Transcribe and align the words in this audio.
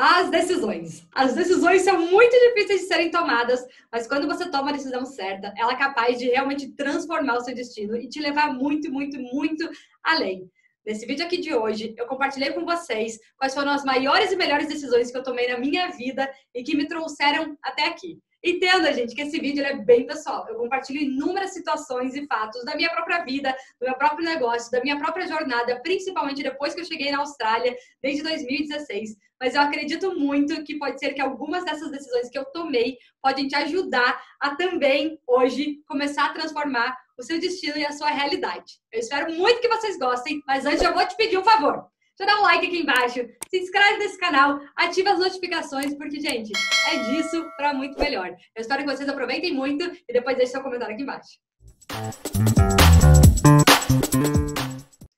As 0.00 0.30
decisões. 0.30 1.04
As 1.12 1.34
decisões 1.34 1.82
são 1.82 1.98
muito 1.98 2.30
difíceis 2.30 2.82
de 2.82 2.86
serem 2.86 3.10
tomadas, 3.10 3.66
mas 3.90 4.06
quando 4.06 4.28
você 4.28 4.48
toma 4.48 4.70
a 4.70 4.72
decisão 4.72 5.04
certa, 5.04 5.52
ela 5.56 5.72
é 5.72 5.76
capaz 5.76 6.20
de 6.20 6.26
realmente 6.26 6.68
transformar 6.68 7.38
o 7.38 7.40
seu 7.40 7.52
destino 7.52 7.96
e 7.96 8.08
te 8.08 8.20
levar 8.20 8.54
muito, 8.54 8.92
muito, 8.92 9.18
muito 9.18 9.68
além. 10.04 10.48
Nesse 10.86 11.04
vídeo 11.04 11.26
aqui 11.26 11.38
de 11.38 11.52
hoje, 11.52 11.96
eu 11.98 12.06
compartilhei 12.06 12.52
com 12.52 12.64
vocês 12.64 13.18
quais 13.36 13.52
foram 13.52 13.72
as 13.72 13.82
maiores 13.82 14.30
e 14.30 14.36
melhores 14.36 14.68
decisões 14.68 15.10
que 15.10 15.18
eu 15.18 15.22
tomei 15.24 15.48
na 15.48 15.58
minha 15.58 15.88
vida 15.88 16.30
e 16.54 16.62
que 16.62 16.76
me 16.76 16.86
trouxeram 16.86 17.58
até 17.60 17.88
aqui. 17.88 18.20
Entenda, 18.44 18.92
gente, 18.92 19.14
que 19.14 19.22
esse 19.22 19.40
vídeo 19.40 19.64
é 19.64 19.74
bem 19.74 20.06
pessoal. 20.06 20.46
Eu 20.48 20.54
compartilho 20.56 21.00
inúmeras 21.00 21.52
situações 21.52 22.14
e 22.14 22.24
fatos 22.26 22.64
da 22.64 22.76
minha 22.76 22.90
própria 22.90 23.24
vida, 23.24 23.50
do 23.80 23.86
meu 23.86 23.96
próprio 23.96 24.24
negócio, 24.24 24.70
da 24.70 24.80
minha 24.80 24.96
própria 24.96 25.26
jornada, 25.26 25.80
principalmente 25.82 26.42
depois 26.42 26.72
que 26.72 26.80
eu 26.80 26.84
cheguei 26.84 27.10
na 27.10 27.18
Austrália, 27.18 27.76
desde 28.00 28.22
2016. 28.22 29.16
Mas 29.40 29.54
eu 29.54 29.60
acredito 29.60 30.14
muito 30.18 30.62
que 30.62 30.78
pode 30.78 31.00
ser 31.00 31.14
que 31.14 31.20
algumas 31.20 31.64
dessas 31.64 31.90
decisões 31.90 32.30
que 32.30 32.38
eu 32.38 32.44
tomei 32.46 32.96
podem 33.20 33.48
te 33.48 33.56
ajudar 33.56 34.22
a 34.40 34.54
também, 34.54 35.18
hoje, 35.26 35.80
começar 35.86 36.26
a 36.26 36.32
transformar 36.32 36.96
o 37.18 37.22
seu 37.22 37.40
destino 37.40 37.76
e 37.76 37.84
a 37.84 37.92
sua 37.92 38.10
realidade. 38.10 38.74
Eu 38.92 39.00
espero 39.00 39.32
muito 39.34 39.60
que 39.60 39.68
vocês 39.68 39.98
gostem, 39.98 40.40
mas 40.46 40.64
antes 40.64 40.82
eu 40.82 40.94
vou 40.94 41.06
te 41.06 41.16
pedir 41.16 41.38
um 41.38 41.44
favor. 41.44 41.88
Já 42.18 42.26
dá 42.26 42.40
um 42.40 42.42
like 42.42 42.66
aqui 42.66 42.80
embaixo, 42.80 43.20
se 43.48 43.58
inscreve 43.60 43.98
nesse 43.98 44.18
canal, 44.18 44.60
ativa 44.74 45.12
as 45.12 45.20
notificações, 45.20 45.96
porque, 45.96 46.18
gente, 46.18 46.50
é 46.88 46.96
disso 47.04 47.48
para 47.56 47.72
muito 47.72 47.96
melhor. 47.96 48.26
Eu 48.56 48.60
espero 48.60 48.82
que 48.82 48.90
vocês 48.90 49.08
aproveitem 49.08 49.54
muito 49.54 49.84
e 49.84 50.12
depois 50.12 50.36
deixe 50.36 50.50
seu 50.50 50.60
comentário 50.60 50.94
aqui 50.94 51.04
embaixo. 51.04 51.38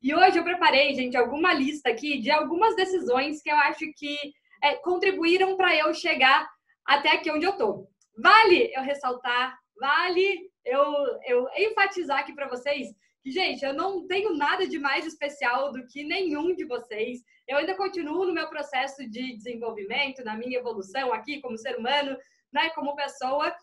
E 0.03 0.15
hoje 0.15 0.37
eu 0.37 0.45
preparei, 0.45 0.95
gente, 0.95 1.17
alguma 1.17 1.55
lista 1.55 1.89
aqui 1.89 2.19
de 2.19 2.31
algumas 2.31 2.77
decisões 2.77 3.41
que 3.41 3.51
eu 3.51 3.57
acho 3.57 3.91
que 3.97 4.19
é, 4.63 4.75
contribuíram 4.75 5.57
para 5.57 5.75
eu 5.75 5.95
chegar 5.95 6.47
até 6.85 7.13
aqui 7.13 7.31
onde 7.31 7.47
eu 7.47 7.53
tô. 7.55 7.89
Vale 8.19 8.71
eu 8.75 8.83
ressaltar, 8.83 9.59
vale 9.75 10.51
eu, 10.67 10.85
eu 11.27 11.49
enfatizar 11.57 12.19
aqui 12.19 12.35
para 12.35 12.47
vocês 12.47 12.89
gente, 13.27 13.65
eu 13.65 13.75
não 13.75 14.07
tenho 14.07 14.35
nada 14.35 14.67
de 14.67 14.79
mais 14.79 15.05
especial 15.05 15.73
do 15.73 15.87
que 15.87 16.05
nenhum 16.05 16.55
de 16.55 16.65
vocês. 16.65 17.21
Eu 17.47 17.59
ainda 17.59 17.77
continuo 17.77 18.25
no 18.25 18.33
meu 18.33 18.49
processo 18.49 19.09
de 19.09 19.37
desenvolvimento, 19.37 20.25
na 20.25 20.37
minha 20.37 20.59
evolução 20.59 21.13
aqui 21.13 21.41
como 21.41 21.59
ser 21.59 21.77
humano, 21.77 22.17
né, 22.53 22.71
como 22.71 22.97
pessoa. 22.97 23.55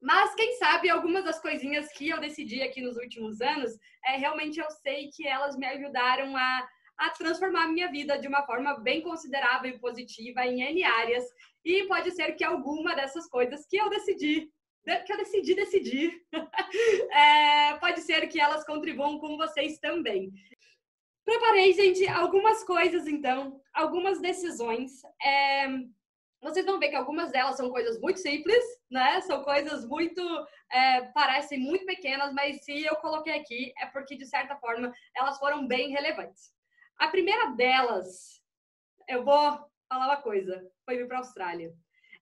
Mas 0.00 0.34
quem 0.34 0.56
sabe 0.56 0.88
algumas 0.88 1.24
das 1.24 1.40
coisinhas 1.40 1.92
que 1.92 2.08
eu 2.08 2.20
decidi 2.20 2.62
aqui 2.62 2.80
nos 2.80 2.96
últimos 2.96 3.40
anos, 3.40 3.72
é 4.04 4.16
realmente 4.16 4.60
eu 4.60 4.70
sei 4.70 5.10
que 5.14 5.26
elas 5.26 5.56
me 5.56 5.66
ajudaram 5.66 6.36
a, 6.36 6.68
a 6.98 7.10
transformar 7.10 7.64
a 7.64 7.68
minha 7.68 7.90
vida 7.90 8.18
de 8.18 8.28
uma 8.28 8.44
forma 8.46 8.78
bem 8.80 9.02
considerável 9.02 9.70
e 9.70 9.78
positiva 9.78 10.46
em 10.46 10.62
N 10.62 10.84
áreas. 10.84 11.24
E 11.64 11.84
pode 11.84 12.12
ser 12.12 12.32
que 12.32 12.44
alguma 12.44 12.94
dessas 12.94 13.28
coisas 13.28 13.66
que 13.66 13.76
eu 13.76 13.90
decidi 13.90 14.48
que 15.04 15.12
eu 15.12 15.16
decidi 15.16 15.54
decidir, 15.54 16.22
é, 17.10 17.76
pode 17.78 18.00
ser 18.02 18.26
que 18.28 18.40
elas 18.40 18.64
contribuam 18.64 19.18
com 19.18 19.36
vocês 19.36 19.78
também. 19.78 20.32
Preparei, 21.24 21.72
gente, 21.72 22.06
algumas 22.06 22.62
coisas, 22.62 23.06
então, 23.08 23.60
algumas 23.74 24.20
decisões. 24.20 25.02
É, 25.20 25.66
vocês 26.40 26.64
vão 26.64 26.78
ver 26.78 26.90
que 26.90 26.94
algumas 26.94 27.32
delas 27.32 27.56
são 27.56 27.68
coisas 27.68 28.00
muito 28.00 28.20
simples, 28.20 28.62
né? 28.88 29.20
São 29.22 29.42
coisas 29.42 29.84
muito. 29.84 30.22
É, 30.70 31.02
parecem 31.12 31.58
muito 31.58 31.84
pequenas, 31.84 32.32
mas 32.32 32.64
se 32.64 32.84
eu 32.84 32.94
coloquei 32.96 33.34
aqui 33.34 33.72
é 33.78 33.86
porque, 33.86 34.16
de 34.16 34.26
certa 34.26 34.56
forma, 34.56 34.92
elas 35.16 35.38
foram 35.38 35.66
bem 35.66 35.90
relevantes. 35.90 36.52
A 36.98 37.08
primeira 37.08 37.50
delas, 37.56 38.40
eu 39.08 39.24
vou 39.24 39.58
falar 39.88 40.06
uma 40.06 40.22
coisa: 40.22 40.64
foi 40.84 40.96
vir 40.96 41.08
para 41.08 41.16
a 41.16 41.20
Austrália 41.20 41.74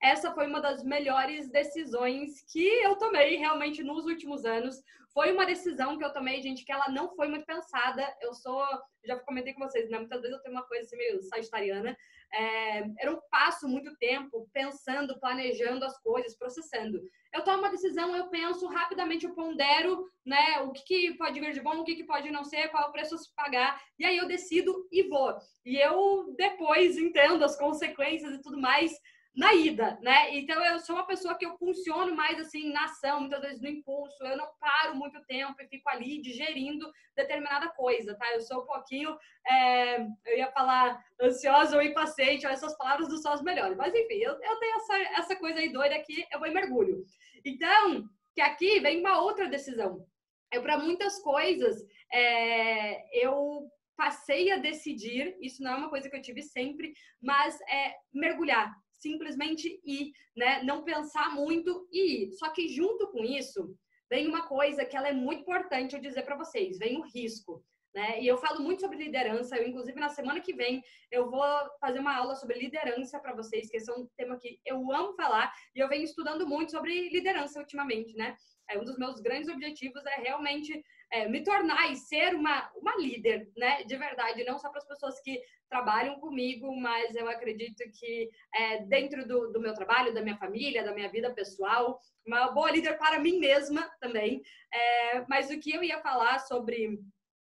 essa 0.05 0.33
foi 0.33 0.47
uma 0.47 0.61
das 0.61 0.85
melhores 0.85 1.49
decisões 1.51 2.45
que 2.53 2.63
eu 2.83 2.95
tomei 2.97 3.37
realmente 3.37 3.83
nos 3.83 4.05
últimos 4.05 4.45
anos. 4.45 4.83
Foi 5.15 5.33
uma 5.33 5.47
decisão 5.47 5.97
que 5.97 6.05
eu 6.05 6.13
tomei, 6.13 6.43
gente, 6.43 6.63
que 6.63 6.73
ela 6.73 6.91
não 6.91 7.09
foi 7.17 7.27
muito 7.27 7.47
pensada. 7.47 8.07
Eu 8.21 8.35
sou, 8.35 8.63
já 9.07 9.19
comentei 9.21 9.55
com 9.55 9.61
vocês, 9.61 9.89
né? 9.89 9.99
Muitas 9.99 10.21
vezes 10.21 10.37
eu 10.37 10.43
tenho 10.43 10.55
uma 10.55 10.67
coisa 10.67 10.85
assim 10.85 10.97
meio 10.97 11.23
sagitariana. 11.23 11.97
É, 12.35 12.81
eu 13.01 13.13
não 13.13 13.23
passo 13.31 13.67
muito 13.67 13.97
tempo 13.97 14.47
pensando, 14.53 15.19
planejando 15.19 15.87
as 15.87 15.97
coisas, 16.03 16.37
processando. 16.37 17.01
Eu 17.33 17.43
tomo 17.43 17.61
uma 17.61 17.71
decisão, 17.71 18.15
eu 18.15 18.29
penso 18.29 18.67
rapidamente, 18.67 19.25
eu 19.25 19.35
pondero, 19.35 20.07
né? 20.27 20.61
O 20.63 20.73
que, 20.73 20.83
que 20.83 21.15
pode 21.15 21.41
vir 21.41 21.55
de 21.55 21.63
bom, 21.63 21.79
o 21.79 21.85
que, 21.85 21.95
que 21.95 22.05
pode 22.05 22.31
não 22.31 22.45
ser, 22.45 22.69
qual 22.69 22.91
o 22.91 22.93
preço 22.93 23.15
a 23.15 23.19
se 23.19 23.35
pagar. 23.35 23.81
E 23.99 24.05
aí 24.05 24.19
eu 24.19 24.29
decido 24.29 24.87
e 24.93 25.05
vou. 25.05 25.35
E 25.65 25.77
eu 25.77 26.35
depois 26.37 26.99
entendo 26.99 27.43
as 27.43 27.57
consequências 27.57 28.35
e 28.35 28.43
tudo 28.43 28.61
mais 28.61 28.93
na 29.35 29.53
ida, 29.53 29.99
né? 30.01 30.33
Então 30.37 30.65
eu 30.65 30.79
sou 30.79 30.95
uma 30.95 31.07
pessoa 31.07 31.37
que 31.37 31.45
eu 31.45 31.57
funciono 31.59 32.15
mais 32.15 32.39
assim 32.39 32.73
na 32.73 32.85
ação, 32.85 33.21
muitas 33.21 33.41
vezes 33.41 33.61
no 33.61 33.69
impulso, 33.69 34.23
eu 34.23 34.37
não 34.37 34.49
paro 34.61 34.95
muito 34.95 35.21
tempo 35.25 35.61
e 35.61 35.67
fico 35.67 35.89
ali 35.89 36.21
digerindo 36.23 36.91
determinada 37.17 37.69
coisa, 37.71 38.15
tá? 38.15 38.33
Eu 38.33 38.41
sou 38.41 38.63
um 38.63 38.67
pouquinho, 38.67 39.17
é, 39.45 40.03
eu 40.25 40.39
ia 40.39 40.53
falar 40.53 41.05
ansiosa 41.21 41.77
ou 41.77 41.83
impaciente, 41.83 42.47
essas 42.47 42.77
palavras 42.77 43.09
não 43.09 43.19
são 43.19 43.33
as 43.33 43.43
melhores, 43.43 43.77
mas 43.77 43.93
enfim, 43.93 44.19
eu, 44.19 44.35
eu 44.35 44.57
tenho 44.61 44.77
essa, 44.77 44.99
essa 45.19 45.37
coisa 45.37 45.59
aí 45.59 45.73
doida 45.73 45.97
aqui, 45.97 46.25
eu 46.31 46.39
vou 46.39 46.47
em 46.47 46.55
mergulho. 46.55 47.05
Então, 47.45 48.09
que 48.35 48.41
aqui 48.41 48.79
vem 48.79 49.01
uma 49.01 49.21
outra 49.21 49.49
decisão. 49.49 50.07
Eu, 50.53 50.63
para 50.63 50.79
muitas 50.79 51.21
coisas, 51.21 51.85
é, 52.13 53.25
eu 53.25 53.69
passei 53.97 54.53
a 54.53 54.59
decidir, 54.59 55.37
isso 55.41 55.63
não 55.63 55.73
é 55.73 55.77
uma 55.77 55.91
coisa 55.91 56.09
que 56.09 56.17
eu 56.17 56.23
tive 56.23 56.43
sempre, 56.43 56.95
mas 57.21 57.61
é 57.63 57.95
mergulhar, 58.13 58.73
simplesmente 58.99 59.81
ir, 59.85 60.13
né? 60.37 60.63
Não 60.63 60.85
pensar 60.85 61.35
muito 61.35 61.89
e 61.91 62.25
ir. 62.25 62.33
Só 62.33 62.51
que 62.51 62.69
junto 62.69 63.09
com 63.09 63.25
isso, 63.25 63.77
vem 64.11 64.27
uma 64.27 64.47
coisa 64.47 64.85
que 64.85 64.97
ela 64.97 65.09
é 65.09 65.13
muito 65.13 65.43
importante 65.43 65.95
eu 65.95 66.01
dizer 66.01 66.23
para 66.23 66.37
vocês, 66.37 66.79
vem 66.79 66.99
o 66.99 67.03
risco. 67.03 67.65
Né? 67.95 68.21
E 68.21 68.27
eu 68.27 68.37
falo 68.37 68.61
muito 68.61 68.81
sobre 68.81 68.97
liderança. 68.97 69.57
Eu, 69.57 69.69
inclusive, 69.69 70.01
na 70.01 70.09
semana 70.09 70.41
que 70.41 70.53
vem, 70.53 70.83
eu 71.13 71.31
vou 71.31 71.45
fazer 71.81 72.01
uma 72.01 72.17
aula 72.17 72.35
sobre 72.35 72.59
liderança 72.59 73.21
para 73.21 73.35
vocês, 73.35 73.71
que 73.71 73.77
esse 73.77 73.89
é 73.89 73.95
um 73.95 74.09
tema 74.17 74.37
que 74.37 74.59
eu 74.67 74.91
amo 74.93 75.15
falar 75.15 75.53
e 75.75 75.79
eu 75.79 75.89
venho 75.89 76.03
estudando 76.03 76.45
muito 76.45 76.73
sobre 76.73 77.09
liderança 77.11 77.61
ultimamente, 77.61 78.17
né? 78.17 78.37
É, 78.69 78.79
um 78.79 78.85
dos 78.85 78.99
meus 78.99 79.21
grandes 79.21 79.49
objetivos 79.49 80.05
é 80.07 80.17
realmente 80.17 80.83
é, 81.15 81.29
me 81.29 81.45
tornar 81.45 81.93
e 81.93 81.97
ser 81.97 82.35
uma, 82.35 82.69
uma 82.75 82.97
líder, 82.97 83.49
né? 83.57 83.85
De 83.85 83.97
verdade, 83.97 84.43
não 84.43 84.59
só 84.59 84.69
para 84.69 84.79
as 84.79 84.87
pessoas 84.87 85.21
que 85.21 85.41
trabalham 85.71 86.19
comigo, 86.19 86.75
mas 86.75 87.15
eu 87.15 87.29
acredito 87.29 87.85
que 87.93 88.29
é, 88.53 88.85
dentro 88.87 89.27
do, 89.27 89.53
do, 89.53 89.61
meu 89.61 89.73
trabalho, 89.75 90.13
da 90.13 90.21
minha 90.21 90.37
família, 90.37 90.83
da 90.83 90.93
minha 90.93 91.09
vida 91.09 91.33
pessoal, 91.33 92.01
uma 92.27 92.51
boa 92.51 92.73
líder 92.73 92.99
para 92.99 93.21
mim 93.21 93.39
mesma 93.39 93.89
também. 94.01 94.43
É, 94.73 95.25
mas 95.29 95.51
o 95.51 95.61
que 95.61 95.73
eu 95.73 95.85
ia 95.85 96.01
falar 96.01 96.41
sobre 96.41 96.99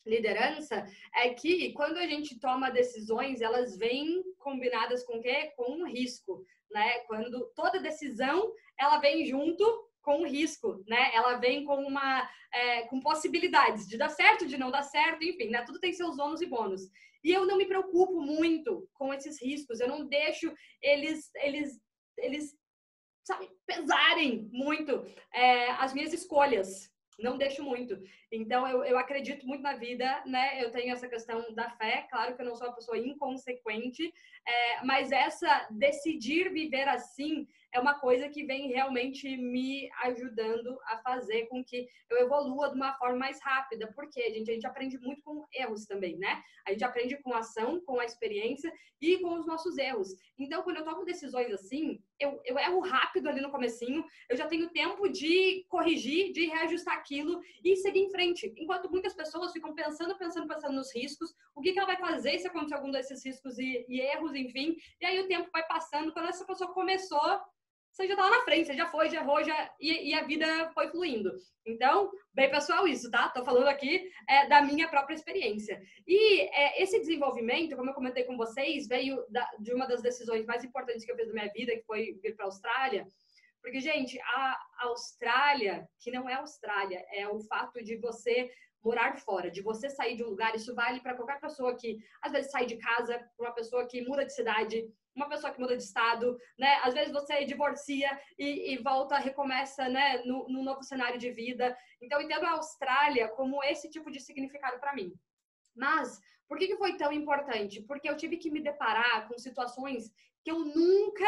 liderança 0.05 0.85
é 1.15 1.29
que 1.29 1.71
quando 1.71 1.95
a 1.95 2.05
gente 2.05 2.37
toma 2.41 2.71
decisões, 2.71 3.39
elas 3.39 3.77
vêm 3.77 4.21
combinadas 4.37 5.05
com 5.05 5.17
o 5.17 5.21
quê? 5.21 5.53
Com 5.55 5.71
um 5.71 5.87
risco, 5.87 6.43
né? 6.69 6.99
Quando 7.07 7.49
toda 7.55 7.79
decisão 7.79 8.51
ela 8.77 8.97
vem 8.97 9.25
junto 9.25 9.63
com 10.01 10.25
risco, 10.25 10.83
né? 10.87 11.11
Ela 11.13 11.35
vem 11.35 11.63
com 11.63 11.75
uma 11.75 12.29
é, 12.53 12.81
com 12.83 12.99
possibilidades 12.99 13.87
de 13.87 13.97
dar 13.97 14.09
certo, 14.09 14.47
de 14.47 14.57
não 14.57 14.71
dar 14.71 14.83
certo, 14.83 15.23
enfim, 15.23 15.49
né? 15.49 15.63
Tudo 15.63 15.79
tem 15.79 15.93
seus 15.93 16.19
ônus 16.19 16.41
e 16.41 16.45
bônus. 16.45 16.81
E 17.23 17.31
eu 17.31 17.45
não 17.45 17.57
me 17.57 17.65
preocupo 17.65 18.19
muito 18.19 18.89
com 18.93 19.13
esses 19.13 19.41
riscos, 19.41 19.79
eu 19.79 19.87
não 19.87 20.05
deixo 20.07 20.51
eles, 20.81 21.29
eles, 21.35 21.79
eles 22.17 22.55
sabe, 23.23 23.49
pesarem 23.65 24.49
muito 24.51 25.05
é, 25.33 25.71
as 25.71 25.93
minhas 25.93 26.13
escolhas. 26.13 26.91
Não 27.19 27.37
deixo 27.37 27.63
muito. 27.63 28.01
Então, 28.31 28.67
eu, 28.67 28.83
eu 28.83 28.97
acredito 28.97 29.45
muito 29.45 29.61
na 29.61 29.75
vida, 29.75 30.23
né? 30.25 30.63
Eu 30.63 30.71
tenho 30.71 30.91
essa 30.91 31.07
questão 31.07 31.53
da 31.53 31.69
fé. 31.71 32.07
Claro 32.09 32.35
que 32.35 32.41
eu 32.41 32.45
não 32.45 32.55
sou 32.55 32.67
uma 32.67 32.75
pessoa 32.75 32.97
inconsequente, 32.97 34.11
é, 34.47 34.83
mas 34.83 35.11
essa 35.11 35.67
decidir 35.69 36.51
viver 36.51 36.87
assim 36.87 37.47
é 37.73 37.79
uma 37.79 37.93
coisa 37.99 38.27
que 38.29 38.43
vem 38.43 38.67
realmente 38.67 39.37
me 39.37 39.89
ajudando 40.03 40.77
a 40.85 40.97
fazer 40.97 41.47
com 41.47 41.63
que 41.63 41.87
eu 42.09 42.17
evolua 42.17 42.69
de 42.69 42.75
uma 42.75 42.93
forma 42.97 43.17
mais 43.17 43.41
rápida. 43.41 43.91
Porque, 43.95 44.21
gente, 44.33 44.51
a 44.51 44.53
gente 44.53 44.67
aprende 44.67 44.97
muito 44.99 45.21
com 45.21 45.45
erros 45.53 45.85
também, 45.85 46.17
né? 46.17 46.41
A 46.67 46.71
gente 46.71 46.83
aprende 46.83 47.17
com 47.21 47.33
a 47.33 47.39
ação, 47.39 47.79
com 47.81 47.99
a 47.99 48.05
experiência 48.05 48.71
e 49.01 49.17
com 49.19 49.39
os 49.39 49.47
nossos 49.47 49.77
erros. 49.77 50.09
Então, 50.37 50.63
quando 50.63 50.77
eu 50.77 50.83
tomo 50.83 51.05
decisões 51.05 51.51
assim, 51.51 51.99
eu, 52.19 52.39
eu 52.45 52.57
erro 52.59 52.79
rápido 52.81 53.27
ali 53.27 53.41
no 53.41 53.51
comecinho, 53.51 54.05
eu 54.29 54.37
já 54.37 54.47
tenho 54.47 54.69
tempo 54.69 55.07
de 55.09 55.65
corrigir, 55.69 56.31
de 56.31 56.45
reajustar 56.47 56.95
aquilo 56.95 57.41
e 57.63 57.75
seguir 57.77 58.01
em 58.01 58.11
frente. 58.11 58.53
Enquanto 58.57 58.91
muitas 58.91 59.13
pessoas 59.13 59.51
ficam 59.51 59.73
pensando, 59.73 60.17
pensando, 60.17 60.47
pensando 60.47 60.75
nos 60.75 60.93
riscos, 60.93 61.33
o 61.55 61.61
que, 61.61 61.73
que 61.73 61.79
ela 61.79 61.87
vai 61.87 61.97
fazer 61.97 62.37
se 62.37 62.47
acontecer 62.47 62.75
algum 62.75 62.91
desses 62.91 63.25
riscos 63.25 63.57
e, 63.57 63.85
e 63.87 64.01
erros, 64.01 64.35
enfim. 64.35 64.75
E 64.99 65.05
aí 65.05 65.19
o 65.19 65.27
tempo 65.27 65.49
vai 65.51 65.65
passando. 65.67 66.13
Quando 66.13 66.29
essa 66.29 66.45
pessoa 66.45 66.73
começou, 66.73 67.41
você 67.91 68.07
já 68.07 68.15
tá 68.15 68.23
lá 68.23 68.37
na 68.37 68.43
frente, 68.43 68.67
você 68.67 68.73
já 68.73 68.87
foi, 68.87 69.09
já 69.09 69.21
errou, 69.21 69.43
já, 69.43 69.73
e, 69.79 70.09
e 70.09 70.13
a 70.13 70.23
vida 70.23 70.71
foi 70.73 70.89
fluindo. 70.89 71.31
Então, 71.65 72.09
bem 72.33 72.49
pessoal, 72.49 72.87
isso, 72.87 73.11
tá? 73.11 73.29
Tô 73.29 73.43
falando 73.43 73.67
aqui 73.67 74.09
é, 74.27 74.47
da 74.47 74.61
minha 74.61 74.87
própria 74.87 75.13
experiência. 75.13 75.81
E 76.07 76.41
é, 76.41 76.81
esse 76.81 76.97
desenvolvimento, 76.99 77.75
como 77.75 77.89
eu 77.89 77.93
comentei 77.93 78.23
com 78.23 78.37
vocês, 78.37 78.87
veio 78.87 79.23
da, 79.29 79.47
de 79.59 79.73
uma 79.73 79.85
das 79.85 80.01
decisões 80.01 80.45
mais 80.45 80.63
importantes 80.63 81.03
que 81.05 81.11
eu 81.11 81.17
fiz 81.17 81.27
na 81.27 81.33
minha 81.33 81.51
vida, 81.53 81.75
que 81.75 81.83
foi 81.83 82.17
vir 82.23 82.35
para 82.35 82.45
a 82.45 82.47
Austrália. 82.47 83.05
Porque, 83.61 83.79
gente, 83.79 84.19
a 84.21 84.59
Austrália, 84.79 85.87
que 85.99 86.11
não 86.11 86.27
é 86.29 86.35
Austrália, 86.35 87.05
é 87.11 87.27
o 87.27 87.39
fato 87.41 87.83
de 87.83 87.97
você 87.97 88.49
morar 88.83 89.17
fora, 89.19 89.51
de 89.51 89.61
você 89.61 89.89
sair 89.89 90.15
de 90.15 90.23
um 90.23 90.29
lugar, 90.29 90.55
isso 90.55 90.73
vale 90.73 90.99
para 90.99 91.13
qualquer 91.13 91.39
pessoa 91.39 91.75
que 91.75 91.99
às 92.21 92.31
vezes 92.31 92.51
sai 92.51 92.65
de 92.65 92.77
casa, 92.77 93.23
uma 93.37 93.51
pessoa 93.51 93.85
que 93.87 94.01
muda 94.01 94.25
de 94.25 94.33
cidade, 94.33 94.83
uma 95.15 95.27
pessoa 95.27 95.51
que 95.51 95.59
muda 95.59 95.75
de 95.75 95.83
estado, 95.83 96.37
né? 96.57 96.79
Às 96.83 96.93
vezes 96.93 97.11
você 97.11 97.43
divorcia 97.45 98.09
e, 98.37 98.73
e 98.73 98.77
volta, 98.77 99.17
recomeça, 99.17 99.87
né, 99.89 100.19
no, 100.25 100.47
no, 100.47 100.63
novo 100.63 100.83
cenário 100.83 101.19
de 101.19 101.31
vida. 101.31 101.77
Então, 102.01 102.19
eu 102.19 102.25
entendo 102.25 102.45
a 102.45 102.51
Austrália 102.51 103.27
como 103.29 103.63
esse 103.63 103.89
tipo 103.89 104.09
de 104.09 104.19
significado 104.19 104.79
para 104.79 104.93
mim. 104.93 105.13
Mas, 105.75 106.19
por 106.47 106.57
que, 106.57 106.67
que 106.67 106.77
foi 106.77 106.97
tão 106.97 107.11
importante? 107.11 107.81
Porque 107.81 108.09
eu 108.09 108.17
tive 108.17 108.37
que 108.37 108.51
me 108.51 108.61
deparar 108.61 109.27
com 109.27 109.37
situações 109.37 110.11
que 110.43 110.51
eu 110.51 110.59
nunca 110.59 111.25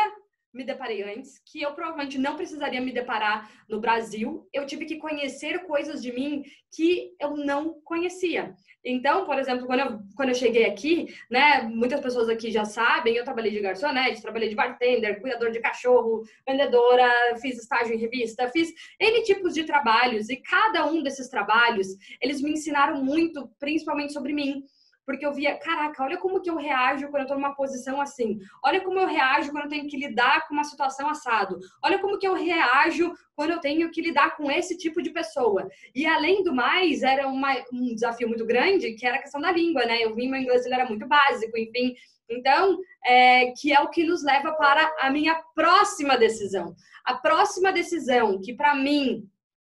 me 0.53 0.63
deparei 0.63 1.01
antes, 1.01 1.41
que 1.45 1.61
eu 1.61 1.73
provavelmente 1.73 2.17
não 2.17 2.35
precisaria 2.35 2.79
me 2.79 2.91
deparar 2.91 3.49
no 3.67 3.79
Brasil. 3.79 4.47
Eu 4.53 4.65
tive 4.65 4.85
que 4.85 4.97
conhecer 4.97 5.65
coisas 5.65 6.01
de 6.01 6.13
mim 6.13 6.43
que 6.71 7.15
eu 7.19 7.35
não 7.35 7.81
conhecia. 7.83 8.53
Então, 8.85 9.25
por 9.25 9.39
exemplo, 9.39 9.65
quando 9.65 9.79
eu, 9.79 9.99
quando 10.15 10.29
eu 10.29 10.35
cheguei 10.35 10.65
aqui, 10.65 11.07
né, 11.31 11.63
muitas 11.63 12.01
pessoas 12.01 12.29
aqui 12.29 12.51
já 12.51 12.65
sabem, 12.65 13.15
eu 13.15 13.23
trabalhei 13.23 13.51
de 13.51 13.61
garçonete, 13.61 14.21
trabalhei 14.21 14.49
de 14.49 14.55
bartender, 14.55 15.21
cuidador 15.21 15.51
de 15.51 15.59
cachorro, 15.59 16.23
vendedora, 16.45 17.09
fiz 17.41 17.57
estágio 17.57 17.95
em 17.95 17.99
revista, 17.99 18.49
fiz 18.49 18.71
N 18.99 19.23
tipos 19.23 19.53
de 19.53 19.63
trabalhos 19.63 20.29
e 20.29 20.35
cada 20.37 20.85
um 20.85 21.01
desses 21.01 21.29
trabalhos, 21.29 21.87
eles 22.21 22.41
me 22.41 22.51
ensinaram 22.51 23.03
muito, 23.03 23.49
principalmente 23.59 24.13
sobre 24.13 24.33
mim 24.33 24.63
porque 25.05 25.25
eu 25.25 25.33
via, 25.33 25.57
caraca, 25.57 26.03
olha 26.03 26.17
como 26.17 26.41
que 26.41 26.49
eu 26.49 26.55
reajo 26.55 27.09
quando 27.09 27.23
eu 27.23 27.27
tô 27.27 27.33
numa 27.35 27.55
posição 27.55 27.99
assim. 27.99 28.39
Olha 28.63 28.81
como 28.81 28.99
eu 28.99 29.07
reajo 29.07 29.51
quando 29.51 29.65
eu 29.65 29.69
tenho 29.69 29.87
que 29.87 29.97
lidar 29.97 30.47
com 30.47 30.53
uma 30.53 30.63
situação 30.63 31.09
assado. 31.09 31.59
Olha 31.83 31.99
como 31.99 32.17
que 32.17 32.27
eu 32.27 32.33
reajo 32.33 33.13
quando 33.35 33.51
eu 33.51 33.59
tenho 33.59 33.91
que 33.91 34.01
lidar 34.01 34.37
com 34.37 34.49
esse 34.49 34.77
tipo 34.77 35.01
de 35.01 35.09
pessoa. 35.11 35.67
E 35.93 36.05
além 36.05 36.43
do 36.43 36.53
mais, 36.53 37.03
era 37.03 37.27
uma, 37.27 37.53
um 37.71 37.93
desafio 37.93 38.27
muito 38.27 38.45
grande, 38.45 38.93
que 38.93 39.05
era 39.05 39.17
a 39.17 39.21
questão 39.21 39.41
da 39.41 39.51
língua, 39.51 39.85
né? 39.85 40.03
Eu 40.03 40.15
vim, 40.15 40.29
meu 40.29 40.39
inglês 40.39 40.65
ele 40.65 40.75
era 40.75 40.87
muito 40.87 41.07
básico, 41.07 41.57
enfim. 41.57 41.95
Então, 42.29 42.79
é, 43.03 43.51
que 43.51 43.73
é 43.73 43.79
o 43.81 43.89
que 43.89 44.03
nos 44.03 44.23
leva 44.23 44.53
para 44.53 44.93
a 44.99 45.09
minha 45.09 45.35
próxima 45.53 46.17
decisão. 46.17 46.73
A 47.03 47.15
próxima 47.15 47.71
decisão, 47.71 48.39
que 48.39 48.53
para 48.53 48.73
mim 48.73 49.27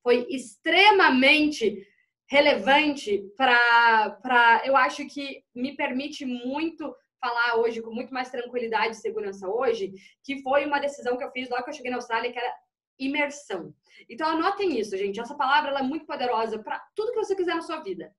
foi 0.03 0.27
extremamente 0.31 1.87
relevante 2.29 3.25
para. 3.37 4.63
Eu 4.65 4.77
acho 4.77 5.07
que 5.07 5.43
me 5.55 5.75
permite 5.75 6.25
muito 6.25 6.95
falar 7.21 7.57
hoje 7.57 7.83
com 7.83 7.93
muito 7.93 8.13
mais 8.15 8.31
tranquilidade 8.31 8.95
e 8.95 9.01
segurança 9.01 9.49
hoje, 9.49 9.93
que 10.23 10.41
foi 10.43 10.65
uma 10.65 10.79
decisão 10.79 11.17
que 11.17 11.25
eu 11.25 11.33
fiz 11.33 11.49
logo 11.49 11.65
que 11.65 11.71
eu 11.71 11.75
cheguei 11.75 11.91
na 11.91 11.97
Austrália, 11.97 12.31
que 12.31 12.39
era 12.39 12.55
imersão. 12.99 13.75
Então 14.09 14.29
anotem 14.29 14.79
isso, 14.79 14.97
gente. 14.97 15.21
Essa 15.21 15.35
palavra 15.35 15.71
ela 15.71 15.81
é 15.81 15.83
muito 15.83 16.07
poderosa 16.07 16.59
para 16.59 16.79
tudo 16.95 17.13
que 17.13 17.19
você 17.19 17.35
quiser 17.35 17.55
na 17.55 17.63
sua 17.63 17.81
vida. 17.81 18.15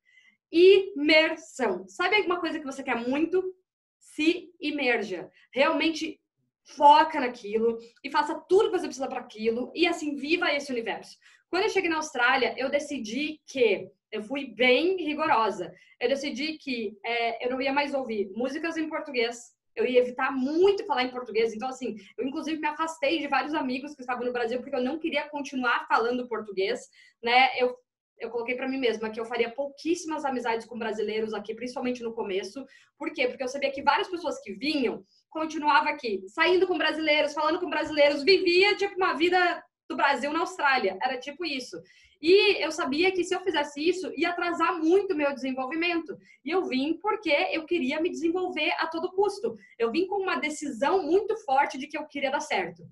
Imersão. 0.52 1.88
Sabe 1.88 2.16
alguma 2.16 2.40
coisa 2.40 2.60
que 2.60 2.66
você 2.66 2.84
quer 2.84 2.96
muito? 2.96 3.56
Se 4.00 4.52
imerja. 4.60 5.30
Realmente 5.54 6.20
foca 6.64 7.20
naquilo 7.20 7.80
e 8.04 8.12
faça 8.12 8.36
tudo 8.48 8.70
que 8.70 8.78
você 8.78 8.86
precisa 8.86 9.08
para 9.08 9.22
aquilo 9.22 9.72
e 9.74 9.88
assim 9.88 10.16
viva 10.16 10.52
esse 10.54 10.72
universo. 10.72 11.18
Quando 11.50 11.64
eu 11.64 11.70
cheguei 11.70 11.90
na 11.90 11.98
Austrália, 11.98 12.54
eu 12.58 12.70
decidi 12.70 13.42
que 13.48 13.90
eu 14.12 14.24
fui 14.24 14.54
bem 14.54 14.98
rigorosa. 14.98 15.74
Eu 16.00 16.10
decidi 16.10 16.58
que 16.58 16.98
é, 17.06 17.46
eu 17.46 17.52
não 17.52 17.62
ia 17.62 17.74
mais 17.74 17.94
ouvir 17.94 18.32
músicas 18.36 18.78
em 18.78 18.90
português. 18.90 19.54
Eu 19.76 19.86
ia 19.86 20.00
evitar 20.00 20.32
muito 20.32 20.86
falar 20.86 21.04
em 21.04 21.12
português. 21.12 21.54
Então, 21.54 21.70
assim, 21.70 21.96
eu 22.18 22.26
inclusive 22.26 22.60
me 22.60 22.68
afastei 22.68 23.20
de 23.20 23.28
vários 23.28 23.54
amigos 23.54 23.96
que 23.96 24.02
estavam 24.02 24.26
no 24.26 24.34
Brasil 24.34 24.60
porque 24.62 24.76
eu 24.76 24.84
não 24.84 25.00
queria 25.00 25.30
continuar 25.30 25.88
falando 25.88 26.28
português, 26.28 26.90
né? 27.24 27.50
Eu 27.58 27.76
eu 28.20 28.30
coloquei 28.30 28.56
para 28.56 28.68
mim 28.68 28.78
mesma 28.78 29.10
que 29.10 29.20
eu 29.20 29.26
faria 29.26 29.50
pouquíssimas 29.50 30.26
amizades 30.26 30.68
com 30.68 30.78
brasileiros 30.78 31.34
aqui, 31.34 31.56
principalmente 31.56 32.04
no 32.04 32.14
começo. 32.14 32.66
Por 32.98 33.12
quê? 33.14 33.28
Porque 33.28 33.44
eu 33.44 33.48
sabia 33.48 33.72
que 33.72 33.82
várias 33.82 34.10
pessoas 34.10 34.42
que 34.42 34.54
vinham 34.54 35.04
continuava 35.30 35.90
aqui, 35.90 36.24
saindo 36.28 36.68
com 36.68 36.78
brasileiros, 36.78 37.34
falando 37.34 37.60
com 37.60 37.70
brasileiros, 37.70 38.24
vivia 38.24 38.76
tipo 38.76 38.96
uma 38.96 39.14
vida 39.14 39.64
do 39.90 39.98
Brasil 39.98 40.32
na 40.32 40.42
Austrália. 40.42 40.98
Era 41.02 41.20
tipo 41.20 41.44
isso. 41.44 41.82
E 42.22 42.64
eu 42.64 42.72
sabia 42.72 43.12
que 43.12 43.24
se 43.24 43.34
eu 43.34 43.40
fizesse 43.40 43.82
isso, 43.82 44.12
ia 44.16 44.30
atrasar 44.30 44.78
muito 44.78 45.14
o 45.14 45.18
meu 45.18 45.34
desenvolvimento. 45.34 46.18
E 46.46 46.50
eu 46.52 46.66
vim 46.66 47.00
porque 47.02 47.32
eu 47.52 47.66
queria 47.66 48.00
me 48.00 48.10
desenvolver 48.10 48.72
a 48.78 48.88
todo 48.88 49.12
custo. 49.12 49.58
Eu 49.78 49.92
vim 49.92 50.06
com 50.06 50.22
uma 50.22 50.36
decisão 50.36 51.02
muito 51.04 51.36
forte 51.38 51.78
de 51.78 51.88
que 51.88 51.98
eu 51.98 52.06
queria 52.06 52.32
dar 52.32 52.42
certo. 52.42 52.84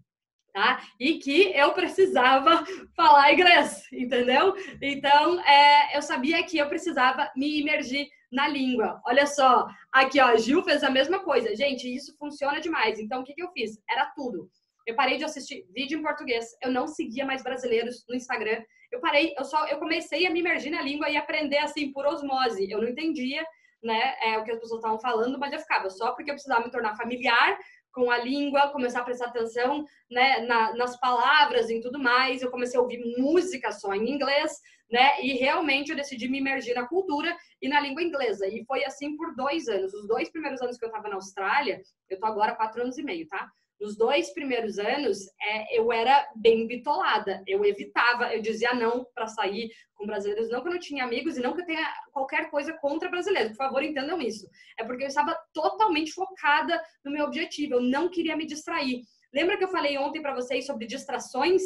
Tá? 0.53 0.81
E 0.99 1.19
que 1.19 1.51
eu 1.55 1.71
precisava 1.73 2.65
falar 2.95 3.31
inglês, 3.31 3.83
entendeu? 3.91 4.55
Então, 4.81 5.39
é, 5.41 5.95
eu 5.95 6.01
sabia 6.01 6.41
que 6.43 6.57
eu 6.57 6.67
precisava 6.67 7.29
me 7.35 7.59
imergir 7.59 8.07
na 8.31 8.47
língua. 8.47 8.99
Olha 9.05 9.27
só, 9.27 9.67
aqui 9.91 10.19
ó, 10.19 10.35
Gil 10.37 10.63
fez 10.63 10.83
a 10.83 10.89
mesma 10.89 11.19
coisa. 11.19 11.55
Gente, 11.55 11.93
isso 11.93 12.17
funciona 12.17 12.59
demais. 12.59 12.97
Então, 12.97 13.21
o 13.21 13.23
que, 13.23 13.33
que 13.33 13.43
eu 13.43 13.51
fiz? 13.51 13.77
Era 13.87 14.07
tudo. 14.15 14.49
Eu 14.87 14.95
parei 14.95 15.17
de 15.17 15.25
assistir 15.25 15.65
vídeo 15.75 15.99
em 15.99 16.01
português. 16.01 16.45
Eu 16.63 16.71
não 16.71 16.87
seguia 16.87 17.25
mais 17.25 17.43
brasileiros 17.43 18.05
no 18.07 18.15
Instagram. 18.15 18.63
Eu 18.89 19.01
parei, 19.01 19.35
eu 19.37 19.43
só, 19.43 19.67
eu 19.67 19.77
comecei 19.79 20.25
a 20.25 20.29
me 20.29 20.39
imergir 20.39 20.71
na 20.71 20.81
língua 20.81 21.09
e 21.09 21.17
aprender 21.17 21.57
assim 21.57 21.91
por 21.91 22.05
osmose. 22.05 22.71
Eu 22.71 22.81
não 22.81 22.87
entendia, 22.87 23.45
né, 23.83 24.15
é, 24.21 24.37
o 24.37 24.45
que 24.45 24.51
as 24.51 24.59
pessoas 24.59 24.79
estavam 24.79 24.97
falando, 24.97 25.37
mas 25.37 25.51
eu 25.51 25.59
ficava 25.59 25.89
só 25.89 26.13
porque 26.13 26.31
eu 26.31 26.35
precisava 26.35 26.63
me 26.63 26.71
tornar 26.71 26.95
familiar 26.95 27.59
com 27.91 28.09
a 28.09 28.17
língua, 28.17 28.69
começar 28.69 29.01
a 29.01 29.03
prestar 29.03 29.25
atenção, 29.25 29.83
né, 30.09 30.39
na, 30.45 30.73
nas 30.73 30.97
palavras 31.01 31.69
e 31.69 31.81
tudo 31.81 31.99
mais. 31.99 32.41
Eu 32.41 32.49
comecei 32.49 32.79
a 32.79 32.81
ouvir 32.81 32.99
música 33.17 33.73
só 33.73 33.93
em 33.93 34.09
inglês, 34.09 34.53
né, 34.89 35.21
e 35.21 35.33
realmente 35.33 35.89
eu 35.89 35.97
decidi 35.97 36.29
me 36.29 36.37
imergir 36.37 36.75
na 36.75 36.87
cultura 36.87 37.35
e 37.61 37.67
na 37.67 37.81
língua 37.81 38.01
inglesa. 38.01 38.47
E 38.47 38.63
foi 38.63 38.85
assim 38.85 39.17
por 39.17 39.35
dois 39.35 39.67
anos. 39.67 39.93
Os 39.93 40.07
dois 40.07 40.29
primeiros 40.29 40.61
anos 40.61 40.77
que 40.77 40.85
eu 40.85 40.89
estava 40.89 41.09
na 41.09 41.15
Austrália, 41.15 41.81
eu 42.09 42.17
tô 42.17 42.25
agora 42.25 42.55
quatro 42.55 42.81
anos 42.81 42.97
e 42.97 43.03
meio, 43.03 43.27
tá? 43.27 43.51
Nos 43.79 43.95
dois 43.95 44.33
primeiros 44.33 44.79
anos, 44.79 45.19
é, 45.41 45.77
eu 45.77 45.91
era 45.91 46.27
bem 46.35 46.65
bitolada. 46.65 47.43
Eu 47.45 47.63
evitava, 47.63 48.33
eu 48.33 48.41
dizia 48.41 48.73
não 48.73 49.05
para 49.13 49.27
sair 49.27 49.69
com 49.93 50.05
brasileiros. 50.05 50.49
Não 50.49 50.61
que 50.61 50.67
eu 50.67 50.73
não 50.73 50.79
tinha 50.79 51.03
amigos 51.03 51.37
e 51.37 51.41
não 51.41 51.53
que 51.53 51.61
eu 51.61 51.65
tenha 51.65 51.87
qualquer 52.11 52.49
coisa 52.49 52.73
contra 52.73 53.09
brasileiros. 53.09 53.51
Por 53.51 53.57
favor, 53.57 53.83
entendam 53.83 54.19
isso. 54.19 54.47
É 54.77 54.83
porque 54.83 55.03
eu 55.03 55.07
estava 55.07 55.37
totalmente 55.53 56.11
focada 56.11 56.81
no 57.05 57.11
meu 57.11 57.25
objetivo. 57.25 57.75
Eu 57.75 57.81
não 57.81 58.09
queria 58.09 58.35
me 58.35 58.47
distrair. 58.47 59.01
Lembra 59.33 59.57
que 59.57 59.63
eu 59.63 59.69
falei 59.69 59.97
ontem 59.97 60.21
para 60.21 60.33
vocês 60.33 60.65
sobre 60.65 60.87
distrações? 60.87 61.61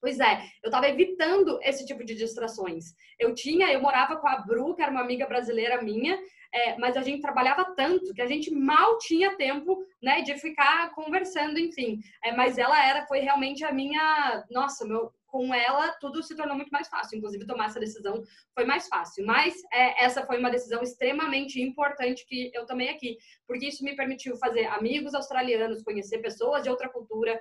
Pois 0.00 0.20
é, 0.20 0.42
eu 0.62 0.68
estava 0.68 0.88
evitando 0.88 1.58
esse 1.62 1.86
tipo 1.86 2.04
de 2.04 2.14
distrações. 2.14 2.94
Eu 3.18 3.34
tinha, 3.34 3.72
eu 3.72 3.80
morava 3.80 4.16
com 4.16 4.28
a 4.28 4.36
Bru, 4.38 4.74
que 4.74 4.82
era 4.82 4.90
uma 4.90 5.00
amiga 5.00 5.26
brasileira 5.26 5.82
minha, 5.82 6.18
é, 6.52 6.78
mas 6.78 6.96
a 6.96 7.02
gente 7.02 7.20
trabalhava 7.20 7.74
tanto 7.74 8.14
que 8.14 8.22
a 8.22 8.26
gente 8.26 8.54
mal 8.54 8.98
tinha 8.98 9.36
tempo, 9.36 9.84
né, 10.02 10.22
de 10.22 10.36
ficar 10.38 10.90
conversando, 10.94 11.58
enfim. 11.58 12.00
É, 12.22 12.32
mas 12.32 12.58
ela 12.58 12.82
era, 12.86 13.06
foi 13.06 13.20
realmente 13.20 13.64
a 13.64 13.72
minha, 13.72 14.44
nossa, 14.50 14.86
meu, 14.86 15.12
com 15.26 15.52
ela 15.52 15.90
tudo 16.00 16.22
se 16.22 16.36
tornou 16.36 16.54
muito 16.54 16.70
mais 16.70 16.86
fácil. 16.86 17.18
Inclusive 17.18 17.44
tomar 17.44 17.66
essa 17.66 17.80
decisão 17.80 18.22
foi 18.54 18.64
mais 18.64 18.86
fácil. 18.86 19.26
Mas 19.26 19.54
é, 19.72 20.04
essa 20.04 20.24
foi 20.24 20.38
uma 20.38 20.48
decisão 20.48 20.80
extremamente 20.80 21.60
importante 21.60 22.24
que 22.24 22.52
eu 22.54 22.64
tomei 22.64 22.88
aqui, 22.88 23.16
porque 23.48 23.66
isso 23.66 23.82
me 23.82 23.96
permitiu 23.96 24.36
fazer 24.36 24.66
amigos 24.66 25.12
australianos, 25.12 25.82
conhecer 25.82 26.18
pessoas 26.18 26.62
de 26.62 26.70
outra 26.70 26.88
cultura, 26.88 27.36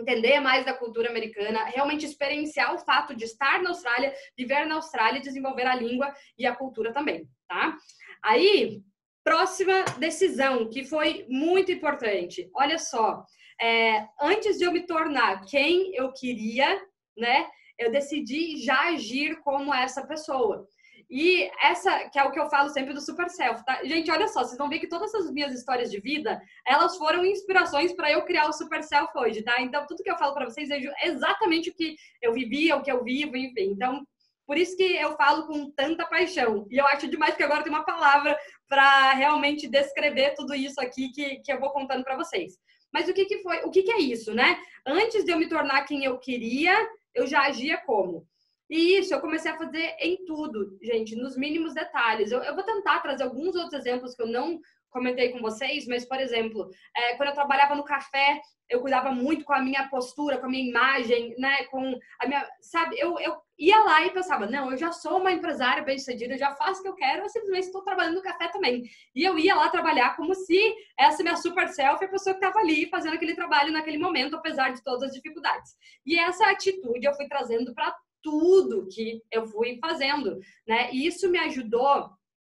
entender 0.00 0.40
mais 0.40 0.64
da 0.64 0.72
cultura 0.72 1.10
americana, 1.10 1.64
realmente 1.64 2.06
experienciar 2.06 2.74
o 2.74 2.78
fato 2.78 3.14
de 3.14 3.24
estar 3.24 3.62
na 3.62 3.70
Austrália, 3.70 4.14
viver 4.36 4.66
na 4.66 4.76
Austrália 4.76 5.18
e 5.18 5.22
desenvolver 5.22 5.66
a 5.66 5.74
língua 5.74 6.12
e 6.38 6.46
a 6.46 6.54
cultura 6.54 6.92
também, 6.92 7.28
tá? 7.48 7.76
Aí, 8.22 8.80
próxima 9.24 9.84
decisão, 9.98 10.68
que 10.68 10.84
foi 10.84 11.26
muito 11.28 11.70
importante. 11.70 12.50
Olha 12.54 12.78
só, 12.78 13.24
é, 13.60 14.06
antes 14.20 14.58
de 14.58 14.64
eu 14.64 14.72
me 14.72 14.86
tornar 14.86 15.44
quem 15.44 15.94
eu 15.94 16.12
queria, 16.12 16.80
né, 17.16 17.46
eu 17.78 17.90
decidi 17.90 18.56
já 18.56 18.88
agir 18.88 19.40
como 19.40 19.72
essa 19.72 20.06
pessoa. 20.06 20.66
E 21.10 21.50
essa, 21.62 22.08
que 22.10 22.18
é 22.18 22.24
o 22.24 22.30
que 22.30 22.38
eu 22.38 22.50
falo 22.50 22.68
sempre 22.68 22.92
do 22.92 23.00
super 23.00 23.30
self, 23.30 23.64
tá? 23.64 23.82
Gente, 23.82 24.10
olha 24.10 24.28
só, 24.28 24.44
vocês 24.44 24.58
vão 24.58 24.68
ver 24.68 24.78
que 24.78 24.88
todas 24.88 25.14
as 25.14 25.30
minhas 25.30 25.54
histórias 25.54 25.90
de 25.90 25.98
vida, 26.00 26.40
elas 26.66 26.98
foram 26.98 27.24
inspirações 27.24 27.94
para 27.94 28.12
eu 28.12 28.24
criar 28.24 28.46
o 28.46 28.52
super 28.52 28.82
self 28.82 29.10
hoje, 29.16 29.42
tá? 29.42 29.60
Então, 29.60 29.86
tudo 29.86 30.02
que 30.02 30.10
eu 30.10 30.18
falo 30.18 30.34
para 30.34 30.44
vocês 30.44 30.70
é 30.70 30.78
exatamente 31.04 31.70
o 31.70 31.74
que 31.74 31.96
eu 32.20 32.34
vivia, 32.34 32.76
o 32.76 32.82
que 32.82 32.92
eu 32.92 33.02
vivo, 33.02 33.36
enfim. 33.36 33.70
Então, 33.70 34.06
por 34.46 34.58
isso 34.58 34.76
que 34.76 34.96
eu 34.96 35.16
falo 35.16 35.46
com 35.46 35.70
tanta 35.70 36.06
paixão. 36.06 36.66
E 36.70 36.76
eu 36.76 36.86
acho 36.86 37.08
demais 37.08 37.34
que 37.36 37.42
agora 37.42 37.62
tem 37.62 37.72
uma 37.72 37.84
palavra 37.84 38.38
para 38.68 39.12
realmente 39.12 39.66
descrever 39.66 40.34
tudo 40.34 40.54
isso 40.54 40.80
aqui 40.80 41.10
que, 41.10 41.36
que 41.40 41.52
eu 41.52 41.60
vou 41.60 41.70
contando 41.70 42.04
para 42.04 42.16
vocês. 42.16 42.58
Mas 42.92 43.08
o 43.08 43.14
que, 43.14 43.24
que 43.26 43.42
foi? 43.42 43.58
O 43.64 43.70
que, 43.70 43.82
que 43.82 43.92
é 43.92 43.98
isso, 43.98 44.34
né? 44.34 44.58
Antes 44.86 45.24
de 45.24 45.32
eu 45.32 45.38
me 45.38 45.48
tornar 45.48 45.84
quem 45.84 46.04
eu 46.04 46.18
queria, 46.18 46.74
eu 47.14 47.26
já 47.26 47.42
agia 47.42 47.78
como? 47.78 48.26
E 48.68 48.98
isso 48.98 49.14
eu 49.14 49.20
comecei 49.20 49.50
a 49.50 49.56
fazer 49.56 49.96
em 50.00 50.24
tudo, 50.24 50.78
gente, 50.82 51.16
nos 51.16 51.36
mínimos 51.36 51.74
detalhes. 51.74 52.30
Eu, 52.30 52.42
eu 52.42 52.54
vou 52.54 52.64
tentar 52.64 53.00
trazer 53.00 53.24
alguns 53.24 53.54
outros 53.56 53.74
exemplos 53.74 54.14
que 54.14 54.22
eu 54.22 54.26
não 54.26 54.60
comentei 54.90 55.30
com 55.30 55.40
vocês, 55.40 55.86
mas, 55.86 56.04
por 56.04 56.18
exemplo, 56.18 56.70
é, 56.96 57.14
quando 57.16 57.28
eu 57.28 57.34
trabalhava 57.34 57.74
no 57.74 57.84
café, 57.84 58.40
eu 58.68 58.80
cuidava 58.80 59.10
muito 59.10 59.44
com 59.44 59.52
a 59.54 59.62
minha 59.62 59.88
postura, 59.88 60.38
com 60.38 60.46
a 60.46 60.48
minha 60.48 60.68
imagem, 60.68 61.34
né? 61.38 61.64
Com 61.64 61.98
a 62.20 62.26
minha. 62.26 62.46
Sabe, 62.60 62.98
eu, 62.98 63.18
eu 63.18 63.36
ia 63.58 63.78
lá 63.82 64.04
e 64.04 64.10
pensava, 64.10 64.46
não, 64.46 64.70
eu 64.70 64.76
já 64.76 64.92
sou 64.92 65.18
uma 65.18 65.32
empresária 65.32 65.82
bem-sucedida, 65.82 66.36
já 66.36 66.54
faço 66.54 66.80
o 66.80 66.82
que 66.82 66.88
eu 66.88 66.94
quero, 66.94 67.22
eu 67.22 67.28
simplesmente 67.28 67.66
estou 67.66 67.82
trabalhando 67.82 68.16
no 68.16 68.22
café 68.22 68.48
também. 68.48 68.84
E 69.14 69.24
eu 69.24 69.38
ia 69.38 69.54
lá 69.54 69.68
trabalhar 69.70 70.16
como 70.16 70.34
se 70.34 70.74
essa 70.98 71.22
minha 71.22 71.36
super 71.36 71.68
self, 71.68 72.04
a 72.04 72.08
pessoa 72.08 72.34
que 72.34 72.44
estava 72.44 72.60
ali 72.60 72.88
fazendo 72.88 73.14
aquele 73.14 73.34
trabalho 73.34 73.72
naquele 73.72 73.98
momento, 73.98 74.36
apesar 74.36 74.72
de 74.72 74.82
todas 74.82 75.04
as 75.04 75.12
dificuldades. 75.12 75.74
E 76.04 76.18
essa 76.18 76.46
atitude 76.50 77.06
eu 77.06 77.14
fui 77.14 77.26
trazendo 77.26 77.74
para 77.74 77.94
tudo 78.22 78.88
que 78.88 79.22
eu 79.30 79.46
fui 79.46 79.78
fazendo, 79.80 80.38
né? 80.66 80.90
E 80.92 81.06
isso 81.06 81.30
me 81.30 81.38
ajudou 81.38 82.10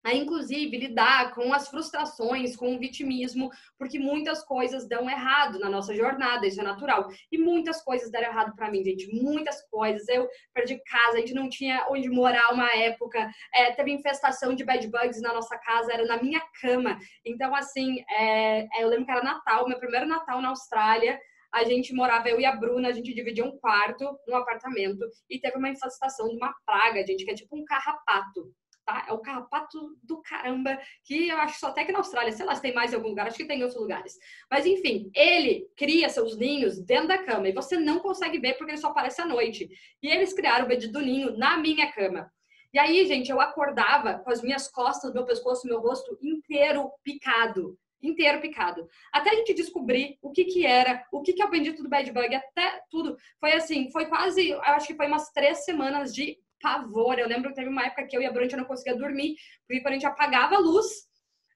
a 0.05 0.13
inclusive 0.13 0.77
lidar 0.77 1.33
com 1.35 1.53
as 1.53 1.69
frustrações, 1.69 2.57
com 2.57 2.75
o 2.75 2.79
vitimismo, 2.79 3.51
porque 3.79 3.99
muitas 3.99 4.43
coisas 4.43 4.87
dão 4.89 5.09
errado 5.09 5.59
na 5.59 5.71
nossa 5.71 5.95
jornada, 5.95 6.47
isso 6.47 6.61
é 6.61 6.65
natural. 6.65 7.09
E 7.31 7.39
muitas 7.39 7.83
coisas 7.83 8.11
deram 8.11 8.29
errado 8.29 8.55
para 8.57 8.71
mim, 8.71 8.83
gente, 8.83 9.09
muitas 9.13 9.63
coisas. 9.69 10.07
Eu 10.09 10.29
perdi 10.53 10.79
casa, 10.85 11.19
a 11.19 11.21
gente 11.21 11.35
não 11.35 11.49
tinha 11.49 11.87
onde 11.89 12.09
morar 12.09 12.53
uma 12.53 12.71
época, 12.75 13.31
é, 13.55 13.71
teve 13.73 13.93
infestação 13.93 14.55
de 14.55 14.65
bad 14.65 14.87
bugs 14.89 15.21
na 15.21 15.33
nossa 15.33 15.57
casa, 15.59 15.93
era 15.93 16.05
na 16.05 16.21
minha 16.21 16.41
cama. 16.61 16.99
Então, 17.25 17.55
assim, 17.55 18.05
é, 18.11 18.83
eu 18.83 18.89
lembro 18.89 19.05
que 19.05 19.13
era 19.13 19.23
Natal, 19.23 19.69
meu 19.69 19.79
primeiro 19.79 20.07
Natal 20.07 20.41
na 20.43 20.49
Austrália 20.49 21.19
a 21.53 21.65
gente 21.65 21.93
morava, 21.93 22.29
eu 22.29 22.41
e 22.41 22.47
a 22.47 22.57
Bruna, 22.57 22.89
a 22.89 22.93
gente 22.93 23.13
dividia 23.13 23.45
um 23.45 23.59
quarto 23.59 24.19
num 24.27 24.37
apartamento 24.37 25.07
e 25.29 25.39
teve 25.39 25.59
uma 25.59 25.69
infestação 25.69 26.29
de 26.29 26.37
uma 26.37 26.55
praga, 26.65 27.07
gente, 27.07 27.25
que 27.25 27.31
é 27.31 27.35
tipo 27.35 27.57
um 27.57 27.65
carrapato. 27.65 28.53
Tá? 28.85 29.05
É 29.09 29.13
o 29.13 29.19
carrapato 29.19 29.97
do 30.03 30.21
caramba, 30.23 30.77
que 31.05 31.29
eu 31.29 31.37
acho 31.37 31.61
só 31.61 31.69
até 31.69 31.85
que 31.85 31.93
na 31.93 31.99
Austrália, 31.99 32.33
sei 32.33 32.45
lá 32.45 32.55
se 32.55 32.63
tem 32.63 32.75
mais 32.75 32.93
em 32.93 32.97
algum 32.97 33.11
lugar, 33.11 33.29
acho 33.29 33.37
que 33.37 33.45
tem 33.45 33.61
em 33.61 33.63
outros 33.63 33.81
lugares. 33.81 34.19
Mas 34.51 34.67
enfim, 34.67 35.11
ele 35.15 35.69
cria 35.77 36.09
seus 36.09 36.37
ninhos 36.37 36.81
dentro 36.81 37.09
da 37.09 37.23
cama 37.23 37.49
e 37.49 37.53
você 37.53 37.77
não 37.77 38.01
consegue 38.01 38.41
ver 38.41 38.55
porque 38.55 38.73
ele 38.73 38.81
só 38.81 38.89
aparece 38.89 39.21
à 39.21 39.27
noite. 39.27 39.69
E 40.03 40.09
eles 40.09 40.33
criaram 40.33 40.65
o 40.65 40.69
bebê 40.69 40.89
do 40.89 41.01
ninho 41.01 41.37
na 41.37 41.57
minha 41.59 41.93
cama. 41.93 42.33
E 42.73 42.79
aí, 42.79 43.07
gente, 43.07 43.31
eu 43.31 43.41
acordava 43.41 44.19
com 44.21 44.31
as 44.31 44.43
minhas 44.43 44.67
costas, 44.67 45.13
meu 45.13 45.27
pescoço, 45.27 45.67
meu 45.69 45.79
rosto 45.79 46.19
inteiro 46.23 46.91
picado 47.05 47.79
inteiro 48.03 48.41
picado. 48.41 48.89
Até 49.13 49.31
a 49.31 49.35
gente 49.37 49.55
descobrir 49.55 50.19
o 50.21 50.31
que 50.31 50.45
que 50.45 50.67
era, 50.67 51.07
o 51.13 51.23
que 51.23 51.33
que 51.33 51.43
é 51.43 51.45
o 51.45 51.51
bendito 51.51 51.83
do 51.83 51.89
bad 51.89 52.11
bug, 52.13 52.35
até 52.35 52.83
tudo. 52.91 53.17
Foi 53.39 53.53
assim, 53.53 53.91
foi 53.91 54.07
quase, 54.07 54.51
eu 54.51 54.61
acho 54.63 54.87
que 54.87 54.97
foi 54.97 55.07
umas 55.07 55.31
três 55.31 55.65
semanas 55.65 56.15
de 56.15 56.39
pavor. 56.61 57.19
Eu 57.19 57.29
lembro 57.29 57.51
que 57.51 57.57
teve 57.57 57.69
uma 57.69 57.85
época 57.85 58.07
que 58.07 58.17
eu 58.17 58.23
e 58.23 58.27
a 58.27 58.33
Brunch 58.33 58.57
não 58.57 58.65
conseguia 58.65 58.97
dormir, 58.97 59.37
porque 59.67 59.83
quando 59.83 59.93
a 59.93 59.95
gente 59.95 60.07
apagava 60.07 60.57
a 60.57 60.61
luz, 60.61 60.87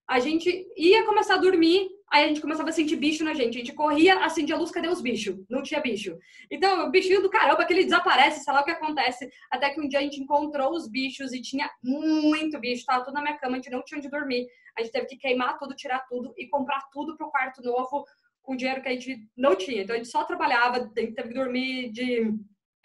a 0.08 0.20
gente 0.20 0.66
ia 0.76 1.04
começar 1.04 1.34
a 1.34 1.38
dormir, 1.38 1.88
aí 2.10 2.24
a 2.24 2.28
gente 2.28 2.40
começava 2.40 2.68
a 2.68 2.72
sentir 2.72 2.96
bicho 2.96 3.24
na 3.24 3.34
gente. 3.34 3.56
A 3.56 3.58
gente 3.60 3.72
corria, 3.72 4.24
acendia 4.24 4.54
a 4.54 4.58
luz, 4.58 4.70
cadê 4.70 4.88
os 4.88 5.00
bichos? 5.00 5.36
Não 5.48 5.62
tinha 5.62 5.80
bicho. 5.80 6.16
Então, 6.50 6.86
o 6.86 6.90
bichinho 6.90 7.22
do 7.22 7.30
caramba, 7.30 7.64
que 7.64 7.72
ele 7.72 7.84
desaparece, 7.84 8.44
sei 8.44 8.52
lá 8.52 8.60
o 8.60 8.64
que 8.64 8.70
acontece. 8.70 9.28
Até 9.50 9.70
que 9.70 9.80
um 9.80 9.88
dia 9.88 9.98
a 9.98 10.02
gente 10.02 10.20
encontrou 10.20 10.72
os 10.72 10.88
bichos 10.88 11.32
e 11.32 11.42
tinha 11.42 11.68
muito 11.82 12.58
bicho, 12.58 12.84
tava 12.84 13.04
tudo 13.04 13.14
na 13.14 13.22
minha 13.22 13.38
cama, 13.38 13.54
a 13.54 13.56
gente 13.56 13.70
não 13.70 13.82
tinha 13.82 13.98
onde 13.98 14.08
dormir. 14.08 14.46
A 14.76 14.82
gente 14.82 14.92
teve 14.92 15.06
que 15.06 15.16
queimar 15.16 15.58
tudo, 15.58 15.74
tirar 15.74 16.00
tudo 16.08 16.32
e 16.36 16.46
comprar 16.48 16.82
tudo 16.92 17.16
pro 17.16 17.30
quarto 17.30 17.62
novo 17.62 18.04
com 18.42 18.54
dinheiro 18.54 18.80
que 18.80 18.88
a 18.88 18.92
gente 18.92 19.18
não 19.36 19.56
tinha. 19.56 19.82
Então, 19.82 19.94
a 19.94 19.98
gente 19.98 20.10
só 20.10 20.24
trabalhava, 20.24 20.76
a 20.76 21.00
gente 21.00 21.14
teve 21.14 21.28
que 21.28 21.34
dormir 21.34 21.90
de 21.90 22.32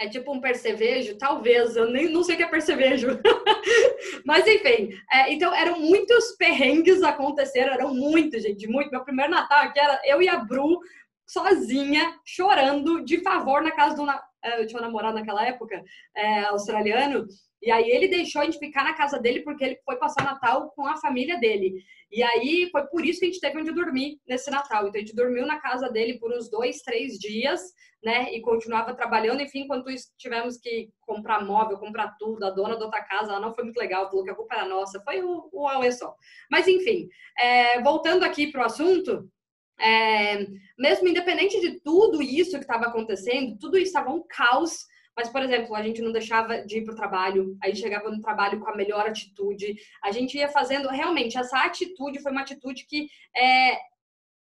é 0.01 0.09
tipo 0.09 0.33
um 0.33 0.41
percevejo, 0.41 1.15
talvez, 1.15 1.75
eu 1.75 1.91
nem 1.91 2.11
não 2.11 2.23
sei 2.23 2.33
o 2.33 2.37
que 2.37 2.43
é 2.43 2.47
percevejo. 2.47 3.19
Mas 4.25 4.47
enfim, 4.47 4.89
é, 5.11 5.31
então 5.31 5.53
eram 5.53 5.79
muitos 5.79 6.31
perrengues 6.37 7.03
aconteceram, 7.03 7.71
eram 7.71 7.93
muitos, 7.93 8.41
gente, 8.41 8.67
muito. 8.67 8.89
Meu 8.89 9.03
primeiro 9.03 9.31
Natal 9.31 9.59
aqui 9.59 9.79
era 9.79 10.01
eu 10.03 10.19
e 10.19 10.27
a 10.27 10.37
Bru 10.37 10.79
sozinha, 11.27 12.19
chorando 12.25 13.05
de 13.05 13.21
favor 13.21 13.61
na 13.61 13.69
casa 13.69 13.95
do. 13.95 14.07
Eu 14.57 14.65
tinha 14.65 14.79
um 14.79 14.83
namorado 14.83 15.19
naquela 15.19 15.45
época, 15.45 15.79
é, 16.17 16.45
australiano, 16.45 17.27
e 17.61 17.69
aí 17.69 17.89
ele 17.89 18.07
deixou 18.07 18.41
a 18.41 18.45
gente 18.45 18.57
ficar 18.57 18.83
na 18.83 18.93
casa 18.93 19.19
dele 19.19 19.41
porque 19.41 19.63
ele 19.63 19.79
foi 19.85 19.95
passar 19.97 20.23
Natal 20.23 20.71
com 20.71 20.87
a 20.87 20.97
família 20.97 21.39
dele. 21.39 21.83
E 22.11 22.23
aí 22.23 22.67
foi 22.71 22.87
por 22.87 23.05
isso 23.05 23.19
que 23.19 23.25
a 23.25 23.29
gente 23.29 23.39
teve 23.39 23.59
onde 23.59 23.71
dormir 23.71 24.19
nesse 24.27 24.49
Natal. 24.49 24.87
Então 24.87 24.99
a 24.99 25.03
gente 25.05 25.15
dormiu 25.15 25.45
na 25.45 25.59
casa 25.59 25.87
dele 25.89 26.17
por 26.19 26.33
uns 26.33 26.49
dois, 26.49 26.81
três 26.81 27.19
dias, 27.19 27.61
né? 28.03 28.33
E 28.33 28.41
continuava 28.41 28.95
trabalhando. 28.95 29.41
Enfim, 29.41 29.61
enquanto 29.61 29.91
isso 29.91 30.07
tivemos 30.17 30.57
que 30.57 30.89
comprar 31.01 31.45
móvel, 31.45 31.77
comprar 31.77 32.15
tudo. 32.17 32.43
A 32.43 32.49
dona 32.49 32.75
da 32.75 32.85
outra 32.85 33.03
casa, 33.03 33.31
ela 33.31 33.39
não 33.39 33.53
foi 33.53 33.63
muito 33.63 33.77
legal, 33.77 34.09
falou 34.09 34.25
que 34.25 34.31
a 34.31 34.35
culpa 34.35 34.55
era 34.55 34.67
nossa. 34.67 35.01
Foi 35.03 35.21
o, 35.21 35.49
o 35.53 35.91
só. 35.91 36.15
Mas 36.49 36.67
enfim, 36.67 37.07
é, 37.37 37.79
voltando 37.81 38.23
aqui 38.23 38.51
para 38.51 38.61
o 38.61 38.65
assunto. 38.65 39.29
É, 39.79 40.45
mesmo 40.77 41.07
independente 41.07 41.59
de 41.59 41.79
tudo 41.79 42.21
isso 42.21 42.51
que 42.51 42.63
estava 42.63 42.85
acontecendo, 42.85 43.57
tudo 43.57 43.77
isso 43.77 43.87
estava 43.87 44.11
um 44.11 44.23
caos 44.27 44.85
mas, 45.15 45.29
por 45.29 45.41
exemplo, 45.41 45.75
a 45.75 45.83
gente 45.83 46.01
não 46.01 46.11
deixava 46.11 46.65
de 46.65 46.79
ir 46.79 46.83
para 46.83 46.93
o 46.93 46.97
trabalho, 46.97 47.57
a 47.61 47.67
gente 47.67 47.79
chegava 47.79 48.09
no 48.09 48.21
trabalho 48.21 48.59
com 48.59 48.69
a 48.69 48.75
melhor 48.75 49.07
atitude, 49.07 49.75
a 50.03 50.11
gente 50.11 50.37
ia 50.37 50.47
fazendo. 50.47 50.87
Realmente, 50.89 51.37
essa 51.37 51.59
atitude 51.59 52.21
foi 52.21 52.31
uma 52.31 52.41
atitude 52.41 52.85
que 52.85 53.09
é, 53.35 53.77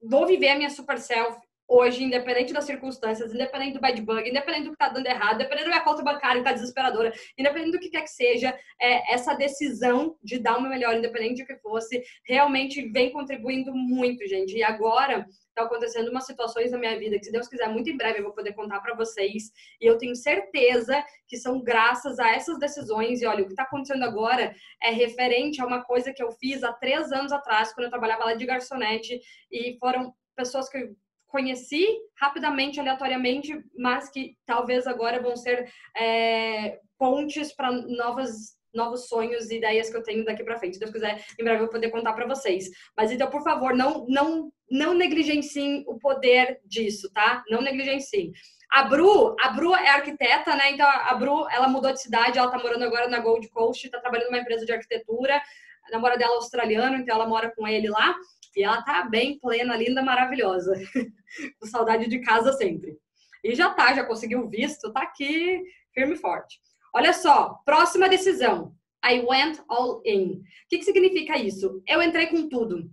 vou 0.03 0.27
viver 0.27 0.51
a 0.51 0.57
minha 0.57 0.71
super 0.71 0.99
self 0.99 1.39
hoje, 1.71 2.03
independente 2.03 2.53
das 2.53 2.65
circunstâncias, 2.65 3.33
independente 3.33 3.75
do 3.75 3.81
bad 3.81 4.03
bug, 4.03 4.29
independente 4.29 4.65
do 4.65 4.71
que 4.71 4.83
está 4.83 4.89
dando 4.89 5.07
errado, 5.07 5.37
independente 5.37 5.67
da 5.67 5.71
minha 5.71 5.85
conta 5.85 6.03
bancária 6.03 6.43
que 6.43 6.49
está 6.49 6.53
desesperadora, 6.53 7.13
independente 7.39 7.71
do 7.71 7.79
que 7.79 7.89
quer 7.89 8.03
que 8.03 8.11
seja, 8.11 8.59
é, 8.81 9.15
essa 9.15 9.35
decisão 9.35 10.17
de 10.21 10.41
dar 10.41 10.59
o 10.59 10.61
meu 10.61 10.69
melhor, 10.69 10.97
independente 10.97 11.43
do 11.43 11.47
que 11.47 11.57
fosse, 11.59 12.03
realmente 12.27 12.91
vem 12.91 13.13
contribuindo 13.13 13.73
muito, 13.73 14.27
gente. 14.27 14.57
E 14.57 14.65
agora 14.65 15.25
está 15.49 15.63
acontecendo 15.63 16.11
umas 16.11 16.27
situações 16.27 16.73
na 16.73 16.79
minha 16.79 16.99
vida 16.99 17.17
que, 17.19 17.25
se 17.25 17.31
Deus 17.31 17.47
quiser, 17.47 17.69
muito 17.69 17.89
em 17.89 17.97
breve 17.97 18.19
eu 18.19 18.25
vou 18.25 18.33
poder 18.33 18.53
contar 18.53 18.81
para 18.81 18.97
vocês. 18.97 19.53
E 19.81 19.87
eu 19.87 19.97
tenho 19.97 20.17
certeza 20.17 21.05
que 21.29 21.37
são 21.37 21.63
graças 21.63 22.19
a 22.19 22.31
essas 22.31 22.59
decisões. 22.59 23.23
E 23.23 23.27
olha, 23.27 23.45
o 23.45 23.47
que 23.47 23.53
está 23.53 23.63
acontecendo 23.63 24.03
agora 24.03 24.53
é 24.83 24.91
referente 24.91 25.61
a 25.61 25.67
uma 25.67 25.85
coisa 25.85 26.13
que 26.13 26.23
eu 26.23 26.33
fiz 26.33 26.65
há 26.65 26.73
três 26.73 27.13
anos 27.13 27.31
atrás, 27.31 27.73
quando 27.73 27.85
eu 27.85 27.91
trabalhava 27.91 28.25
lá 28.25 28.35
de 28.35 28.45
garçonete, 28.45 29.21
e 29.53 29.77
foram 29.79 30.13
pessoas 30.35 30.69
que 30.69 30.79
eu 30.79 30.97
conheci 31.31 31.87
rapidamente, 32.19 32.81
aleatoriamente, 32.81 33.63
mas 33.77 34.09
que 34.11 34.37
talvez 34.45 34.87
agora 34.87 35.23
vão 35.23 35.37
ser 35.37 35.71
é, 35.97 36.79
pontes 36.99 37.53
para 37.53 37.71
novas 37.73 38.59
novos 38.73 39.09
sonhos 39.09 39.51
e 39.51 39.57
ideias 39.57 39.91
que 39.91 39.97
eu 39.97 40.03
tenho 40.03 40.25
daqui 40.25 40.45
para 40.45 40.57
frente. 40.57 40.75
Se 40.75 40.81
Deus 40.81 40.93
quiser, 40.93 41.25
em 41.39 41.43
breve 41.43 41.57
eu 41.57 41.65
vou 41.65 41.73
poder 41.73 41.91
contar 41.91 42.13
para 42.13 42.27
vocês. 42.27 42.71
Mas 42.97 43.11
então, 43.11 43.29
por 43.29 43.43
favor, 43.43 43.75
não 43.75 44.07
não 44.09 44.53
não 44.71 44.95
negligenciem 44.95 45.85
o 45.89 45.99
poder 45.99 46.61
disso, 46.65 47.11
tá? 47.13 47.43
Não 47.51 47.61
negligenciem. 47.61 48.33
A 48.71 48.85
Bru, 48.85 49.35
a 49.41 49.49
Bru 49.49 49.75
é 49.75 49.89
arquiteta, 49.89 50.55
né? 50.55 50.71
Então 50.71 50.89
a 50.89 51.15
Bru, 51.15 51.49
ela 51.51 51.69
mudou 51.69 51.93
de 51.93 52.01
cidade, 52.01 52.39
ela 52.39 52.51
tá 52.51 52.59
morando 52.59 52.85
agora 52.85 53.09
na 53.09 53.19
Gold 53.19 53.49
Coast, 53.49 53.91
tá 53.91 53.99
trabalhando 53.99 54.29
numa 54.29 54.39
empresa 54.39 54.65
de 54.65 54.73
arquitetura. 54.73 55.43
A 55.89 55.91
namora 55.91 56.17
dela 56.17 56.35
é 56.35 56.37
australiano, 56.37 56.97
então 56.97 57.17
ela 57.17 57.27
mora 57.27 57.53
com 57.57 57.67
ele 57.67 57.89
lá. 57.89 58.15
E 58.57 58.63
ela 58.63 58.83
tá 58.83 59.05
bem 59.05 59.39
plena, 59.39 59.77
linda, 59.77 60.03
maravilhosa. 60.03 60.75
com 61.61 61.67
saudade 61.67 62.09
de 62.09 62.21
casa 62.21 62.53
sempre. 62.53 62.97
E 63.45 63.55
já 63.55 63.71
tá, 63.71 63.95
já 63.95 64.05
conseguiu 64.05 64.49
visto, 64.49 64.93
tá 64.93 65.03
aqui 65.03 65.63
firme 65.95 66.15
e 66.15 66.19
forte. 66.19 66.61
Olha 66.95 67.13
só, 67.13 67.55
próxima 67.65 68.09
decisão. 68.09 68.75
I 69.05 69.21
went 69.21 69.61
all 69.69 70.03
in. 70.05 70.33
O 70.33 70.43
que, 70.69 70.79
que 70.79 70.85
significa 70.85 71.39
isso? 71.39 71.83
Eu 71.87 72.03
entrei 72.03 72.27
com 72.27 72.49
tudo. 72.49 72.91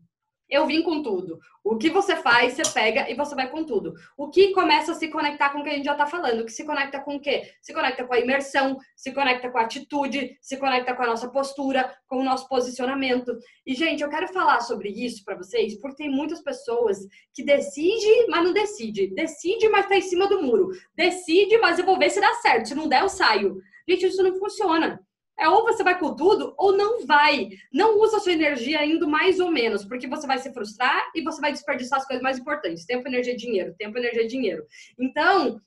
Eu 0.49 0.65
vim 0.65 0.81
com 0.81 1.03
tudo. 1.03 1.39
O 1.63 1.77
que 1.77 1.89
você 1.89 2.15
faz, 2.15 2.53
você 2.53 2.63
pega 2.73 3.09
e 3.09 3.13
você 3.13 3.35
vai 3.35 3.49
com 3.49 3.65
tudo. 3.65 3.93
O 4.17 4.29
que 4.29 4.53
começa 4.53 4.93
a 4.93 4.95
se 4.95 5.09
conectar 5.09 5.49
com 5.49 5.59
o 5.59 5.63
que 5.63 5.69
a 5.69 5.73
gente 5.73 5.85
já 5.85 5.91
está 5.91 6.05
falando? 6.05 6.45
Que 6.45 6.51
se 6.51 6.65
conecta 6.65 7.01
com 7.01 7.15
o 7.17 7.19
quê? 7.19 7.51
Se 7.61 7.73
conecta 7.73 8.05
com 8.05 8.13
a 8.13 8.19
imersão, 8.19 8.77
se 8.95 9.11
conecta 9.11 9.49
com 9.49 9.57
a 9.57 9.63
atitude, 9.63 10.37
se 10.41 10.55
conecta 10.57 10.95
com 10.95 11.03
a 11.03 11.07
nossa 11.07 11.29
postura, 11.29 11.93
com 12.07 12.19
o 12.19 12.23
nosso 12.23 12.47
posicionamento. 12.47 13.37
E, 13.65 13.75
gente, 13.75 14.01
eu 14.01 14.09
quero 14.09 14.29
falar 14.29 14.61
sobre 14.61 14.89
isso 14.89 15.23
para 15.25 15.35
vocês, 15.35 15.79
porque 15.81 16.03
tem 16.03 16.09
muitas 16.09 16.41
pessoas 16.41 16.99
que 17.33 17.43
decidem, 17.43 18.27
mas 18.29 18.43
não 18.45 18.53
decide. 18.53 19.13
Decide, 19.13 19.67
mas 19.67 19.83
está 19.83 19.97
em 19.97 20.01
cima 20.01 20.27
do 20.27 20.41
muro. 20.41 20.69
Decide, 20.95 21.57
mas 21.57 21.77
eu 21.77 21.85
vou 21.85 21.99
ver 21.99 22.09
se 22.09 22.21
dá 22.21 22.33
certo. 22.35 22.69
Se 22.69 22.75
não 22.75 22.87
der, 22.87 23.01
eu 23.01 23.09
saio. 23.09 23.57
Gente, 23.87 24.05
isso 24.05 24.23
não 24.23 24.37
funciona. 24.37 24.99
É 25.39 25.47
ou 25.47 25.63
você 25.63 25.83
vai 25.83 25.99
com 25.99 26.15
tudo 26.15 26.53
ou 26.57 26.75
não 26.75 27.05
vai. 27.05 27.49
Não 27.71 27.99
usa 27.99 28.19
sua 28.19 28.31
energia 28.31 28.83
indo 28.85 29.07
mais 29.07 29.39
ou 29.39 29.51
menos, 29.51 29.85
porque 29.85 30.07
você 30.07 30.25
vai 30.25 30.39
se 30.39 30.51
frustrar 30.51 31.11
e 31.13 31.21
você 31.21 31.39
vai 31.39 31.51
desperdiçar 31.51 31.99
as 31.99 32.07
coisas 32.07 32.23
mais 32.23 32.39
importantes. 32.39 32.85
Tempo, 32.85 33.07
energia, 33.07 33.35
dinheiro. 33.35 33.75
Tempo, 33.77 33.97
energia, 33.97 34.27
dinheiro. 34.27 34.65
Então, 34.99 35.61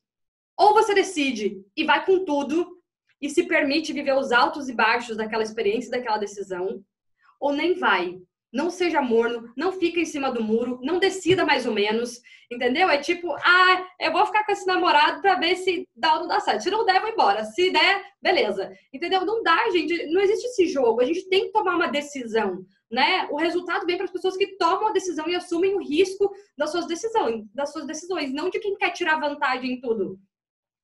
ou 0.57 0.75
você 0.75 0.93
decide 0.93 1.65
e 1.77 1.85
vai 1.85 2.05
com 2.05 2.25
tudo 2.25 2.81
e 3.21 3.31
se 3.31 3.45
permite 3.45 3.93
viver 3.93 4.15
os 4.15 4.33
altos 4.33 4.69
e 4.69 4.73
baixos 4.73 5.17
daquela 5.17 5.43
experiência, 5.43 5.91
daquela 5.91 6.19
decisão, 6.19 6.83
ou 7.39 7.53
nem 7.53 7.75
vai. 7.79 8.19
Não 8.53 8.69
seja 8.69 9.01
morno, 9.01 9.53
não 9.57 9.73
fica 9.73 10.01
em 10.01 10.05
cima 10.05 10.31
do 10.31 10.43
muro, 10.43 10.81
não 10.83 10.99
decida 10.99 11.45
mais 11.45 11.67
ou 11.67 11.73
menos, 11.73 12.21
entendeu? 12.51 12.89
É 12.89 12.99
tipo, 12.99 13.33
ah, 13.33 13.87
eu 14.01 14.13
vou 14.13 14.27
ficar 14.27 14.45
com 14.45 14.53
esse 14.53 14.67
namorado 14.67 15.21
para 15.21 15.37
ver 15.37 15.57
se 15.57 15.89
dá 15.95 16.15
ou 16.15 16.21
não 16.21 16.29
dá 16.29 16.41
certo. 16.41 16.63
Se 16.63 16.71
não 16.71 16.85
der, 16.85 17.01
vou 17.01 17.11
embora. 17.11 17.45
Se 17.45 17.71
der, 17.71 18.03
beleza. 18.21 18.73
Entendeu? 18.93 19.25
Não 19.25 19.43
dá, 19.43 19.71
gente. 19.71 20.07
Não 20.07 20.21
existe 20.21 20.47
esse 20.47 20.67
jogo. 20.67 21.01
A 21.01 21.05
gente 21.05 21.29
tem 21.29 21.47
que 21.47 21.53
tomar 21.53 21.77
uma 21.77 21.89
decisão, 21.89 22.65
né? 22.91 23.29
O 23.31 23.37
resultado 23.37 23.87
vem 23.87 23.97
para 23.97 24.07
as 24.07 24.13
pessoas 24.13 24.37
que 24.37 24.59
tomam 24.59 24.89
a 24.89 24.93
decisão 24.93 25.29
e 25.29 25.37
assumem 25.37 25.75
o 25.75 25.83
risco 25.83 26.35
das 26.59 26.73
suas 26.73 26.87
decisões, 26.87 27.45
das 27.55 27.73
suas 27.73 27.87
decisões, 27.87 28.33
não 28.33 28.51
de 28.51 28.59
quem 28.59 28.77
quer 28.77 28.91
tirar 28.91 29.21
vantagem 29.21 29.73
em 29.73 29.81
tudo. 29.81 30.19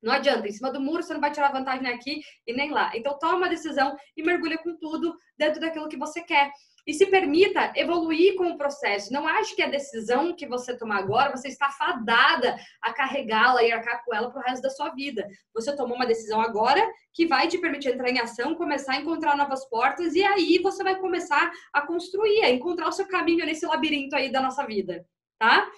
Não 0.02 0.12
adianta, 0.12 0.46
em 0.46 0.52
cima 0.52 0.70
do 0.70 0.80
muro 0.80 1.02
você 1.02 1.12
não 1.14 1.20
vai 1.20 1.32
tirar 1.32 1.50
vantagem 1.50 1.82
nem 1.82 1.92
aqui 1.92 2.20
e 2.46 2.52
nem 2.52 2.70
lá. 2.70 2.92
Então 2.94 3.18
toma 3.18 3.38
uma 3.38 3.48
decisão 3.48 3.96
e 4.16 4.22
mergulha 4.22 4.56
com 4.58 4.76
tudo 4.76 5.16
dentro 5.36 5.60
daquilo 5.60 5.88
que 5.88 5.96
você 5.96 6.20
quer 6.20 6.52
e 6.86 6.94
se 6.94 7.06
permita 7.06 7.72
evoluir 7.74 8.36
com 8.36 8.48
o 8.48 8.56
processo. 8.56 9.12
Não 9.12 9.26
ache 9.26 9.56
que 9.56 9.62
a 9.62 9.68
decisão 9.68 10.34
que 10.34 10.46
você 10.46 10.76
tomar 10.76 10.98
agora, 10.98 11.36
você 11.36 11.48
está 11.48 11.68
fadada 11.70 12.56
a 12.80 12.92
carregá-la 12.92 13.62
e 13.64 13.72
arcar 13.72 14.04
com 14.04 14.14
ela 14.14 14.30
para 14.30 14.40
o 14.40 14.44
resto 14.44 14.62
da 14.62 14.70
sua 14.70 14.90
vida. 14.90 15.26
Você 15.52 15.74
tomou 15.74 15.96
uma 15.96 16.06
decisão 16.06 16.40
agora 16.40 16.86
que 17.12 17.26
vai 17.26 17.48
te 17.48 17.58
permitir 17.58 17.88
entrar 17.88 18.08
em 18.08 18.20
ação, 18.20 18.54
começar 18.54 18.92
a 18.92 19.00
encontrar 19.00 19.36
novas 19.36 19.68
portas 19.68 20.14
e 20.14 20.22
aí 20.22 20.60
você 20.62 20.84
vai 20.84 20.96
começar 20.96 21.50
a 21.72 21.82
construir, 21.82 22.42
a 22.42 22.50
encontrar 22.50 22.88
o 22.88 22.92
seu 22.92 23.08
caminho 23.08 23.44
nesse 23.44 23.66
labirinto 23.66 24.14
aí 24.14 24.30
da 24.30 24.40
nossa 24.40 24.64
vida, 24.64 25.04
tá? 25.38 25.68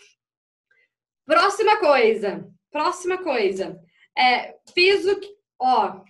Próxima 1.25 1.77
coisa. 1.79 2.47
Próxima 2.71 3.19
coisa. 3.19 3.81
É, 4.17 4.57
fiz 4.75 5.07
o 5.07 5.19
que, 5.19 5.29
ó, 5.59 6.03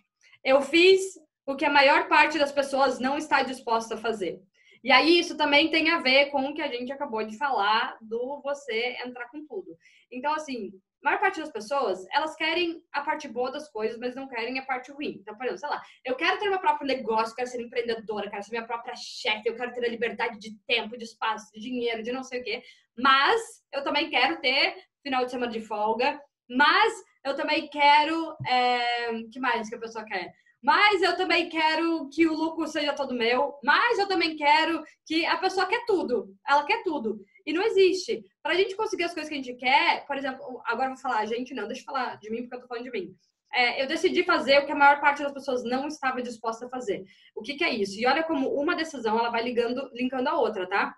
eu 0.42 0.60
fiz 0.60 1.18
o 1.46 1.54
que 1.54 1.64
a 1.64 1.70
maior 1.70 2.08
parte 2.08 2.38
das 2.38 2.52
pessoas 2.52 2.98
não 2.98 3.16
está 3.16 3.42
disposta 3.42 3.94
a 3.94 3.98
fazer. 3.98 4.42
E 4.82 4.92
aí 4.92 5.18
isso 5.18 5.36
também 5.36 5.70
tem 5.70 5.90
a 5.90 5.98
ver 5.98 6.26
com 6.26 6.42
o 6.42 6.54
que 6.54 6.62
a 6.62 6.68
gente 6.68 6.92
acabou 6.92 7.24
de 7.24 7.36
falar 7.36 7.96
do 8.00 8.40
você 8.42 8.96
entrar 9.04 9.28
com 9.28 9.46
tudo. 9.46 9.76
Então, 10.10 10.32
assim, 10.34 10.72
a 11.02 11.10
maior 11.10 11.20
parte 11.20 11.40
das 11.40 11.50
pessoas, 11.50 12.04
elas 12.12 12.34
querem 12.34 12.82
a 12.92 13.02
parte 13.02 13.28
boa 13.28 13.52
das 13.52 13.70
coisas, 13.70 13.98
mas 13.98 14.14
não 14.14 14.28
querem 14.28 14.58
a 14.58 14.64
parte 14.64 14.90
ruim. 14.90 15.18
Então, 15.20 15.36
por 15.36 15.44
exemplo, 15.44 15.60
sei 15.60 15.68
lá, 15.68 15.82
eu 16.04 16.16
quero 16.16 16.38
ter 16.38 16.48
meu 16.48 16.58
próprio 16.58 16.86
negócio, 16.86 17.34
quero 17.34 17.48
ser 17.48 17.60
empreendedora, 17.60 18.28
quero 18.28 18.42
ser 18.42 18.50
minha 18.50 18.66
própria 18.66 18.94
chefe, 18.96 19.48
eu 19.48 19.56
quero 19.56 19.72
ter 19.72 19.84
a 19.84 19.88
liberdade 19.88 20.38
de 20.38 20.56
tempo, 20.66 20.96
de 20.96 21.04
espaço, 21.04 21.52
de 21.52 21.60
dinheiro, 21.60 22.02
de 22.02 22.12
não 22.12 22.24
sei 22.24 22.40
o 22.40 22.44
quê. 22.44 22.62
Mas 22.96 23.40
eu 23.72 23.84
também 23.84 24.10
quero 24.10 24.40
ter 24.40 24.76
final 25.02 25.24
de 25.24 25.30
semana 25.30 25.52
de 25.52 25.60
folga, 25.60 26.20
mas 26.48 26.92
eu 27.24 27.36
também 27.36 27.68
quero. 27.68 28.36
É... 28.46 29.22
que 29.32 29.38
mais 29.38 29.68
que 29.68 29.76
a 29.76 29.80
pessoa 29.80 30.04
quer? 30.04 30.32
Mas 30.62 31.02
eu 31.02 31.16
também 31.16 31.48
quero 31.48 32.08
que 32.10 32.26
o 32.26 32.34
lucro 32.34 32.66
seja 32.66 32.92
todo 32.92 33.14
meu, 33.14 33.58
mas 33.62 33.98
eu 33.98 34.08
também 34.08 34.36
quero 34.36 34.82
que 35.06 35.24
a 35.24 35.36
pessoa 35.36 35.66
quer 35.66 35.84
tudo, 35.86 36.34
ela 36.46 36.64
quer 36.64 36.82
tudo. 36.82 37.20
E 37.46 37.52
não 37.52 37.62
existe. 37.62 38.24
Para 38.42 38.52
a 38.52 38.56
gente 38.56 38.76
conseguir 38.76 39.04
as 39.04 39.14
coisas 39.14 39.28
que 39.28 39.34
a 39.34 39.42
gente 39.42 39.54
quer, 39.54 40.04
por 40.06 40.16
exemplo, 40.16 40.60
agora 40.66 40.88
vou 40.88 40.98
falar, 40.98 41.24
gente, 41.26 41.54
não, 41.54 41.66
deixa 41.66 41.82
eu 41.82 41.86
falar 41.86 42.18
de 42.18 42.30
mim 42.30 42.42
porque 42.42 42.56
eu 42.56 42.60
tô 42.60 42.66
falando 42.66 42.84
de 42.84 42.90
mim. 42.90 43.14
É, 43.52 43.82
eu 43.82 43.86
decidi 43.86 44.24
fazer 44.24 44.58
o 44.58 44.66
que 44.66 44.72
a 44.72 44.76
maior 44.76 45.00
parte 45.00 45.22
das 45.22 45.32
pessoas 45.32 45.64
não 45.64 45.88
estava 45.88 46.20
disposta 46.20 46.66
a 46.66 46.68
fazer. 46.68 47.04
O 47.34 47.40
que, 47.40 47.54
que 47.54 47.64
é 47.64 47.72
isso? 47.72 47.98
E 47.98 48.06
olha 48.06 48.22
como 48.22 48.48
uma 48.50 48.76
decisão 48.76 49.18
ela 49.18 49.30
vai 49.30 49.42
ligando, 49.42 49.88
linkando 49.94 50.28
a 50.28 50.38
outra, 50.38 50.68
tá? 50.68 50.94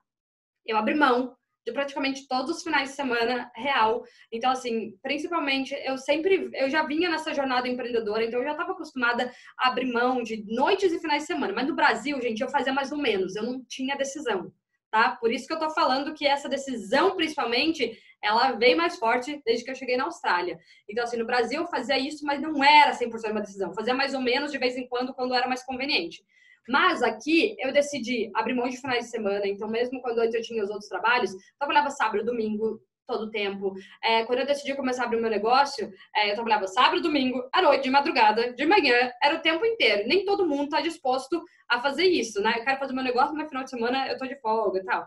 Eu 0.66 0.76
abri 0.76 0.94
mão 0.94 1.36
de 1.64 1.72
praticamente 1.72 2.26
todos 2.26 2.56
os 2.56 2.62
finais 2.62 2.90
de 2.90 2.96
semana 2.96 3.50
real. 3.54 4.02
Então, 4.32 4.50
assim, 4.50 4.96
principalmente, 5.02 5.74
eu 5.84 5.98
sempre, 5.98 6.50
eu 6.54 6.70
já 6.70 6.84
vinha 6.84 7.10
nessa 7.10 7.34
jornada 7.34 7.68
empreendedora, 7.68 8.24
então 8.24 8.40
eu 8.40 8.44
já 8.44 8.52
estava 8.52 8.72
acostumada 8.72 9.32
a 9.58 9.68
abrir 9.68 9.92
mão 9.92 10.22
de 10.22 10.44
noites 10.46 10.92
e 10.92 11.00
finais 11.00 11.22
de 11.22 11.26
semana. 11.26 11.52
Mas 11.52 11.68
no 11.68 11.74
Brasil, 11.74 12.20
gente, 12.20 12.40
eu 12.40 12.48
fazia 12.48 12.72
mais 12.72 12.92
ou 12.92 12.98
menos, 12.98 13.36
eu 13.36 13.42
não 13.42 13.62
tinha 13.64 13.96
decisão, 13.96 14.52
tá? 14.90 15.16
Por 15.16 15.32
isso 15.32 15.46
que 15.46 15.52
eu 15.52 15.58
tô 15.58 15.70
falando 15.70 16.14
que 16.14 16.26
essa 16.26 16.48
decisão, 16.48 17.14
principalmente, 17.14 17.98
ela 18.22 18.52
veio 18.52 18.76
mais 18.76 18.96
forte 18.98 19.40
desde 19.44 19.64
que 19.64 19.70
eu 19.70 19.74
cheguei 19.74 19.96
na 19.96 20.04
Austrália. 20.04 20.58
Então, 20.88 21.04
assim, 21.04 21.16
no 21.16 21.26
Brasil 21.26 21.60
eu 21.62 21.66
fazia 21.66 21.98
isso, 21.98 22.24
mas 22.24 22.40
não 22.40 22.62
era 22.62 22.92
100% 22.92 23.30
uma 23.30 23.40
decisão. 23.40 23.74
Fazia 23.74 23.94
mais 23.94 24.14
ou 24.14 24.20
menos 24.20 24.52
de 24.52 24.58
vez 24.58 24.76
em 24.76 24.86
quando, 24.88 25.14
quando 25.14 25.34
era 25.34 25.48
mais 25.48 25.62
conveniente. 25.62 26.22
Mas 26.68 27.02
aqui 27.02 27.56
eu 27.58 27.72
decidi 27.72 28.30
abrir 28.34 28.54
mão 28.54 28.68
de 28.68 28.76
finais 28.76 29.04
de 29.04 29.10
semana, 29.10 29.46
então 29.46 29.68
mesmo 29.68 30.00
quando 30.00 30.18
antes 30.18 30.34
eu 30.34 30.42
tinha 30.42 30.62
os 30.62 30.70
outros 30.70 30.88
trabalhos, 30.88 31.32
trabalhava 31.58 31.90
sábado, 31.90 32.24
domingo, 32.24 32.80
todo 33.10 33.24
o 33.24 33.30
tempo. 33.30 33.74
É, 34.02 34.24
quando 34.24 34.40
eu 34.40 34.46
decidi 34.46 34.74
começar 34.74 35.02
a 35.02 35.06
abrir 35.06 35.18
o 35.18 35.20
meu 35.20 35.30
negócio, 35.30 35.90
é, 36.14 36.30
eu 36.30 36.34
trabalhava 36.34 36.68
sábado, 36.68 37.02
domingo, 37.02 37.42
à 37.52 37.60
noite, 37.60 37.84
de 37.84 37.90
madrugada, 37.90 38.52
de 38.52 38.66
manhã, 38.66 39.12
era 39.22 39.34
o 39.36 39.40
tempo 39.40 39.66
inteiro. 39.66 40.06
Nem 40.06 40.24
todo 40.24 40.46
mundo 40.46 40.64
está 40.64 40.80
disposto 40.80 41.42
a 41.68 41.80
fazer 41.80 42.04
isso, 42.04 42.40
né? 42.40 42.54
Eu 42.58 42.64
quero 42.64 42.78
fazer 42.78 42.92
meu 42.92 43.04
negócio, 43.04 43.34
mas 43.34 43.48
final 43.48 43.64
de 43.64 43.70
semana 43.70 44.06
eu 44.08 44.16
tô 44.16 44.26
de 44.26 44.40
folga 44.40 44.78
e 44.78 44.84
tal. 44.84 45.06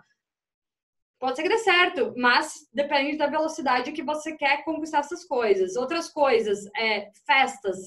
Pode 1.20 1.38
ser 1.38 1.44
que 1.44 1.50
dê 1.50 1.58
certo, 1.60 2.14
mas 2.18 2.68
depende 2.74 3.18
da 3.18 3.28
velocidade 3.28 3.94
que 3.94 4.04
você 4.04 4.36
quer 4.36 4.64
conquistar 4.66 5.00
essas 5.00 5.24
coisas. 5.24 5.78
Outras 5.78 6.10
coisas, 6.10 6.66
é, 6.76 7.10
festas. 7.26 7.78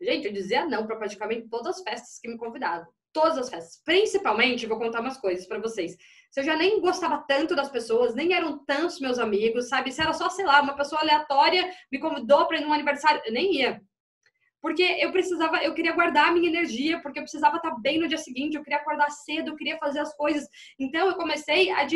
Gente, 0.00 0.26
eu 0.26 0.32
dizia 0.32 0.64
não 0.66 0.86
para 0.86 0.96
praticamente 0.96 1.48
todas 1.48 1.78
as 1.78 1.82
festas 1.82 2.20
que 2.20 2.28
me 2.28 2.38
convidavam 2.38 2.86
todas 3.16 3.38
as 3.38 3.48
festas. 3.48 3.80
Principalmente, 3.82 4.66
vou 4.66 4.78
contar 4.78 5.00
umas 5.00 5.16
coisas 5.16 5.46
para 5.46 5.58
vocês. 5.58 5.96
Se 6.30 6.40
eu 6.40 6.44
já 6.44 6.54
nem 6.54 6.82
gostava 6.82 7.24
tanto 7.26 7.56
das 7.56 7.70
pessoas, 7.70 8.14
nem 8.14 8.34
eram 8.34 8.62
tantos 8.66 9.00
meus 9.00 9.18
amigos, 9.18 9.70
sabe? 9.70 9.90
Se 9.90 10.02
era 10.02 10.12
só, 10.12 10.28
sei 10.28 10.44
lá, 10.44 10.60
uma 10.60 10.76
pessoa 10.76 11.00
aleatória 11.00 11.72
me 11.90 11.98
convidou 11.98 12.46
para 12.46 12.58
ir 12.58 12.60
num 12.60 12.74
aniversário, 12.74 13.22
eu 13.24 13.32
nem 13.32 13.54
ia. 13.54 13.80
Porque 14.60 14.82
eu 14.82 15.10
precisava, 15.12 15.64
eu 15.64 15.72
queria 15.72 15.94
guardar 15.94 16.28
a 16.28 16.32
minha 16.32 16.50
energia, 16.50 17.00
porque 17.00 17.18
eu 17.18 17.22
precisava 17.22 17.56
estar 17.56 17.70
bem 17.80 17.98
no 17.98 18.06
dia 18.06 18.18
seguinte, 18.18 18.54
eu 18.54 18.62
queria 18.62 18.80
acordar 18.80 19.08
cedo, 19.08 19.52
eu 19.52 19.56
queria 19.56 19.78
fazer 19.78 20.00
as 20.00 20.14
coisas. 20.14 20.46
Então 20.78 21.08
eu 21.08 21.14
comecei 21.14 21.70
a, 21.70 21.86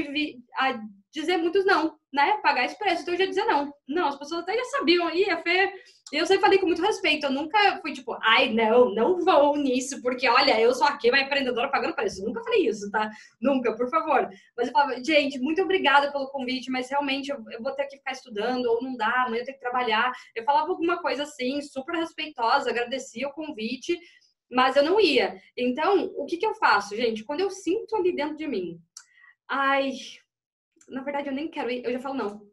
a 0.57 0.81
dizer 1.13 1.37
muitos 1.37 1.67
não, 1.67 1.99
né? 2.13 2.39
Pagar 2.43 2.65
esse 2.65 2.79
preço. 2.79 3.03
Então 3.03 3.15
eu 3.15 3.19
já 3.19 3.27
dizia 3.27 3.45
não. 3.47 3.73
Não, 3.89 4.09
as 4.09 4.19
pessoas 4.19 4.43
até 4.43 4.55
já 4.55 4.65
sabiam. 4.65 5.11
E 5.11 5.29
a 5.31 5.41
Fê 5.43 5.73
eu 6.13 6.27
sempre 6.27 6.43
falei 6.43 6.59
com 6.59 6.67
muito 6.67 6.83
respeito. 6.83 7.27
Eu 7.27 7.33
nunca 7.33 7.79
fui 7.81 7.93
tipo, 7.93 8.17
ai, 8.21 8.53
não, 8.53 8.93
não 8.93 9.21
vou 9.21 9.57
nisso, 9.57 10.03
porque 10.03 10.29
olha, 10.29 10.61
eu 10.61 10.75
sou 10.75 10.87
aqui 10.87 11.09
uma 11.09 11.21
empreendedora 11.21 11.71
pagando 11.71 11.95
preço. 11.95 12.21
Eu 12.21 12.27
nunca 12.27 12.43
falei 12.43 12.67
isso, 12.67 12.91
tá? 12.91 13.09
Nunca, 13.41 13.77
por 13.77 13.89
favor. 13.89 14.29
Mas 14.57 14.67
eu 14.67 14.73
falava, 14.73 15.03
gente, 15.03 15.39
muito 15.39 15.63
obrigada 15.63 16.11
pelo 16.11 16.29
convite, 16.29 16.71
mas 16.71 16.91
realmente 16.91 17.31
eu, 17.31 17.39
eu 17.53 17.63
vou 17.63 17.73
ter 17.75 17.87
que 17.87 17.97
ficar 17.97 18.13
estudando, 18.13 18.67
ou 18.67 18.83
não 18.83 18.97
dá, 18.97 19.25
amanhã 19.25 19.43
eu 19.43 19.45
tenho 19.45 19.59
que 19.59 19.63
trabalhar. 19.63 20.13
Eu 20.35 20.45
falava 20.45 20.69
alguma 20.69 21.01
coisa 21.01 21.23
assim, 21.23 21.61
super 21.63 21.95
respeitosa, 21.95 22.71
agradecia 22.71 23.29
o 23.29 23.33
convite, 23.33 23.97
mas 24.51 24.75
eu 24.75 24.83
não 24.83 25.01
ia. 25.01 25.41
Então, 25.57 26.11
o 26.17 26.27
que, 26.27 26.37
que 26.37 26.47
eu 26.47 26.55
faço, 26.55 26.97
gente? 26.97 27.25
Quando 27.25 27.41
eu 27.41 27.51
sinto 27.51 27.95
ali 27.95 28.13
dentro 28.13 28.37
de 28.37 28.49
mim, 28.49 28.81
ai, 29.49 29.93
na 30.91 31.03
verdade 31.03 31.29
eu 31.29 31.35
nem 31.35 31.49
quero 31.49 31.71
ir, 31.71 31.85
eu 31.85 31.93
já 31.93 32.01
falo 32.01 32.15
não. 32.15 32.51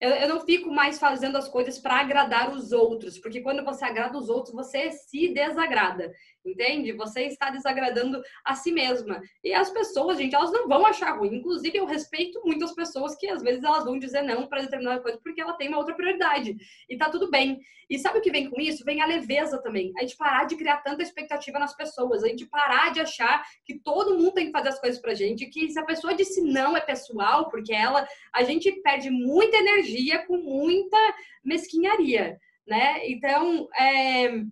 Eu, 0.00 0.10
eu 0.10 0.28
não 0.28 0.40
fico 0.40 0.70
mais 0.72 0.98
fazendo 0.98 1.36
as 1.36 1.46
coisas 1.48 1.78
para 1.78 2.00
agradar 2.00 2.50
os 2.50 2.72
outros, 2.72 3.18
porque 3.18 3.42
quando 3.42 3.64
você 3.64 3.84
agrada 3.84 4.16
os 4.16 4.30
outros, 4.30 4.54
você 4.54 4.90
se 4.90 5.32
desagrada, 5.34 6.10
entende? 6.44 6.92
Você 6.92 7.22
está 7.22 7.50
desagradando 7.50 8.22
a 8.44 8.54
si 8.54 8.72
mesma. 8.72 9.20
E 9.42 9.52
as 9.52 9.70
pessoas, 9.70 10.18
gente, 10.18 10.34
elas 10.34 10.52
não 10.52 10.68
vão 10.68 10.86
achar 10.86 11.18
ruim. 11.18 11.36
Inclusive, 11.36 11.76
eu 11.76 11.86
respeito 11.86 12.40
muito 12.44 12.64
as 12.64 12.74
pessoas 12.74 13.14
que 13.16 13.28
às 13.28 13.42
vezes 13.42 13.62
elas 13.62 13.84
vão 13.84 13.98
dizer 13.98 14.22
não 14.22 14.46
para 14.46 14.62
determinada 14.62 15.00
coisa 15.00 15.18
porque 15.22 15.40
ela 15.40 15.54
tem 15.54 15.68
uma 15.68 15.78
outra 15.78 15.94
prioridade. 15.94 16.56
E 16.88 16.96
tá 16.96 17.10
tudo 17.10 17.30
bem. 17.30 17.60
E 17.88 17.98
sabe 17.98 18.18
o 18.18 18.22
que 18.22 18.30
vem 18.30 18.48
com 18.48 18.60
isso? 18.60 18.84
Vem 18.84 19.02
a 19.02 19.06
leveza 19.06 19.60
também. 19.60 19.92
A 19.98 20.02
gente 20.02 20.16
parar 20.16 20.44
de 20.44 20.56
criar 20.56 20.78
tanta 20.78 21.02
expectativa 21.02 21.58
nas 21.58 21.76
pessoas, 21.76 22.22
a 22.22 22.28
gente 22.28 22.46
parar 22.46 22.92
de 22.92 23.00
achar 23.00 23.42
que 23.64 23.80
todo 23.80 24.16
mundo 24.16 24.32
tem 24.32 24.46
que 24.46 24.52
fazer 24.52 24.68
as 24.68 24.80
coisas 24.80 25.00
pra 25.00 25.14
gente, 25.14 25.46
que 25.46 25.68
se 25.70 25.78
a 25.78 25.84
pessoa 25.84 26.14
disse 26.14 26.40
não 26.40 26.76
é 26.76 26.80
pessoal, 26.80 27.50
porque 27.50 27.72
ela, 27.72 28.06
a 28.32 28.44
gente 28.44 28.70
perde 28.82 29.10
muita 29.10 29.56
energia 29.56 30.24
com 30.26 30.36
muita 30.36 30.96
mesquinharia, 31.44 32.38
né? 32.66 33.08
Então, 33.08 33.68
é 33.76 34.44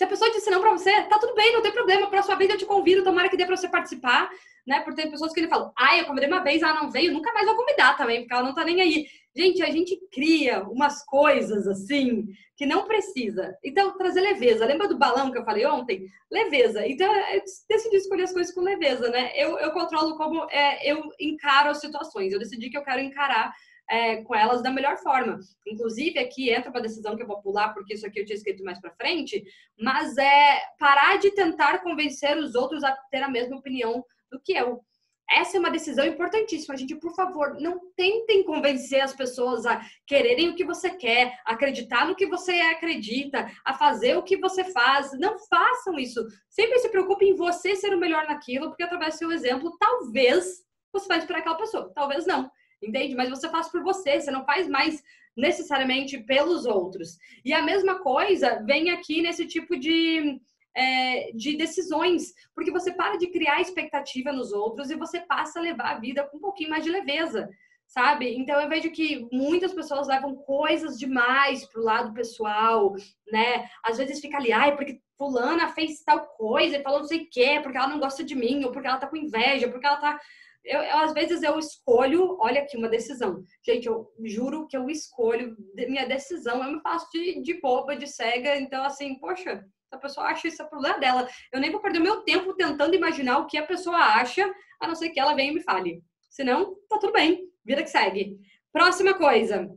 se 0.00 0.04
a 0.04 0.06
pessoa 0.06 0.30
disse 0.30 0.48
não 0.48 0.62
pra 0.62 0.70
você, 0.70 1.02
tá 1.02 1.18
tudo 1.18 1.34
bem, 1.34 1.52
não 1.52 1.60
tem 1.60 1.72
problema. 1.72 2.08
Próxima 2.08 2.34
vez 2.34 2.48
eu 2.48 2.56
te 2.56 2.64
convido, 2.64 3.04
tomara 3.04 3.28
que 3.28 3.36
dê 3.36 3.44
pra 3.44 3.54
você 3.54 3.68
participar, 3.68 4.30
né? 4.66 4.80
Porque 4.80 5.02
tem 5.02 5.10
pessoas 5.10 5.30
que 5.30 5.40
ele 5.40 5.48
falam, 5.48 5.70
ah, 5.76 5.94
eu 5.94 6.06
convidei 6.06 6.26
uma 6.26 6.42
vez, 6.42 6.62
ela 6.62 6.72
não 6.72 6.90
veio, 6.90 7.12
nunca 7.12 7.30
mais 7.34 7.46
vou 7.46 7.54
convidar 7.54 7.98
também, 7.98 8.20
porque 8.20 8.32
ela 8.32 8.42
não 8.42 8.54
tá 8.54 8.64
nem 8.64 8.80
aí. 8.80 9.06
Gente, 9.36 9.62
a 9.62 9.70
gente 9.70 10.00
cria 10.10 10.62
umas 10.62 11.04
coisas 11.04 11.68
assim 11.68 12.28
que 12.56 12.64
não 12.64 12.86
precisa. 12.86 13.54
Então, 13.62 13.94
trazer 13.98 14.22
leveza. 14.22 14.64
Lembra 14.64 14.88
do 14.88 14.96
balão 14.96 15.30
que 15.30 15.36
eu 15.36 15.44
falei 15.44 15.66
ontem? 15.66 16.06
Leveza. 16.30 16.86
Então, 16.86 17.14
eu 17.14 17.42
decidi 17.68 17.96
escolher 17.96 18.22
as 18.22 18.32
coisas 18.32 18.54
com 18.54 18.62
leveza, 18.62 19.10
né? 19.10 19.32
Eu, 19.34 19.58
eu 19.58 19.70
controlo 19.70 20.16
como 20.16 20.46
é, 20.50 20.90
eu 20.90 21.02
encaro 21.20 21.68
as 21.68 21.78
situações. 21.78 22.32
Eu 22.32 22.38
decidi 22.38 22.70
que 22.70 22.78
eu 22.78 22.84
quero 22.84 23.02
encarar 23.02 23.52
é, 23.90 24.22
com 24.22 24.34
elas 24.36 24.62
da 24.62 24.70
melhor 24.70 24.96
forma. 24.98 25.40
Inclusive, 25.66 26.20
aqui 26.20 26.48
entra 26.48 26.70
uma 26.70 26.80
decisão 26.80 27.16
que 27.16 27.22
eu 27.22 27.26
vou 27.26 27.42
pular, 27.42 27.74
porque 27.74 27.94
isso 27.94 28.06
aqui 28.06 28.20
eu 28.20 28.24
tinha 28.24 28.36
escrito 28.36 28.62
mais 28.62 28.80
para 28.80 28.94
frente, 28.94 29.42
mas 29.78 30.16
é 30.16 30.60
parar 30.78 31.18
de 31.18 31.32
tentar 31.32 31.82
convencer 31.82 32.38
os 32.38 32.54
outros 32.54 32.84
a 32.84 32.96
ter 33.10 33.22
a 33.22 33.28
mesma 33.28 33.56
opinião 33.56 34.04
do 34.30 34.40
que 34.40 34.52
eu. 34.52 34.80
Essa 35.28 35.56
é 35.56 35.60
uma 35.60 35.70
decisão 35.70 36.04
importantíssima, 36.04 36.76
gente. 36.76 36.96
Por 36.96 37.14
favor, 37.14 37.54
não 37.60 37.80
tentem 37.96 38.42
convencer 38.44 39.00
as 39.00 39.14
pessoas 39.14 39.64
a 39.64 39.80
quererem 40.04 40.48
o 40.48 40.56
que 40.56 40.64
você 40.64 40.90
quer, 40.90 41.38
acreditar 41.44 42.06
no 42.06 42.16
que 42.16 42.26
você 42.26 42.52
acredita, 42.52 43.48
a 43.64 43.74
fazer 43.74 44.16
o 44.16 44.24
que 44.24 44.36
você 44.36 44.64
faz. 44.72 45.12
Não 45.18 45.36
façam 45.38 45.98
isso. 45.98 46.20
Sempre 46.48 46.78
se 46.78 46.88
preocupe 46.88 47.24
em 47.24 47.36
você 47.36 47.76
ser 47.76 47.94
o 47.94 47.98
melhor 47.98 48.26
naquilo, 48.26 48.68
porque 48.68 48.82
através 48.82 49.14
do 49.14 49.18
seu 49.18 49.32
exemplo, 49.32 49.76
talvez 49.78 50.64
você 50.92 51.06
faz 51.06 51.24
para 51.24 51.38
aquela 51.38 51.56
pessoa. 51.56 51.92
Talvez 51.94 52.26
não, 52.26 52.50
entende? 52.82 53.14
Mas 53.14 53.30
você 53.30 53.48
faz 53.48 53.68
por 53.68 53.82
você, 53.82 54.20
você 54.20 54.30
não 54.30 54.44
faz 54.44 54.68
mais 54.68 55.02
necessariamente 55.36 56.18
pelos 56.18 56.66
outros. 56.66 57.18
E 57.44 57.52
a 57.52 57.62
mesma 57.62 58.00
coisa 58.00 58.62
vem 58.64 58.90
aqui 58.90 59.22
nesse 59.22 59.46
tipo 59.46 59.78
de, 59.78 60.40
é, 60.74 61.32
de 61.32 61.56
decisões, 61.56 62.34
porque 62.54 62.70
você 62.70 62.92
para 62.92 63.16
de 63.16 63.28
criar 63.28 63.60
expectativa 63.60 64.32
nos 64.32 64.52
outros 64.52 64.90
e 64.90 64.96
você 64.96 65.20
passa 65.20 65.58
a 65.58 65.62
levar 65.62 65.96
a 65.96 65.98
vida 65.98 66.24
com 66.24 66.38
um 66.38 66.40
pouquinho 66.40 66.70
mais 66.70 66.84
de 66.84 66.90
leveza, 66.90 67.48
sabe? 67.86 68.36
Então 68.36 68.60
eu 68.60 68.68
vejo 68.68 68.90
que 68.90 69.26
muitas 69.32 69.72
pessoas 69.72 70.08
levam 70.08 70.34
coisas 70.36 70.98
demais 70.98 71.64
pro 71.66 71.82
lado 71.82 72.12
pessoal, 72.12 72.94
né? 73.30 73.68
Às 73.82 73.98
vezes 73.98 74.20
fica 74.20 74.36
ali, 74.36 74.52
ai, 74.52 74.76
porque 74.76 75.00
fulana 75.16 75.68
fez 75.68 76.02
tal 76.02 76.26
coisa 76.28 76.78
e 76.78 76.82
falou 76.82 77.00
não 77.00 77.06
sei 77.06 77.22
o 77.22 77.28
quê, 77.30 77.60
porque 77.62 77.76
ela 77.76 77.88
não 77.88 77.98
gosta 77.98 78.24
de 78.24 78.34
mim, 78.34 78.64
ou 78.64 78.72
porque 78.72 78.88
ela 78.88 78.96
tá 78.96 79.06
com 79.06 79.16
inveja, 79.16 79.68
porque 79.68 79.86
ela 79.86 79.96
tá 79.96 80.20
eu, 80.64 80.80
eu, 80.80 80.98
às 80.98 81.12
vezes 81.12 81.42
eu 81.42 81.58
escolho, 81.58 82.36
olha 82.40 82.62
aqui, 82.62 82.76
uma 82.76 82.88
decisão. 82.88 83.42
Gente, 83.64 83.86
eu 83.86 84.12
juro 84.24 84.66
que 84.68 84.76
eu 84.76 84.88
escolho 84.88 85.56
minha 85.74 86.06
decisão, 86.06 86.62
eu 86.62 86.72
me 86.72 86.80
faço 86.80 87.08
de, 87.12 87.40
de 87.42 87.60
boba, 87.60 87.96
de 87.96 88.06
cega, 88.06 88.56
então 88.56 88.84
assim, 88.84 89.18
poxa, 89.18 89.64
a 89.90 89.98
pessoa 89.98 90.26
acha 90.26 90.48
isso 90.48 90.62
é 90.62 90.66
problema 90.66 90.98
dela. 90.98 91.28
Eu 91.52 91.60
nem 91.60 91.70
vou 91.70 91.80
perder 91.80 92.00
meu 92.00 92.22
tempo 92.22 92.54
tentando 92.54 92.94
imaginar 92.94 93.38
o 93.38 93.46
que 93.46 93.58
a 93.58 93.66
pessoa 93.66 93.96
acha, 93.96 94.48
a 94.80 94.86
não 94.86 94.94
ser 94.94 95.10
que 95.10 95.20
ela 95.20 95.34
venha 95.34 95.50
e 95.50 95.54
me 95.54 95.62
fale. 95.62 96.02
Senão, 96.28 96.76
tá 96.88 96.98
tudo 96.98 97.12
bem, 97.12 97.48
vida 97.64 97.82
que 97.82 97.90
segue. 97.90 98.38
Próxima 98.72 99.14
coisa. 99.14 99.68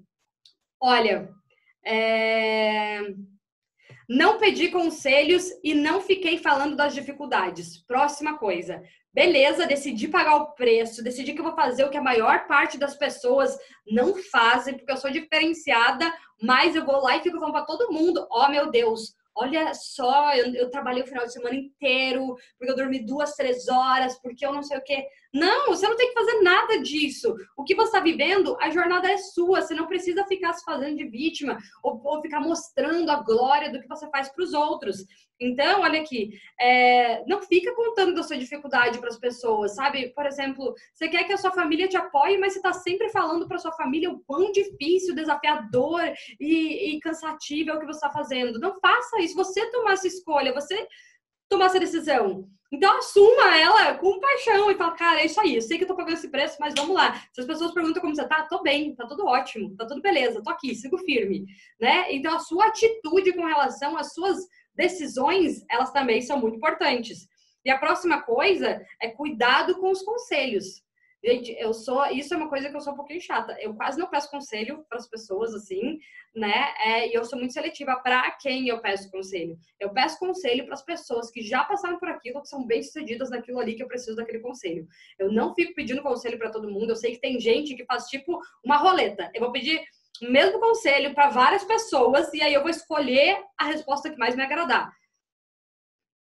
Olha, 0.80 1.30
é... 1.86 3.02
não 4.08 4.38
pedi 4.38 4.70
conselhos 4.70 5.50
e 5.64 5.74
não 5.74 6.02
fiquei 6.02 6.38
falando 6.38 6.76
das 6.76 6.94
dificuldades. 6.94 7.84
Próxima 7.86 8.38
coisa 8.38 8.82
beleza, 9.14 9.68
decidi 9.68 10.08
pagar 10.08 10.38
o 10.38 10.52
preço, 10.54 11.04
decidi 11.04 11.34
que 11.34 11.40
eu 11.40 11.44
vou 11.44 11.56
fazer 11.56 11.84
o 11.84 11.90
que 11.90 11.98
a 11.98 12.04
maior 12.04 12.48
parte 12.48 12.80
das 12.80 12.96
pessoas 12.96 13.56
não 13.86 14.16
fazem, 14.16 14.76
porque 14.76 14.92
eu 14.92 14.98
sou 14.98 15.12
diferenciada, 15.12 16.12
mas 16.42 16.76
eu 16.76 16.84
vou 16.84 17.00
lá 17.02 17.16
e 17.16 17.22
fico 17.22 17.38
falando 17.38 17.54
para 17.54 17.66
todo 17.66 17.92
mundo: 17.92 18.28
ó, 18.32 18.46
oh, 18.46 18.50
meu 18.50 18.72
Deus, 18.72 19.14
olha 19.36 19.74
só, 19.74 20.34
eu, 20.36 20.54
eu, 20.54 20.70
trabalhei 20.70 21.04
o 21.04 21.08
final 21.08 21.26
de 21.26 21.34
semana 21.34 21.56
inteiro, 21.56 22.36
porque 22.58 22.72
eu 22.72 22.76
dormi 22.76 23.06
duas, 23.06 23.36
três 23.36 23.68
horas, 23.68 24.20
porque 24.22 24.46
eu 24.46 24.54
não 24.54 24.64
sei 24.64 24.78
o 24.78 24.84
quê. 24.84 25.08
Não, 25.34 25.68
você 25.68 25.88
não 25.88 25.96
tem 25.96 26.10
que 26.10 26.14
fazer 26.14 26.42
nada 26.42 26.80
disso. 26.82 27.36
O 27.58 27.64
que 27.64 27.76
você 27.76 27.88
está 27.88 28.00
vivendo, 28.00 28.56
a 28.62 28.70
jornada 28.70 29.12
é 29.12 29.18
sua. 29.18 29.62
Você 29.62 29.74
não 29.74 29.88
precisa 29.88 30.26
ficar 30.26 30.54
se 30.54 30.64
fazendo 30.64 30.98
de 30.98 31.08
vítima 31.08 31.58
ou, 31.84 32.00
ou 32.04 32.22
ficar 32.22 32.40
mostrando 32.40 33.10
a 33.10 33.22
glória 33.22 33.72
do 33.72 33.82
que 33.82 33.88
você 33.88 34.08
faz 34.10 34.30
para 34.30 34.44
os 34.44 34.54
outros. 34.54 34.98
Então, 35.44 35.82
olha 35.82 36.00
aqui, 36.02 36.40
é, 36.60 37.24
não 37.26 37.42
fica 37.42 37.76
contando 37.76 38.14
da 38.14 38.24
sua 38.24 38.38
dificuldade 38.38 39.00
para 39.00 39.10
as 39.10 39.20
pessoas, 39.20 39.76
sabe? 39.76 40.10
Por 40.10 40.26
exemplo, 40.26 40.74
você 40.94 41.08
quer 41.08 41.26
que 41.26 41.34
a 41.34 41.38
sua 41.38 41.52
família 41.52 41.88
te 41.88 41.98
apoie, 41.98 42.38
mas 42.38 42.54
você 42.54 42.60
está 42.60 42.72
sempre 42.72 43.10
falando 43.10 43.48
para 43.48 43.58
sua 43.58 43.74
família 43.74 44.10
o 44.10 44.20
quão 44.20 44.52
difícil, 44.52 45.14
desafiador 45.14 46.02
e, 46.40 46.96
e 46.96 47.00
cansativo 47.02 47.72
é 47.72 47.74
o 47.74 47.80
que 47.80 47.86
você 47.86 47.98
está 47.98 48.12
fazendo. 48.12 48.60
Não 48.60 48.80
faça 48.80 49.20
isso. 49.20 49.36
Você 49.36 49.70
tomar 49.72 49.94
essa 49.94 50.08
escolha, 50.08 50.54
você 50.54 50.88
tomar 51.50 51.66
essa 51.66 51.80
decisão. 51.80 52.48
Então, 52.74 52.98
assuma 52.98 53.56
ela 53.56 53.94
com 54.00 54.20
paixão 54.20 54.72
e 54.72 54.76
fala, 54.76 54.94
cara, 54.94 55.22
é 55.22 55.28
isso 55.28 55.40
aí, 55.40 55.56
eu 55.56 55.62
sei 55.62 55.78
que 55.78 55.84
eu 55.84 55.88
tô 55.88 55.96
pagando 55.96 56.16
esse 56.16 56.28
preço, 56.28 56.58
mas 56.60 56.74
vamos 56.76 56.96
lá. 56.96 57.14
Se 57.32 57.40
as 57.40 57.46
pessoas 57.46 57.72
perguntam 57.72 58.02
como 58.02 58.16
você 58.16 58.28
tá, 58.28 58.48
tô 58.48 58.64
bem, 58.64 58.96
tá 58.96 59.06
tudo 59.06 59.28
ótimo, 59.28 59.76
tá 59.76 59.86
tudo 59.86 60.02
beleza, 60.02 60.42
tô 60.42 60.50
aqui, 60.50 60.74
sigo 60.74 60.98
firme, 60.98 61.46
né? 61.80 62.12
Então, 62.12 62.36
a 62.36 62.40
sua 62.40 62.66
atitude 62.66 63.32
com 63.34 63.46
relação 63.46 63.96
às 63.96 64.14
suas 64.14 64.40
decisões, 64.76 65.64
elas 65.70 65.92
também 65.92 66.22
são 66.22 66.40
muito 66.40 66.58
importantes. 66.58 67.28
E 67.66 67.70
a 67.70 67.78
próxima 67.78 68.22
coisa 68.22 68.86
é 69.02 69.10
cuidado 69.10 69.80
com 69.80 69.90
os 69.92 70.02
conselhos. 70.02 70.84
Gente, 71.26 71.56
eu 71.58 71.74
sou. 71.74 72.06
Isso 72.08 72.34
é 72.34 72.38
uma 72.38 72.50
coisa 72.50 72.70
que 72.70 72.76
eu 72.76 72.82
sou 72.82 72.92
um 72.92 72.98
pouquinho 72.98 73.22
chata. 73.22 73.56
Eu 73.62 73.74
quase 73.76 73.98
não 73.98 74.10
peço 74.10 74.30
conselho 74.30 74.86
para 74.90 74.98
as 74.98 75.08
pessoas, 75.08 75.54
assim, 75.54 75.98
né? 76.36 76.74
É, 76.86 77.08
e 77.10 77.14
eu 77.14 77.24
sou 77.24 77.40
muito 77.40 77.54
seletiva 77.54 77.96
para 77.96 78.30
quem 78.32 78.68
eu 78.68 78.82
peço 78.82 79.10
conselho. 79.10 79.58
Eu 79.80 79.92
peço 79.92 80.20
conselho 80.20 80.66
para 80.66 80.74
as 80.74 80.84
pessoas 80.84 81.32
que 81.32 81.42
já 81.42 81.64
passaram 81.64 81.98
por 81.98 82.10
aquilo, 82.10 82.42
que 82.42 82.50
são 82.50 82.68
bem-sucedidas 82.68 83.30
naquilo 83.30 83.60
ali 83.60 83.74
que 83.74 83.82
eu 83.82 83.88
preciso 83.88 84.18
daquele 84.18 84.40
conselho. 84.40 84.86
Eu 85.18 85.32
não 85.32 85.56
fico 85.56 85.74
pedindo 85.74 86.04
conselho 86.04 86.38
para 86.38 86.52
todo 86.52 86.70
mundo. 86.70 86.90
Eu 86.90 86.98
sei 86.98 87.14
que 87.14 87.22
tem 87.22 87.40
gente 87.40 87.74
que 87.74 87.86
faz 87.86 88.08
tipo 88.08 88.42
uma 88.62 88.76
roleta. 88.76 89.32
Eu 89.34 89.40
vou 89.40 89.52
pedir 89.54 89.82
o 90.22 90.32
mesmo 90.32 90.60
conselho 90.60 91.14
para 91.14 91.30
várias 91.30 91.64
pessoas 91.64 92.34
e 92.34 92.42
aí 92.42 92.54
eu 92.54 92.62
vou 92.62 92.70
escolher 92.70 93.38
a 93.58 93.66
resposta 93.66 94.10
que 94.10 94.18
mais 94.18 94.36
me 94.36 94.44
agradar. 94.44 94.94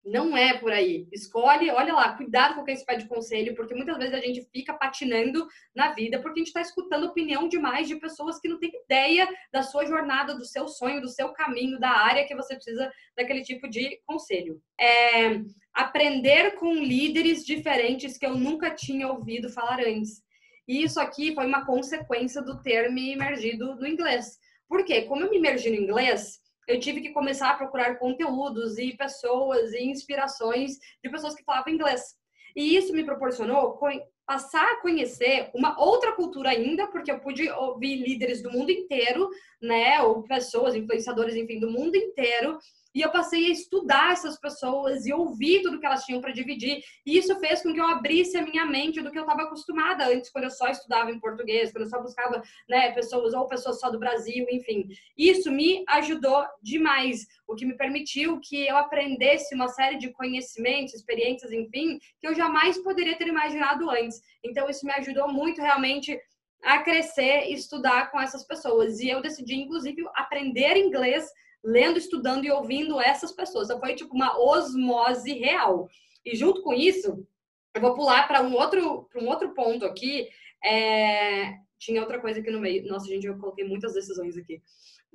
Não 0.04 0.36
é 0.36 0.58
por 0.58 0.72
aí. 0.72 1.08
Escolhe, 1.12 1.70
olha 1.70 1.94
lá, 1.94 2.18
cuidado 2.18 2.56
com 2.56 2.64
quem 2.64 2.76
se 2.76 2.84
pede 2.84 3.08
conselho, 3.08 3.54
porque 3.56 3.76
muitas 3.76 3.98
vezes 3.98 4.14
a 4.16 4.20
gente 4.20 4.48
fica 4.52 4.74
patinando 4.74 5.48
na 5.76 5.94
vida 5.94 6.20
porque 6.20 6.40
a 6.40 6.42
gente 6.42 6.48
está 6.48 6.62
escutando 6.62 7.06
opinião 7.06 7.48
demais 7.48 7.88
de 7.88 7.96
pessoas 7.98 8.40
que 8.40 8.48
não 8.48 8.60
têm 8.60 8.72
ideia 8.84 9.28
da 9.52 9.62
sua 9.62 9.86
jornada, 9.86 10.34
do 10.34 10.44
seu 10.44 10.68
sonho, 10.68 11.02
do 11.02 11.08
seu 11.08 11.30
caminho, 11.34 11.80
da 11.80 11.92
área 11.92 12.26
que 12.26 12.36
você 12.36 12.56
precisa 12.56 12.92
daquele 13.16 13.44
tipo 13.44 13.70
de 13.70 14.02
conselho. 14.04 14.60
É, 14.80 15.40
aprender 15.72 16.56
com 16.56 16.74
líderes 16.74 17.46
diferentes 17.46 18.18
que 18.18 18.26
eu 18.26 18.36
nunca 18.36 18.72
tinha 18.72 19.08
ouvido 19.08 19.52
falar 19.52 19.80
antes. 19.82 20.24
E 20.72 20.84
isso 20.84 21.02
aqui 21.02 21.36
foi 21.36 21.46
uma 21.46 21.66
consequência 21.66 22.42
do 22.42 22.62
ter 22.62 22.90
me 22.90 23.12
imergido 23.12 23.76
no 23.76 23.86
inglês. 23.86 24.40
Por 24.70 24.86
quê? 24.86 25.02
Como 25.02 25.22
eu 25.22 25.30
me 25.30 25.36
imergi 25.36 25.70
no 25.70 25.76
inglês, 25.76 26.40
eu 26.66 26.80
tive 26.80 27.02
que 27.02 27.10
começar 27.10 27.50
a 27.50 27.56
procurar 27.56 28.00
conteúdos 28.00 28.78
e 28.78 28.96
pessoas 28.96 29.74
e 29.74 29.84
inspirações 29.84 30.78
de 31.04 31.12
pessoas 31.12 31.36
que 31.36 31.44
falavam 31.44 31.74
inglês. 31.74 32.16
E 32.56 32.78
isso 32.78 32.94
me 32.94 33.04
proporcionou 33.04 33.78
passar 34.26 34.64
a 34.64 34.82
conhecer 34.82 35.52
uma 35.54 35.78
outra 35.78 36.14
cultura 36.14 36.52
ainda, 36.52 36.88
porque 36.88 37.12
eu 37.12 37.20
pude 37.20 37.50
ouvir 37.50 37.98
líderes 37.98 38.42
do 38.42 38.50
mundo 38.50 38.72
inteiro, 38.72 39.30
né, 39.62 40.02
ou 40.02 40.24
pessoas, 40.24 40.74
influenciadores, 40.74 41.36
enfim, 41.36 41.60
do 41.60 41.70
mundo 41.70 41.98
inteiro, 41.98 42.58
e 42.94 43.02
eu 43.02 43.10
passei 43.10 43.48
a 43.48 43.52
estudar 43.52 44.12
essas 44.12 44.40
pessoas 44.40 45.06
e 45.06 45.14
ouvir 45.14 45.62
tudo 45.62 45.80
que 45.80 45.86
elas 45.86 46.04
tinham 46.04 46.22
para 46.22 46.32
dividir. 46.32 46.84
E 47.06 47.18
isso 47.18 47.40
fez 47.40 47.62
com 47.62 47.74
que 47.74 47.80
eu 47.80 47.88
abrisse 47.88 48.38
a 48.38 48.42
minha 48.42 48.66
mente 48.66 49.02
do 49.02 49.12
que 49.12 49.18
eu 49.18 49.24
estava 49.24 49.44
acostumada 49.44 50.08
antes, 50.08 50.30
quando 50.30 50.46
eu 50.46 50.52
só 50.52 50.68
estudava 50.68 51.12
em 51.12 51.20
português, 51.20 51.72
quando 51.72 51.84
eu 51.84 51.90
só 51.90 52.02
buscava 52.02 52.42
né, 52.70 52.92
pessoas 52.92 53.34
ou 53.34 53.48
pessoas 53.48 53.80
só 53.80 53.90
do 53.90 54.00
Brasil, 54.00 54.46
enfim. 54.50 54.88
Isso 55.18 55.52
me 55.52 55.84
ajudou 55.88 56.46
demais, 56.62 57.28
o 57.48 57.56
que 57.56 57.66
me 57.66 57.76
permitiu 57.76 58.40
que 58.40 58.68
eu 58.68 58.78
aprendesse 58.78 59.56
uma 59.56 59.68
série 59.68 59.98
de 59.98 60.10
conhecimentos, 60.12 60.94
experiências, 60.94 61.52
enfim, 61.52 62.00
que 62.20 62.28
eu 62.28 62.36
jamais 62.36 62.78
poderia 62.78 63.18
ter 63.18 63.28
imaginado 63.28 63.90
antes. 63.90 64.22
Então, 64.44 64.70
isso 64.70 64.86
me 64.86 64.92
ajudou 64.94 65.28
muito 65.28 65.62
realmente 65.62 66.20
a 66.64 66.80
crescer 66.80 67.48
e 67.48 67.54
estudar 67.54 68.12
com 68.12 68.20
essas 68.20 68.44
pessoas. 68.46 69.00
E 69.00 69.10
eu 69.10 69.22
decidi, 69.22 69.56
inclusive, 69.56 70.04
aprender 70.16 70.78
inglês 70.78 71.30
lendo, 71.64 71.98
estudando 71.98 72.46
e 72.46 72.52
ouvindo 72.52 73.00
essas 73.00 73.32
pessoas. 73.32 73.68
Então 73.68 73.80
foi 73.80 73.96
tipo 73.96 74.16
uma 74.16 74.40
osmose 74.40 75.34
real. 75.34 75.90
E 76.26 76.36
junto 76.36 76.62
com 76.62 76.74
isso, 76.74 77.26
eu 77.74 77.82
vou 77.82 77.94
pular 77.94 78.28
para 78.28 78.42
um 78.42 78.54
outro 78.54 79.08
para 79.12 79.22
um 79.22 79.28
outro 79.28 79.54
ponto 79.54 79.86
aqui. 79.86 80.28
É... 80.64 81.56
Tinha 81.80 82.02
outra 82.02 82.20
coisa 82.20 82.40
aqui 82.40 82.52
no 82.52 82.60
meio. 82.60 82.88
Nossa, 82.88 83.08
gente, 83.08 83.26
eu 83.26 83.38
coloquei 83.38 83.66
muitas 83.66 83.94
decisões 83.94 84.38
aqui. 84.38 84.62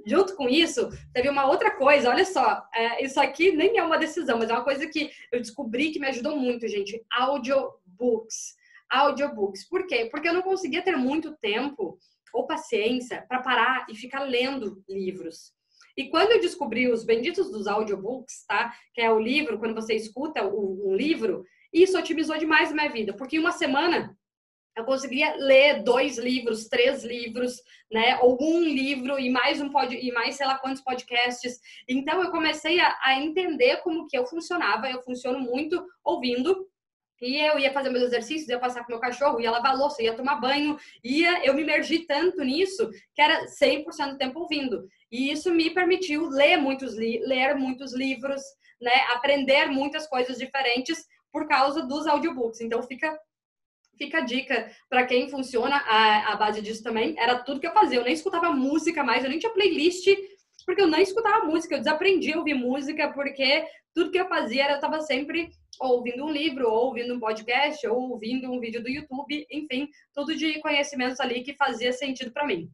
Junto 0.04 0.34
com 0.34 0.48
isso, 0.48 0.90
teve 1.14 1.28
uma 1.28 1.46
outra 1.46 1.70
coisa. 1.70 2.10
Olha 2.10 2.24
só, 2.24 2.62
é, 2.74 3.04
isso 3.04 3.20
aqui 3.20 3.52
nem 3.52 3.78
é 3.78 3.82
uma 3.82 3.96
decisão, 3.96 4.38
mas 4.38 4.50
é 4.50 4.52
uma 4.52 4.64
coisa 4.64 4.86
que 4.86 5.10
eu 5.32 5.40
descobri 5.40 5.90
que 5.90 6.00
me 6.00 6.08
ajudou 6.08 6.36
muito, 6.36 6.66
gente. 6.68 7.02
Audiobooks. 7.10 8.56
Audiobooks. 8.90 9.64
Por 9.68 9.86
quê? 9.86 10.08
Porque 10.10 10.28
eu 10.28 10.34
não 10.34 10.42
conseguia 10.42 10.82
ter 10.82 10.96
muito 10.96 11.36
tempo 11.36 11.98
ou 12.32 12.46
paciência 12.46 13.24
para 13.28 13.40
parar 13.40 13.86
e 13.88 13.94
ficar 13.94 14.24
lendo 14.24 14.82
livros. 14.88 15.55
E 15.96 16.08
quando 16.08 16.32
eu 16.32 16.40
descobri 16.40 16.90
os 16.90 17.04
benditos 17.04 17.50
dos 17.50 17.66
audiobooks, 17.66 18.44
tá? 18.46 18.72
Que 18.92 19.00
é 19.00 19.10
o 19.10 19.18
livro, 19.18 19.58
quando 19.58 19.74
você 19.74 19.94
escuta 19.94 20.46
um 20.46 20.94
livro, 20.94 21.44
isso 21.72 21.98
otimizou 21.98 22.36
demais 22.36 22.70
a 22.70 22.74
minha 22.74 22.90
vida, 22.90 23.12
porque 23.14 23.36
em 23.36 23.40
uma 23.40 23.52
semana 23.52 24.16
eu 24.76 24.84
conseguia 24.84 25.34
ler 25.36 25.82
dois 25.82 26.18
livros, 26.18 26.68
três 26.68 27.02
livros, 27.02 27.62
né? 27.90 28.18
Ou 28.20 28.36
um 28.40 28.60
livro 28.60 29.18
e 29.18 29.30
mais 29.30 29.58
um 29.58 29.70
pod, 29.70 29.96
e 29.96 30.12
mais 30.12 30.36
sei 30.36 30.46
lá 30.46 30.58
quantos 30.58 30.82
podcasts. 30.82 31.58
Então 31.88 32.22
eu 32.22 32.30
comecei 32.30 32.78
a, 32.78 32.94
a 33.02 33.18
entender 33.18 33.78
como 33.78 34.06
que 34.06 34.18
eu 34.18 34.26
funcionava. 34.26 34.90
Eu 34.90 35.02
funciono 35.02 35.40
muito 35.40 35.82
ouvindo 36.04 36.68
e 37.20 37.36
eu 37.36 37.58
ia 37.58 37.72
fazer 37.72 37.90
meus 37.90 38.04
exercícios, 38.04 38.48
ia 38.48 38.58
passar 38.58 38.84
com 38.84 38.92
meu 38.92 39.00
cachorro, 39.00 39.40
ia 39.40 39.50
lavar 39.50 39.76
louça, 39.76 40.02
ia 40.02 40.14
tomar 40.14 40.36
banho, 40.36 40.78
ia, 41.02 41.44
eu 41.44 41.54
me 41.54 41.62
imergi 41.62 42.00
tanto 42.00 42.42
nisso 42.42 42.90
que 43.14 43.22
era 43.22 43.46
100% 43.46 44.12
do 44.12 44.18
tempo 44.18 44.40
ouvindo. 44.40 44.86
E 45.10 45.30
isso 45.30 45.50
me 45.52 45.70
permitiu 45.70 46.28
ler 46.28 46.56
muitos, 46.56 46.94
li 46.94 47.18
ler 47.20 47.54
muitos 47.54 47.94
livros, 47.94 48.42
né, 48.80 48.92
aprender 49.14 49.66
muitas 49.66 50.06
coisas 50.06 50.36
diferentes 50.36 51.06
por 51.32 51.48
causa 51.48 51.82
dos 51.82 52.06
audiobooks. 52.06 52.60
Então 52.60 52.82
fica 52.82 53.18
fica 53.98 54.18
a 54.18 54.20
dica 54.20 54.70
para 54.90 55.06
quem 55.06 55.28
funciona 55.30 55.76
a, 55.76 56.32
a 56.32 56.36
base 56.36 56.60
disso 56.60 56.82
também. 56.82 57.14
Era 57.18 57.38
tudo 57.38 57.60
que 57.60 57.66
eu 57.66 57.72
fazia. 57.72 57.98
Eu 57.98 58.04
nem 58.04 58.12
escutava 58.12 58.50
música 58.52 59.02
mais, 59.02 59.24
eu 59.24 59.30
nem 59.30 59.38
tinha 59.38 59.52
playlist 59.52 60.06
porque 60.66 60.82
eu 60.82 60.88
não 60.88 60.98
escutava 60.98 61.46
música, 61.46 61.76
eu 61.76 61.78
desaprendi 61.78 62.32
a 62.32 62.38
ouvir 62.38 62.54
música, 62.54 63.12
porque 63.12 63.64
tudo 63.94 64.10
que 64.10 64.18
eu 64.18 64.28
fazia 64.28 64.64
era 64.64 64.72
eu 64.72 64.76
estava 64.76 65.00
sempre 65.00 65.48
ouvindo 65.80 66.24
um 66.24 66.30
livro, 66.30 66.68
ou 66.68 66.86
ouvindo 66.86 67.14
um 67.14 67.20
podcast, 67.20 67.86
ou 67.86 68.10
ouvindo 68.10 68.50
um 68.50 68.58
vídeo 68.58 68.82
do 68.82 68.90
YouTube, 68.90 69.46
enfim, 69.50 69.88
tudo 70.12 70.34
de 70.34 70.60
conhecimentos 70.60 71.20
ali 71.20 71.42
que 71.42 71.54
fazia 71.54 71.92
sentido 71.92 72.32
para 72.32 72.46
mim. 72.46 72.68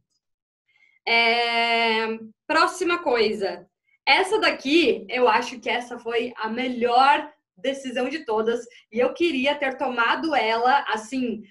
É... 1.07 2.19
Próxima 2.47 2.99
coisa. 3.03 3.69
Essa 4.07 4.41
daqui, 4.41 5.07
eu 5.09 5.29
acho 5.29 5.61
que 5.61 5.69
essa 5.69 5.99
foi 5.99 6.33
a 6.37 6.49
melhor 6.49 7.31
decisão 7.57 8.09
de 8.09 8.25
todas, 8.25 8.65
e 8.91 8.99
eu 8.99 9.13
queria 9.13 9.55
ter 9.55 9.77
tomado 9.77 10.35
ela 10.35 10.85
assim 10.89 11.43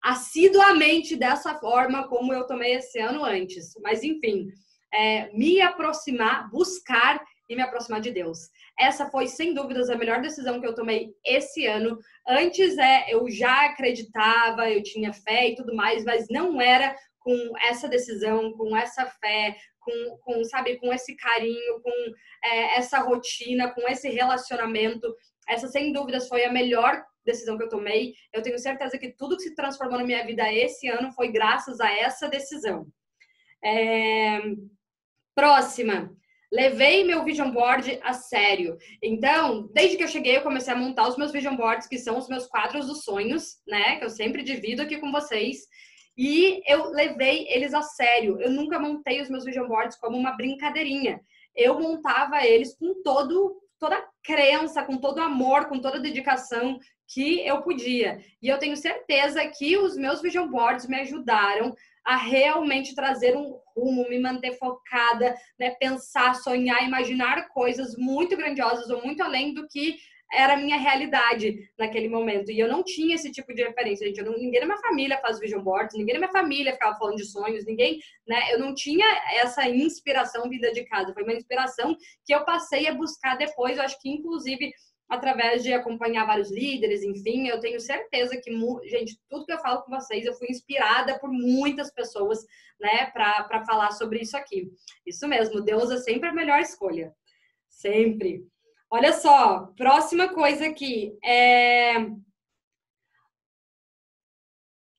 assiduamente 0.00 1.16
dessa 1.16 1.56
forma 1.56 2.06
como 2.06 2.32
eu 2.32 2.46
tomei 2.46 2.74
esse 2.74 3.00
ano 3.00 3.24
antes. 3.24 3.74
Mas 3.82 4.04
enfim, 4.04 4.48
é, 4.92 5.30
me 5.32 5.60
aproximar, 5.60 6.50
buscar 6.50 7.20
e 7.48 7.56
me 7.56 7.62
aproximar 7.62 8.00
de 8.00 8.10
Deus. 8.10 8.50
Essa 8.78 9.10
foi, 9.10 9.26
sem 9.26 9.54
dúvidas, 9.54 9.88
a 9.88 9.96
melhor 9.96 10.20
decisão 10.20 10.60
que 10.60 10.66
eu 10.66 10.74
tomei 10.74 11.14
esse 11.24 11.66
ano. 11.66 11.98
Antes, 12.26 12.76
é, 12.76 13.06
eu 13.12 13.28
já 13.30 13.66
acreditava, 13.66 14.70
eu 14.70 14.82
tinha 14.82 15.12
fé 15.12 15.48
e 15.48 15.54
tudo 15.54 15.74
mais, 15.74 16.04
mas 16.04 16.26
não 16.28 16.60
era 16.60 16.94
com 17.18 17.52
essa 17.58 17.88
decisão, 17.88 18.52
com 18.52 18.76
essa 18.76 19.06
fé, 19.06 19.56
com, 19.80 20.18
com 20.18 20.44
sabe, 20.44 20.76
com 20.76 20.92
esse 20.92 21.16
carinho, 21.16 21.80
com 21.82 22.12
é, 22.44 22.78
essa 22.78 22.98
rotina, 23.00 23.72
com 23.72 23.88
esse 23.88 24.08
relacionamento. 24.08 25.14
Essa, 25.48 25.68
sem 25.68 25.92
dúvidas, 25.92 26.28
foi 26.28 26.44
a 26.44 26.52
melhor 26.52 27.02
decisão 27.24 27.56
que 27.56 27.64
eu 27.64 27.68
tomei. 27.68 28.14
Eu 28.32 28.42
tenho 28.42 28.58
certeza 28.58 28.98
que 28.98 29.12
tudo 29.12 29.36
que 29.36 29.42
se 29.42 29.54
transformou 29.54 29.98
na 29.98 30.04
minha 30.04 30.24
vida 30.24 30.52
esse 30.52 30.88
ano 30.88 31.12
foi 31.12 31.30
graças 31.30 31.80
a 31.80 31.90
essa 31.90 32.28
decisão. 32.28 32.86
É... 33.64 34.40
Próxima. 35.38 36.10
Levei 36.52 37.04
meu 37.04 37.22
vision 37.22 37.52
board 37.52 38.00
a 38.02 38.12
sério. 38.12 38.76
Então, 39.00 39.70
desde 39.72 39.96
que 39.96 40.02
eu 40.02 40.08
cheguei, 40.08 40.36
eu 40.36 40.42
comecei 40.42 40.72
a 40.72 40.76
montar 40.76 41.06
os 41.06 41.16
meus 41.16 41.30
vision 41.30 41.54
boards, 41.54 41.86
que 41.86 41.96
são 41.96 42.18
os 42.18 42.28
meus 42.28 42.48
quadros 42.48 42.88
dos 42.88 43.04
sonhos, 43.04 43.58
né? 43.64 43.98
Que 43.98 44.04
eu 44.04 44.10
sempre 44.10 44.42
divido 44.42 44.82
aqui 44.82 44.98
com 44.98 45.12
vocês. 45.12 45.58
E 46.16 46.60
eu 46.66 46.90
levei 46.90 47.46
eles 47.50 47.72
a 47.72 47.82
sério. 47.82 48.40
Eu 48.40 48.50
nunca 48.50 48.80
montei 48.80 49.20
os 49.20 49.30
meus 49.30 49.44
vision 49.44 49.68
boards 49.68 49.96
como 49.96 50.16
uma 50.16 50.32
brincadeirinha. 50.32 51.20
Eu 51.54 51.78
montava 51.78 52.44
eles 52.44 52.76
com 52.76 53.00
todo 53.04 53.62
toda 53.78 53.94
a 53.96 54.08
crença, 54.24 54.82
com 54.82 54.96
todo 54.96 55.20
amor, 55.20 55.66
com 55.66 55.78
toda 55.78 55.98
a 55.98 56.02
dedicação 56.02 56.80
que 57.06 57.46
eu 57.46 57.62
podia. 57.62 58.20
E 58.42 58.48
eu 58.48 58.58
tenho 58.58 58.76
certeza 58.76 59.46
que 59.46 59.78
os 59.78 59.96
meus 59.96 60.20
vision 60.20 60.48
boards 60.48 60.88
me 60.88 60.98
ajudaram 60.98 61.76
a 62.08 62.16
realmente 62.16 62.94
trazer 62.94 63.36
um 63.36 63.60
rumo, 63.76 64.08
me 64.08 64.18
manter 64.18 64.52
focada, 64.52 65.36
né? 65.60 65.72
pensar, 65.72 66.34
sonhar, 66.36 66.82
imaginar 66.82 67.48
coisas 67.48 67.98
muito 67.98 68.34
grandiosas 68.34 68.88
ou 68.88 69.04
muito 69.04 69.22
além 69.22 69.52
do 69.52 69.68
que 69.68 69.98
era 70.32 70.54
a 70.54 70.56
minha 70.56 70.78
realidade 70.78 71.70
naquele 71.78 72.08
momento. 72.08 72.50
E 72.50 72.58
eu 72.58 72.66
não 72.66 72.82
tinha 72.82 73.14
esse 73.14 73.30
tipo 73.30 73.52
de 73.54 73.62
referência, 73.62 74.06
gente. 74.06 74.22
Não, 74.22 74.32
ninguém 74.38 74.60
na 74.60 74.66
minha 74.66 74.78
família 74.78 75.20
faz 75.20 75.38
vision 75.38 75.62
boards, 75.62 75.98
ninguém 75.98 76.14
na 76.14 76.20
minha 76.20 76.32
família 76.32 76.72
ficava 76.72 76.96
falando 76.96 77.16
de 77.16 77.26
sonhos, 77.26 77.66
ninguém, 77.66 78.00
né? 78.26 78.54
Eu 78.54 78.58
não 78.58 78.74
tinha 78.74 79.06
essa 79.42 79.68
inspiração 79.68 80.48
vinda 80.48 80.72
de 80.72 80.84
casa. 80.84 81.12
Foi 81.12 81.24
uma 81.24 81.34
inspiração 81.34 81.94
que 82.24 82.34
eu 82.34 82.42
passei 82.42 82.86
a 82.88 82.94
buscar 82.94 83.36
depois. 83.36 83.76
Eu 83.76 83.84
acho 83.84 84.00
que, 84.00 84.08
inclusive, 84.08 84.72
através 85.08 85.62
de 85.62 85.72
acompanhar 85.72 86.26
vários 86.26 86.50
líderes, 86.50 87.02
enfim, 87.02 87.48
eu 87.48 87.58
tenho 87.60 87.80
certeza 87.80 88.36
que, 88.36 88.50
gente, 88.88 89.18
tudo 89.28 89.46
que 89.46 89.52
eu 89.52 89.58
falo 89.58 89.82
com 89.82 89.90
vocês, 89.90 90.26
eu 90.26 90.34
fui 90.34 90.48
inspirada 90.50 91.18
por 91.18 91.30
muitas 91.30 91.90
pessoas, 91.90 92.44
né, 92.78 93.06
para 93.06 93.64
falar 93.64 93.90
sobre 93.92 94.20
isso 94.20 94.36
aqui. 94.36 94.70
Isso 95.06 95.26
mesmo, 95.26 95.62
Deus 95.62 95.90
é 95.90 95.96
sempre 95.96 96.28
a 96.28 96.34
melhor 96.34 96.60
escolha. 96.60 97.14
Sempre. 97.68 98.46
Olha 98.90 99.12
só, 99.12 99.72
próxima 99.76 100.28
coisa 100.28 100.66
aqui. 100.66 101.16
É... 101.24 101.96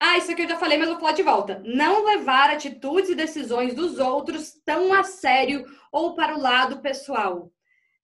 Ah, 0.01 0.17
isso 0.17 0.31
aqui 0.31 0.43
eu 0.43 0.49
já 0.49 0.57
falei, 0.57 0.77
mas 0.77 0.87
vou 0.87 0.97
falar 0.97 1.11
de 1.11 1.23
volta. 1.23 1.61
Não 1.65 2.05
levar 2.05 2.49
atitudes 2.49 3.09
e 3.09 3.15
decisões 3.15 3.73
dos 3.73 3.99
outros 3.99 4.53
tão 4.65 4.93
a 4.93 5.03
sério 5.03 5.65
ou 5.91 6.15
para 6.15 6.35
o 6.35 6.39
lado 6.39 6.79
pessoal. 6.79 7.51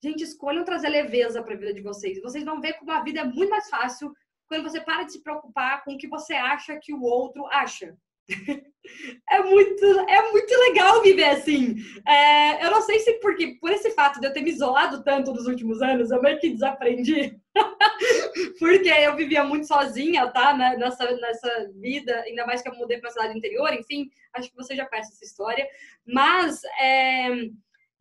Gente, 0.06 0.24
escolham 0.24 0.64
trazer 0.64 0.90
leveza 0.90 1.42
para 1.42 1.56
a 1.56 1.58
vida 1.58 1.74
de 1.74 1.82
vocês. 1.82 2.22
Vocês 2.22 2.46
vão 2.46 2.62
ver 2.62 2.74
como 2.74 2.92
a 2.92 3.02
vida 3.02 3.22
é 3.22 3.24
muito 3.24 3.50
mais 3.50 3.68
fácil 3.68 4.14
quando 4.48 4.62
você 4.62 4.80
para 4.80 5.02
de 5.02 5.14
se 5.14 5.24
preocupar 5.24 5.84
com 5.84 5.96
o 5.96 5.98
que 5.98 6.08
você 6.08 6.36
acha 6.36 6.80
que 6.80 6.94
o 6.94 7.02
outro 7.02 7.44
acha. 7.48 7.98
é 9.32 9.40
muito, 9.42 9.86
é 10.08 10.32
muito 10.32 10.54
legal 10.68 11.02
viver 11.02 11.30
assim. 11.30 11.78
É, 12.08 12.64
eu 12.64 12.70
não 12.70 12.84
sei 12.84 13.00
se 13.00 13.14
porque 13.14 13.58
por 13.60 13.72
esse 13.72 13.90
fato 13.96 14.20
de 14.20 14.28
eu 14.28 14.32
ter 14.32 14.44
me 14.44 14.52
isolado 14.52 15.04
tanto 15.04 15.34
nos 15.34 15.48
últimos 15.48 15.82
anos, 15.82 16.12
eu 16.12 16.22
meio 16.22 16.40
que 16.40 16.52
desaprendi. 16.52 17.36
porque 18.60 18.90
eu 18.90 19.16
vivia 19.16 19.44
muito 19.44 19.66
sozinha, 19.66 20.28
tá? 20.28 20.54
Nessa, 20.78 21.12
nessa 21.18 21.72
vida, 21.82 22.16
ainda 22.28 22.46
mais 22.46 22.62
que 22.62 22.70
eu 22.70 22.76
mudei 22.76 23.00
para 23.00 23.10
a 23.10 23.12
cidade 23.12 23.36
interior, 23.36 23.74
enfim, 23.74 24.08
acho 24.36 24.52
que 24.52 24.56
você 24.56 24.76
já 24.76 24.86
conhece 24.86 25.14
essa 25.14 25.26
história. 25.26 25.68
Mas 26.06 26.62
é, 26.80 27.50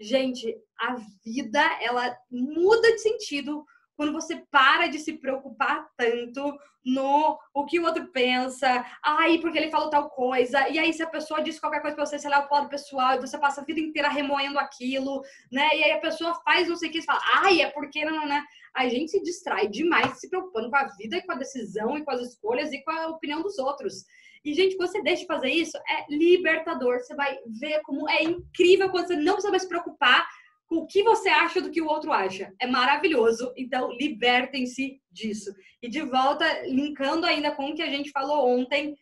Gente, 0.00 0.56
a 0.78 0.96
vida 1.24 1.62
ela 1.80 2.16
muda 2.30 2.92
de 2.92 2.98
sentido 2.98 3.64
quando 3.96 4.12
você 4.12 4.44
para 4.50 4.88
de 4.88 4.98
se 4.98 5.14
preocupar 5.14 5.88
tanto 5.96 6.56
no 6.84 7.38
o 7.54 7.64
que 7.64 7.78
o 7.78 7.84
outro 7.84 8.08
pensa, 8.08 8.84
ai, 9.02 9.38
porque 9.38 9.56
ele 9.56 9.70
falou 9.70 9.88
tal 9.88 10.10
coisa, 10.10 10.68
e 10.68 10.78
aí 10.78 10.92
se 10.92 11.02
a 11.02 11.06
pessoa 11.06 11.42
diz 11.42 11.58
qualquer 11.58 11.80
coisa 11.80 11.96
pra 11.96 12.04
você, 12.04 12.18
sei 12.18 12.28
lá, 12.28 12.46
o 12.46 12.54
lado 12.54 12.68
pessoal, 12.68 13.14
e 13.14 13.20
você 13.20 13.38
passa 13.38 13.60
a 13.60 13.64
vida 13.64 13.80
inteira 13.80 14.08
remoendo 14.08 14.58
aquilo, 14.58 15.22
né? 15.50 15.68
E 15.74 15.84
aí 15.84 15.92
a 15.92 16.00
pessoa 16.00 16.34
faz 16.44 16.68
não 16.68 16.76
sei 16.76 16.90
o 16.90 16.92
que 16.92 16.98
e 16.98 17.04
fala, 17.04 17.20
ai, 17.42 17.62
é 17.62 17.70
porque 17.70 18.04
não, 18.04 18.26
né? 18.26 18.44
A 18.74 18.88
gente 18.88 19.12
se 19.12 19.22
distrai 19.22 19.68
demais 19.68 20.18
se 20.18 20.28
preocupando 20.28 20.68
com 20.68 20.76
a 20.76 20.88
vida 20.98 21.16
e 21.16 21.22
com 21.22 21.32
a 21.32 21.36
decisão 21.36 21.96
e 21.96 22.04
com 22.04 22.10
as 22.10 22.20
escolhas 22.20 22.72
e 22.72 22.82
com 22.82 22.90
a 22.90 23.08
opinião 23.08 23.40
dos 23.40 23.58
outros. 23.58 24.04
E, 24.44 24.52
gente, 24.52 24.76
você 24.76 25.02
deixa 25.02 25.22
de 25.22 25.26
fazer 25.26 25.50
isso, 25.50 25.76
é 25.88 26.04
libertador. 26.10 26.98
Você 26.98 27.14
vai 27.14 27.38
ver 27.46 27.80
como 27.82 28.08
é 28.08 28.22
incrível 28.22 28.90
quando 28.90 29.06
você 29.06 29.16
não 29.16 29.34
precisa 29.34 29.50
mais 29.50 29.62
se 29.62 29.68
preocupar 29.68 30.28
com 30.66 30.76
o 30.76 30.86
que 30.86 31.02
você 31.02 31.28
acha 31.28 31.60
do 31.60 31.70
que 31.70 31.80
o 31.80 31.86
outro 31.86 32.12
acha. 32.12 32.52
É 32.60 32.66
maravilhoso. 32.66 33.52
Então, 33.56 33.90
libertem-se 33.92 35.00
disso. 35.10 35.54
E 35.82 35.88
de 35.88 36.02
volta, 36.02 36.44
linkando 36.66 37.26
ainda 37.26 37.52
com 37.52 37.70
o 37.70 37.74
que 37.74 37.82
a 37.82 37.90
gente 37.90 38.10
falou 38.10 38.48
ontem, 38.48 38.94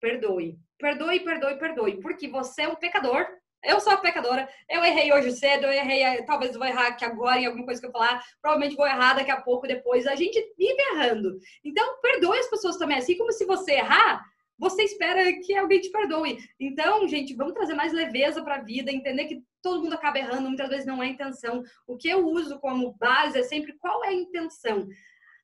perdoe. 0.00 0.58
Perdoe, 0.78 1.20
perdoe, 1.20 1.58
perdoe. 1.58 2.00
Porque 2.00 2.28
você 2.28 2.62
é 2.62 2.68
um 2.68 2.76
pecador. 2.76 3.26
Eu 3.64 3.78
sou 3.78 3.92
a 3.92 3.96
pecadora. 3.96 4.48
Eu 4.68 4.82
errei 4.84 5.12
hoje 5.12 5.30
cedo, 5.32 5.66
eu 5.66 5.72
errei, 5.72 6.24
talvez 6.24 6.56
vou 6.56 6.66
errar 6.66 6.88
aqui 6.88 7.04
agora 7.04 7.38
em 7.38 7.46
alguma 7.46 7.64
coisa 7.64 7.80
que 7.80 7.86
eu 7.86 7.92
falar. 7.92 8.20
Provavelmente 8.40 8.74
vou 8.74 8.86
errar 8.86 9.14
daqui 9.14 9.30
a 9.30 9.40
pouco, 9.40 9.68
depois. 9.68 10.06
A 10.06 10.16
gente 10.16 10.38
vive 10.58 10.82
errando. 10.92 11.38
Então, 11.64 12.00
perdoe 12.00 12.38
as 12.38 12.50
pessoas 12.50 12.76
também. 12.76 12.98
Assim 12.98 13.16
como 13.16 13.30
se 13.30 13.44
você 13.44 13.74
errar, 13.74 14.24
você 14.62 14.84
espera 14.84 15.24
que 15.40 15.56
alguém 15.56 15.80
te 15.80 15.90
perdoe. 15.90 16.38
Então, 16.60 17.08
gente, 17.08 17.34
vamos 17.34 17.52
trazer 17.52 17.74
mais 17.74 17.92
leveza 17.92 18.44
para 18.44 18.54
a 18.58 18.62
vida, 18.62 18.92
entender 18.92 19.24
que 19.24 19.42
todo 19.60 19.82
mundo 19.82 19.94
acaba 19.94 20.20
errando, 20.20 20.46
muitas 20.46 20.68
vezes 20.68 20.86
não 20.86 21.02
é 21.02 21.08
intenção. 21.08 21.64
O 21.84 21.96
que 21.96 22.08
eu 22.08 22.24
uso 22.24 22.60
como 22.60 22.92
base 22.92 23.40
é 23.40 23.42
sempre 23.42 23.72
qual 23.76 24.04
é 24.04 24.10
a 24.10 24.14
intenção. 24.14 24.86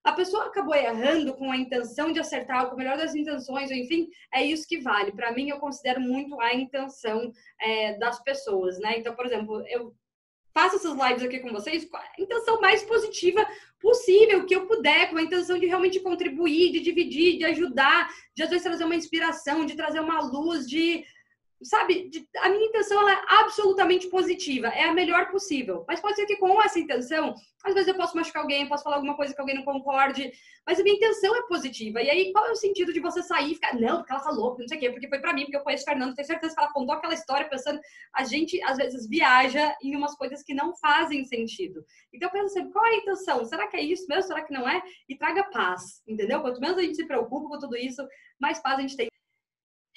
A 0.04 0.12
pessoa 0.12 0.46
acabou 0.46 0.72
errando 0.72 1.34
com 1.34 1.50
a 1.50 1.56
intenção 1.56 2.12
de 2.12 2.20
acertar, 2.20 2.68
com 2.68 2.76
o 2.76 2.78
melhor 2.78 2.96
das 2.96 3.16
intenções, 3.16 3.72
enfim, 3.72 4.08
é 4.32 4.44
isso 4.44 4.68
que 4.68 4.78
vale. 4.78 5.10
Para 5.10 5.32
mim, 5.32 5.48
eu 5.48 5.58
considero 5.58 6.00
muito 6.00 6.40
a 6.40 6.54
intenção 6.54 7.32
é, 7.60 7.98
das 7.98 8.22
pessoas, 8.22 8.78
né? 8.78 8.98
Então, 8.98 9.16
por 9.16 9.26
exemplo, 9.26 9.64
eu 9.66 9.92
faço 10.52 10.76
essas 10.76 10.96
lives 10.96 11.22
aqui 11.22 11.38
com 11.40 11.52
vocês 11.52 11.84
com 11.84 11.96
a 11.96 12.04
intenção 12.18 12.60
mais 12.60 12.82
positiva 12.82 13.46
possível, 13.80 14.44
que 14.44 14.54
eu 14.54 14.66
puder, 14.66 15.10
com 15.10 15.18
a 15.18 15.22
intenção 15.22 15.58
de 15.58 15.66
realmente 15.66 16.00
contribuir, 16.00 16.72
de 16.72 16.80
dividir, 16.80 17.38
de 17.38 17.44
ajudar, 17.44 18.08
de 18.34 18.42
às 18.42 18.50
vezes 18.50 18.64
trazer 18.64 18.84
uma 18.84 18.96
inspiração, 18.96 19.64
de 19.64 19.76
trazer 19.76 20.00
uma 20.00 20.20
luz, 20.20 20.66
de 20.66 21.04
sabe, 21.62 22.10
a 22.38 22.48
minha 22.48 22.66
intenção 22.66 23.08
é 23.08 23.20
absolutamente 23.40 24.08
positiva, 24.08 24.68
é 24.68 24.84
a 24.84 24.94
melhor 24.94 25.30
possível. 25.30 25.84
Mas 25.88 26.00
pode 26.00 26.16
ser 26.16 26.26
que 26.26 26.36
com 26.36 26.62
essa 26.62 26.78
intenção, 26.78 27.34
às 27.64 27.74
vezes 27.74 27.88
eu 27.88 27.96
posso 27.96 28.16
machucar 28.16 28.42
alguém, 28.42 28.68
posso 28.68 28.84
falar 28.84 28.96
alguma 28.96 29.16
coisa 29.16 29.34
que 29.34 29.40
alguém 29.40 29.56
não 29.56 29.64
concorde, 29.64 30.30
mas 30.66 30.78
a 30.78 30.82
minha 30.82 30.94
intenção 30.94 31.34
é 31.34 31.42
positiva. 31.48 32.00
E 32.00 32.08
aí, 32.08 32.32
qual 32.32 32.46
é 32.46 32.52
o 32.52 32.56
sentido 32.56 32.92
de 32.92 33.00
você 33.00 33.22
sair 33.22 33.52
e 33.52 33.54
ficar, 33.54 33.74
não, 33.74 33.98
porque 33.98 34.12
ela 34.12 34.22
falou, 34.22 34.56
não 34.58 34.68
sei 34.68 34.76
o 34.76 34.80
quê, 34.80 34.90
porque 34.90 35.08
foi 35.08 35.18
para 35.18 35.32
mim, 35.32 35.42
porque 35.42 35.56
eu 35.56 35.62
conheço 35.62 35.82
o 35.82 35.86
Fernando, 35.86 36.14
tenho 36.14 36.26
certeza 36.26 36.54
que 36.54 36.60
ela 36.60 36.72
contou 36.72 36.94
aquela 36.94 37.14
história 37.14 37.48
pensando, 37.48 37.80
a 38.14 38.24
gente 38.24 38.62
às 38.62 38.76
vezes 38.76 39.08
viaja 39.08 39.76
em 39.82 39.96
umas 39.96 40.14
coisas 40.14 40.42
que 40.42 40.54
não 40.54 40.76
fazem 40.76 41.24
sentido. 41.24 41.84
Então, 42.14 42.30
pensa 42.30 42.48
sempre, 42.54 42.72
qual 42.72 42.86
é 42.86 42.90
a 42.90 42.96
intenção? 42.96 43.44
Será 43.44 43.66
que 43.66 43.76
é 43.76 43.82
isso 43.82 44.06
mesmo? 44.08 44.22
Será 44.22 44.44
que 44.44 44.52
não 44.52 44.68
é? 44.68 44.80
E 45.08 45.16
traga 45.16 45.44
paz, 45.50 46.02
entendeu? 46.06 46.40
Quanto 46.40 46.60
menos 46.60 46.78
a 46.78 46.82
gente 46.82 46.96
se 46.96 47.06
preocupa 47.06 47.48
com 47.48 47.58
tudo 47.58 47.76
isso, 47.76 48.06
mais 48.40 48.60
paz 48.60 48.78
a 48.78 48.82
gente 48.82 48.96
tem. 48.96 49.08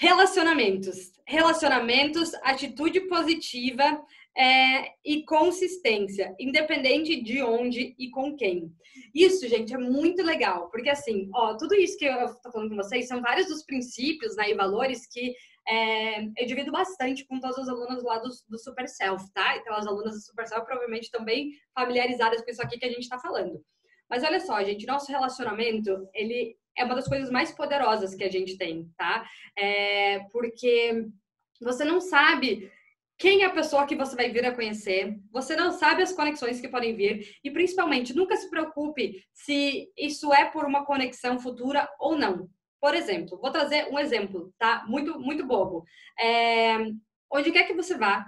Relacionamentos. 0.01 1.11
Relacionamentos, 1.27 2.33
atitude 2.41 3.01
positiva 3.01 4.03
é, 4.35 4.93
e 5.05 5.23
consistência, 5.23 6.35
independente 6.39 7.21
de 7.21 7.43
onde 7.43 7.93
e 7.99 8.09
com 8.09 8.35
quem. 8.35 8.73
Isso, 9.13 9.47
gente, 9.47 9.75
é 9.75 9.77
muito 9.77 10.23
legal, 10.23 10.71
porque 10.71 10.89
assim, 10.89 11.29
ó, 11.35 11.55
tudo 11.55 11.75
isso 11.75 11.99
que 11.99 12.05
eu 12.05 12.33
tô 12.41 12.51
falando 12.51 12.69
com 12.69 12.77
vocês 12.77 13.07
são 13.07 13.21
vários 13.21 13.47
dos 13.47 13.63
princípios 13.63 14.35
né, 14.35 14.49
e 14.49 14.55
valores 14.55 15.05
que 15.05 15.35
é, 15.67 16.23
eu 16.35 16.47
divido 16.47 16.71
bastante 16.71 17.23
com 17.27 17.39
todas 17.39 17.59
as 17.59 17.69
alunas 17.69 18.01
lá 18.01 18.17
do, 18.17 18.29
do 18.49 18.57
Super 18.57 18.89
Self, 18.89 19.31
tá? 19.35 19.55
Então, 19.57 19.75
as 19.75 19.85
alunas 19.85 20.15
do 20.15 20.21
Super 20.21 20.47
Self 20.47 20.65
provavelmente 20.65 21.03
estão 21.03 21.23
bem 21.23 21.51
familiarizadas 21.75 22.41
com 22.43 22.49
isso 22.49 22.63
aqui 22.63 22.79
que 22.79 22.85
a 22.85 22.91
gente 22.91 23.03
está 23.03 23.19
falando. 23.19 23.63
Mas 24.09 24.23
olha 24.23 24.39
só, 24.39 24.63
gente, 24.63 24.87
nosso 24.87 25.11
relacionamento, 25.11 26.09
ele 26.11 26.57
é 26.77 26.83
uma 26.83 26.95
das 26.95 27.07
coisas 27.07 27.29
mais 27.29 27.51
poderosas 27.51 28.15
que 28.15 28.23
a 28.23 28.29
gente 28.29 28.57
tem, 28.57 28.89
tá? 28.97 29.25
É, 29.57 30.19
porque 30.31 31.05
você 31.59 31.83
não 31.83 31.99
sabe 32.01 32.71
quem 33.17 33.43
é 33.43 33.45
a 33.45 33.51
pessoa 33.51 33.85
que 33.85 33.95
você 33.95 34.15
vai 34.15 34.31
vir 34.31 34.45
a 34.45 34.55
conhecer, 34.55 35.15
você 35.31 35.55
não 35.55 35.71
sabe 35.71 36.01
as 36.01 36.11
conexões 36.11 36.59
que 36.59 36.67
podem 36.67 36.95
vir 36.95 37.37
e 37.43 37.51
principalmente 37.51 38.15
nunca 38.15 38.35
se 38.35 38.49
preocupe 38.49 39.23
se 39.31 39.87
isso 39.95 40.33
é 40.33 40.45
por 40.45 40.65
uma 40.65 40.85
conexão 40.85 41.39
futura 41.39 41.87
ou 41.99 42.17
não. 42.17 42.49
Por 42.79 42.95
exemplo, 42.95 43.37
vou 43.39 43.51
trazer 43.51 43.87
um 43.91 43.99
exemplo, 43.99 44.51
tá? 44.57 44.83
Muito 44.87 45.19
muito 45.19 45.45
bobo. 45.45 45.85
É, 46.19 46.77
onde 47.31 47.51
quer 47.51 47.67
que 47.67 47.75
você 47.75 47.95
vá, 47.95 48.25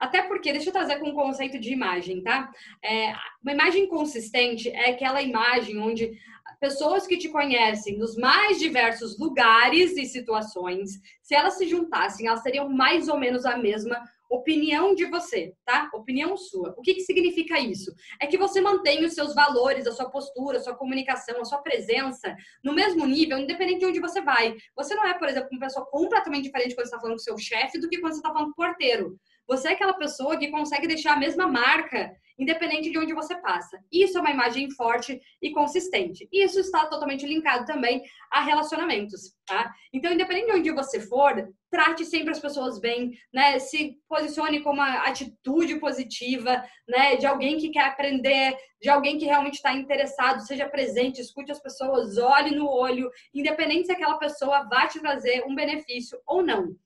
até 0.00 0.22
porque, 0.22 0.50
deixa 0.50 0.70
eu 0.70 0.72
trazer 0.72 0.98
com 0.98 1.10
um 1.10 1.14
conceito 1.14 1.60
de 1.60 1.70
imagem, 1.70 2.22
tá? 2.22 2.50
É, 2.82 3.12
uma 3.42 3.52
imagem 3.52 3.86
consistente 3.86 4.70
é 4.70 4.92
aquela 4.92 5.20
imagem 5.20 5.78
onde 5.78 6.18
pessoas 6.60 7.06
que 7.06 7.16
te 7.16 7.28
conhecem 7.28 7.98
nos 7.98 8.16
mais 8.16 8.58
diversos 8.58 9.18
lugares 9.18 9.96
e 9.96 10.04
situações, 10.04 10.90
se 11.22 11.34
elas 11.34 11.54
se 11.54 11.66
juntassem, 11.66 12.26
elas 12.26 12.42
teriam 12.42 12.68
mais 12.68 13.08
ou 13.08 13.18
menos 13.18 13.46
a 13.46 13.56
mesma 13.56 13.98
opinião 14.30 14.94
de 14.94 15.06
você, 15.06 15.52
tá? 15.64 15.90
Opinião 15.92 16.36
sua. 16.36 16.72
O 16.78 16.82
que, 16.82 16.94
que 16.94 17.00
significa 17.00 17.58
isso? 17.58 17.92
É 18.20 18.28
que 18.28 18.38
você 18.38 18.60
mantém 18.60 19.04
os 19.04 19.14
seus 19.14 19.34
valores, 19.34 19.88
a 19.88 19.92
sua 19.92 20.08
postura, 20.08 20.58
a 20.58 20.60
sua 20.60 20.76
comunicação, 20.76 21.40
a 21.40 21.44
sua 21.44 21.58
presença 21.58 22.36
no 22.62 22.72
mesmo 22.72 23.04
nível, 23.06 23.38
independente 23.38 23.80
de 23.80 23.86
onde 23.86 24.00
você 24.00 24.20
vai. 24.20 24.56
Você 24.76 24.94
não 24.94 25.04
é, 25.04 25.14
por 25.14 25.28
exemplo, 25.28 25.48
uma 25.50 25.60
pessoa 25.60 25.84
completamente 25.86 26.44
diferente 26.44 26.76
quando 26.76 26.86
você 26.86 26.94
está 26.94 27.00
falando 27.00 27.16
com 27.16 27.24
seu 27.24 27.36
chefe 27.38 27.80
do 27.80 27.88
que 27.88 27.98
quando 27.98 28.12
você 28.12 28.20
está 28.20 28.32
falando 28.32 28.54
com 28.54 28.62
o 28.62 28.66
porteiro. 28.66 29.18
Você 29.50 29.66
é 29.66 29.72
aquela 29.72 29.94
pessoa 29.94 30.36
que 30.36 30.46
consegue 30.46 30.86
deixar 30.86 31.14
a 31.14 31.18
mesma 31.18 31.48
marca, 31.48 32.14
independente 32.38 32.88
de 32.88 32.96
onde 32.96 33.12
você 33.12 33.34
passa. 33.34 33.82
Isso 33.90 34.16
é 34.16 34.20
uma 34.20 34.30
imagem 34.30 34.70
forte 34.70 35.20
e 35.42 35.50
consistente. 35.50 36.28
Isso 36.32 36.60
está 36.60 36.86
totalmente 36.86 37.26
linkado 37.26 37.66
também 37.66 38.00
a 38.30 38.42
relacionamentos, 38.42 39.34
tá? 39.44 39.74
Então, 39.92 40.12
independente 40.12 40.52
de 40.52 40.52
onde 40.52 40.70
você 40.70 41.00
for, 41.00 41.52
trate 41.68 42.04
sempre 42.04 42.30
as 42.30 42.38
pessoas 42.38 42.78
bem, 42.78 43.10
né? 43.34 43.58
Se 43.58 43.96
posicione 44.08 44.60
com 44.60 44.70
uma 44.70 44.98
atitude 45.08 45.80
positiva, 45.80 46.64
né? 46.88 47.16
De 47.16 47.26
alguém 47.26 47.58
que 47.58 47.70
quer 47.70 47.86
aprender, 47.86 48.56
de 48.80 48.88
alguém 48.88 49.18
que 49.18 49.26
realmente 49.26 49.54
está 49.54 49.74
interessado, 49.74 50.46
seja 50.46 50.68
presente, 50.68 51.20
escute 51.20 51.50
as 51.50 51.60
pessoas, 51.60 52.16
olhe 52.18 52.54
no 52.54 52.68
olho, 52.68 53.10
independente 53.34 53.86
se 53.86 53.92
aquela 53.92 54.16
pessoa 54.16 54.62
vai 54.68 54.86
te 54.86 55.00
trazer 55.00 55.42
um 55.44 55.56
benefício 55.56 56.20
ou 56.24 56.40
não. 56.40 56.76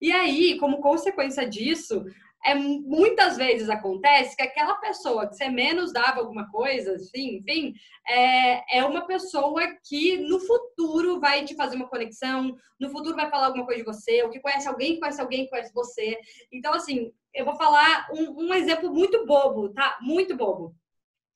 E 0.00 0.12
aí, 0.12 0.58
como 0.58 0.80
consequência 0.80 1.48
disso, 1.48 2.04
é 2.44 2.54
muitas 2.54 3.38
vezes 3.38 3.70
acontece 3.70 4.36
que 4.36 4.42
aquela 4.42 4.74
pessoa 4.74 5.26
que 5.26 5.34
você 5.34 5.48
menos 5.48 5.92
dava 5.92 6.20
alguma 6.20 6.50
coisa, 6.50 6.94
assim, 6.94 7.36
enfim, 7.36 7.74
é, 8.06 8.78
é 8.78 8.84
uma 8.84 9.06
pessoa 9.06 9.62
que 9.82 10.18
no 10.18 10.38
futuro 10.38 11.18
vai 11.18 11.42
te 11.44 11.56
fazer 11.56 11.76
uma 11.76 11.88
conexão, 11.88 12.54
no 12.78 12.90
futuro 12.90 13.16
vai 13.16 13.30
falar 13.30 13.46
alguma 13.46 13.64
coisa 13.64 13.82
de 13.82 13.86
você, 13.86 14.22
ou 14.22 14.30
que 14.30 14.40
conhece 14.40 14.68
alguém 14.68 14.94
que 14.94 15.00
conhece 15.00 15.20
alguém 15.20 15.44
que 15.44 15.50
conhece 15.50 15.72
você. 15.72 16.18
Então, 16.52 16.74
assim, 16.74 17.10
eu 17.32 17.46
vou 17.46 17.56
falar 17.56 18.08
um, 18.12 18.48
um 18.48 18.54
exemplo 18.54 18.92
muito 18.92 19.24
bobo, 19.24 19.70
tá? 19.70 19.98
Muito 20.02 20.36
bobo. 20.36 20.76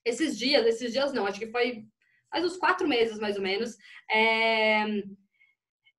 Esses 0.05 0.39
dias, 0.39 0.67
esses 0.67 0.93
dias 0.93 1.13
não, 1.13 1.27
acho 1.27 1.39
que 1.39 1.51
foi 1.51 1.85
faz 2.31 2.45
uns 2.45 2.59
quatro 2.59 2.87
meses 2.87 3.19
mais 3.19 3.37
ou 3.37 3.43
menos. 3.43 3.79
É 4.11 4.85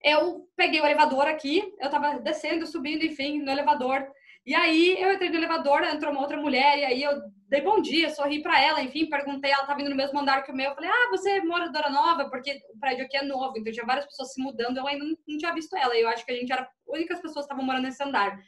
eu 0.04 0.48
peguei 0.56 0.80
o 0.82 0.86
elevador 0.86 1.28
aqui, 1.28 1.74
eu 1.80 1.90
tava 1.90 2.20
descendo, 2.20 2.66
subindo, 2.66 3.04
enfim, 3.04 3.40
no 3.42 3.52
elevador. 3.52 4.08
E 4.46 4.56
aí 4.56 5.00
eu 5.00 5.14
entrei 5.14 5.30
no 5.30 5.36
elevador, 5.36 5.84
entrou 5.84 6.12
uma 6.12 6.22
outra 6.22 6.38
mulher, 6.38 6.80
e 6.80 6.86
aí 6.86 7.04
eu 7.04 7.12
dei 7.50 7.62
bom 7.62 7.82
dia, 7.82 8.10
sorri 8.10 8.42
para 8.42 8.60
ela, 8.60 8.82
enfim, 8.82 9.10
perguntei, 9.10 9.52
ela 9.52 9.66
tava 9.66 9.78
vindo 9.78 9.90
no 9.90 9.96
mesmo 9.96 10.18
andar 10.20 10.44
que 10.44 10.52
o 10.52 10.56
meu. 10.56 10.70
Eu 10.70 10.76
falei, 10.76 10.90
ah, 10.90 11.10
você 11.10 11.32
é 11.32 11.44
moradora 11.44 11.90
nova? 11.90 12.30
Porque 12.30 12.60
o 12.74 12.80
prédio 12.80 13.06
aqui 13.06 13.18
é 13.18 13.24
novo, 13.24 13.58
então 13.58 13.74
tinha 13.74 13.86
várias 13.86 14.06
pessoas 14.06 14.34
se 14.34 14.42
mudando, 14.42 14.78
eu 14.78 14.88
ainda 14.88 15.04
não, 15.04 15.38
tinha 15.38 15.54
visto 15.54 15.76
ela. 15.76 15.96
E 15.96 16.02
eu 16.02 16.10
acho 16.10 16.26
que 16.26 16.32
a 16.32 16.36
gente 16.36 16.52
era 16.52 16.62
as 16.62 16.70
únicas 16.88 17.20
pessoas 17.20 17.46
que 17.46 17.52
estavam 17.52 17.66
morando 17.66 17.84
nesse 17.84 18.02
andar. 18.04 18.40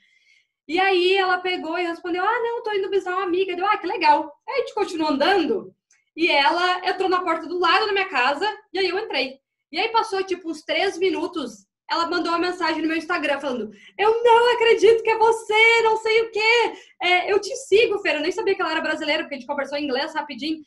E 0.67 0.79
aí 0.79 1.15
ela 1.15 1.39
pegou 1.39 1.77
e 1.77 1.85
respondeu, 1.85 2.23
ah, 2.23 2.39
não, 2.39 2.63
tô 2.63 2.71
indo 2.71 2.89
visitar 2.89 3.11
uma 3.11 3.23
amiga. 3.23 3.55
Deu, 3.55 3.65
ah, 3.65 3.77
que 3.77 3.87
legal. 3.87 4.31
Aí 4.47 4.55
a 4.55 4.57
gente 4.59 4.73
continuou 4.73 5.09
andando, 5.09 5.75
e 6.15 6.29
ela 6.29 6.87
entrou 6.87 7.09
na 7.09 7.23
porta 7.23 7.47
do 7.47 7.59
lado 7.59 7.87
da 7.87 7.91
minha 7.91 8.07
casa, 8.07 8.47
e 8.71 8.79
aí 8.79 8.87
eu 8.87 8.99
entrei. 8.99 9.40
E 9.71 9.79
aí 9.79 9.89
passou 9.89 10.23
tipo 10.23 10.49
uns 10.49 10.63
três 10.63 10.97
minutos, 10.97 11.65
ela 11.91 12.07
mandou 12.07 12.31
uma 12.31 12.39
mensagem 12.39 12.81
no 12.81 12.87
meu 12.87 12.97
Instagram 12.97 13.39
falando: 13.39 13.69
Eu 13.97 14.23
não 14.23 14.53
acredito 14.53 15.03
que 15.03 15.09
é 15.09 15.17
você, 15.17 15.81
não 15.83 15.97
sei 15.97 16.21
o 16.21 16.31
quê. 16.31 16.73
É, 17.01 17.31
eu 17.31 17.39
te 17.39 17.53
sigo, 17.55 17.99
Feira. 17.99 18.19
Eu 18.19 18.23
nem 18.23 18.31
sabia 18.31 18.55
que 18.55 18.61
ela 18.61 18.71
era 18.71 18.81
brasileira, 18.81 19.23
porque 19.23 19.35
a 19.35 19.37
gente 19.37 19.47
conversou 19.47 19.77
em 19.77 19.83
inglês 19.83 20.13
rapidinho. 20.13 20.61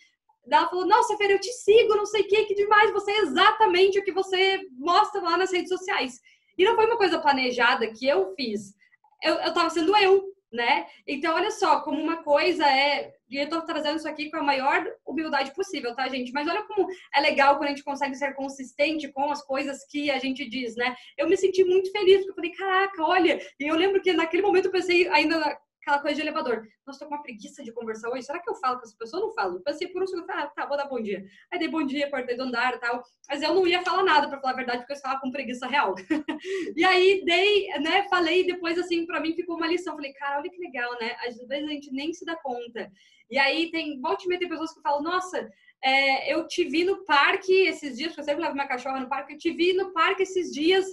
Ela 0.50 0.68
falou: 0.68 0.86
Nossa, 0.86 1.16
Feira, 1.16 1.32
eu 1.32 1.40
te 1.40 1.50
sigo, 1.50 1.96
não 1.96 2.04
sei 2.04 2.22
o 2.22 2.28
quê, 2.28 2.44
que 2.44 2.54
demais. 2.54 2.92
Você 2.92 3.10
é 3.10 3.20
exatamente 3.20 3.98
o 3.98 4.04
que 4.04 4.12
você 4.12 4.60
mostra 4.72 5.22
lá 5.22 5.38
nas 5.38 5.50
redes 5.50 5.70
sociais. 5.70 6.20
E 6.58 6.64
não 6.64 6.76
foi 6.76 6.84
uma 6.86 6.98
coisa 6.98 7.18
planejada 7.18 7.90
que 7.90 8.06
eu 8.06 8.34
fiz. 8.36 8.74
Eu, 9.22 9.34
eu 9.36 9.54
tava 9.54 9.70
sendo 9.70 9.96
eu, 9.96 10.22
né? 10.54 10.86
Então, 11.06 11.34
olha 11.34 11.50
só, 11.50 11.80
como 11.80 12.00
uma 12.00 12.22
coisa 12.22 12.64
é. 12.64 13.12
E 13.28 13.36
eu 13.36 13.48
tô 13.48 13.62
trazendo 13.62 13.96
isso 13.96 14.08
aqui 14.08 14.30
com 14.30 14.36
a 14.36 14.42
maior 14.42 14.86
humildade 15.04 15.52
possível, 15.54 15.94
tá, 15.94 16.08
gente? 16.08 16.32
Mas 16.32 16.46
olha 16.46 16.62
como 16.62 16.86
é 17.14 17.20
legal 17.20 17.56
quando 17.56 17.66
a 17.66 17.70
gente 17.70 17.82
consegue 17.82 18.14
ser 18.14 18.34
consistente 18.34 19.08
com 19.12 19.30
as 19.30 19.42
coisas 19.42 19.84
que 19.90 20.10
a 20.10 20.18
gente 20.18 20.48
diz, 20.48 20.76
né? 20.76 20.94
Eu 21.18 21.28
me 21.28 21.36
senti 21.36 21.64
muito 21.64 21.90
feliz, 21.90 22.18
porque 22.18 22.30
eu 22.30 22.34
falei, 22.34 22.52
caraca, 22.52 23.02
olha. 23.02 23.40
E 23.58 23.66
eu 23.66 23.74
lembro 23.74 24.00
que 24.00 24.12
naquele 24.12 24.42
momento 24.42 24.66
eu 24.66 24.72
pensei 24.72 25.08
ainda 25.08 25.58
aquela 25.84 26.00
coisa 26.00 26.16
de 26.16 26.22
elevador. 26.22 26.66
Nossa, 26.86 27.00
tô 27.00 27.06
com 27.06 27.14
uma 27.14 27.22
preguiça 27.22 27.62
de 27.62 27.70
conversar 27.70 28.08
hoje. 28.08 28.22
Será 28.22 28.40
que 28.40 28.48
eu 28.48 28.54
falo 28.54 28.78
com 28.78 28.84
essa 28.84 28.96
pessoa? 28.98 29.20
Eu 29.20 29.26
não 29.26 29.34
falo. 29.34 29.60
Pensei 29.60 29.86
por 29.88 30.02
um 30.02 30.06
segundo, 30.06 30.26
ah, 30.30 30.46
tá, 30.46 30.66
vou 30.66 30.76
dar 30.76 30.86
bom 30.86 31.00
dia. 31.00 31.22
Aí 31.52 31.58
dei 31.58 31.68
bom 31.68 31.84
dia, 31.84 32.08
portei 32.10 32.36
do 32.36 32.44
andar 32.44 32.74
e 32.74 32.78
tal. 32.78 33.02
Mas 33.28 33.42
eu 33.42 33.54
não 33.54 33.66
ia 33.66 33.82
falar 33.82 34.02
nada, 34.02 34.28
pra 34.28 34.40
falar 34.40 34.54
a 34.54 34.56
verdade, 34.56 34.78
porque 34.78 34.92
eu 34.92 34.96
estava 34.96 35.20
com 35.20 35.30
preguiça 35.30 35.66
real. 35.66 35.94
e 36.74 36.84
aí 36.84 37.22
dei, 37.24 37.68
né, 37.80 38.08
falei, 38.08 38.40
e 38.40 38.46
depois, 38.46 38.78
assim, 38.78 39.04
pra 39.04 39.20
mim 39.20 39.34
ficou 39.34 39.56
uma 39.56 39.66
lição. 39.66 39.94
Falei, 39.94 40.14
cara, 40.14 40.38
olha 40.38 40.50
que 40.50 40.58
legal, 40.58 40.90
né? 40.98 41.14
Às 41.26 41.36
vezes 41.46 41.68
a 41.68 41.72
gente 41.72 41.92
nem 41.92 42.12
se 42.14 42.24
dá 42.24 42.34
conta. 42.36 42.90
E 43.30 43.38
aí 43.38 43.70
tem, 43.70 44.00
volte 44.00 44.32
e 44.32 44.38
tem 44.38 44.48
pessoas 44.48 44.72
que 44.72 44.80
falam, 44.80 45.02
nossa, 45.02 45.50
é, 45.82 46.32
eu 46.32 46.46
te 46.46 46.64
vi 46.64 46.84
no 46.84 47.04
parque 47.04 47.52
esses 47.52 47.96
dias, 47.96 48.08
porque 48.08 48.22
eu 48.22 48.24
sempre 48.24 48.42
levo 48.42 48.54
minha 48.54 48.68
cachorra 48.68 49.00
no 49.00 49.08
parque, 49.08 49.34
eu 49.34 49.38
te 49.38 49.50
vi 49.50 49.74
no 49.74 49.92
parque 49.92 50.22
esses 50.22 50.50
dias 50.50 50.86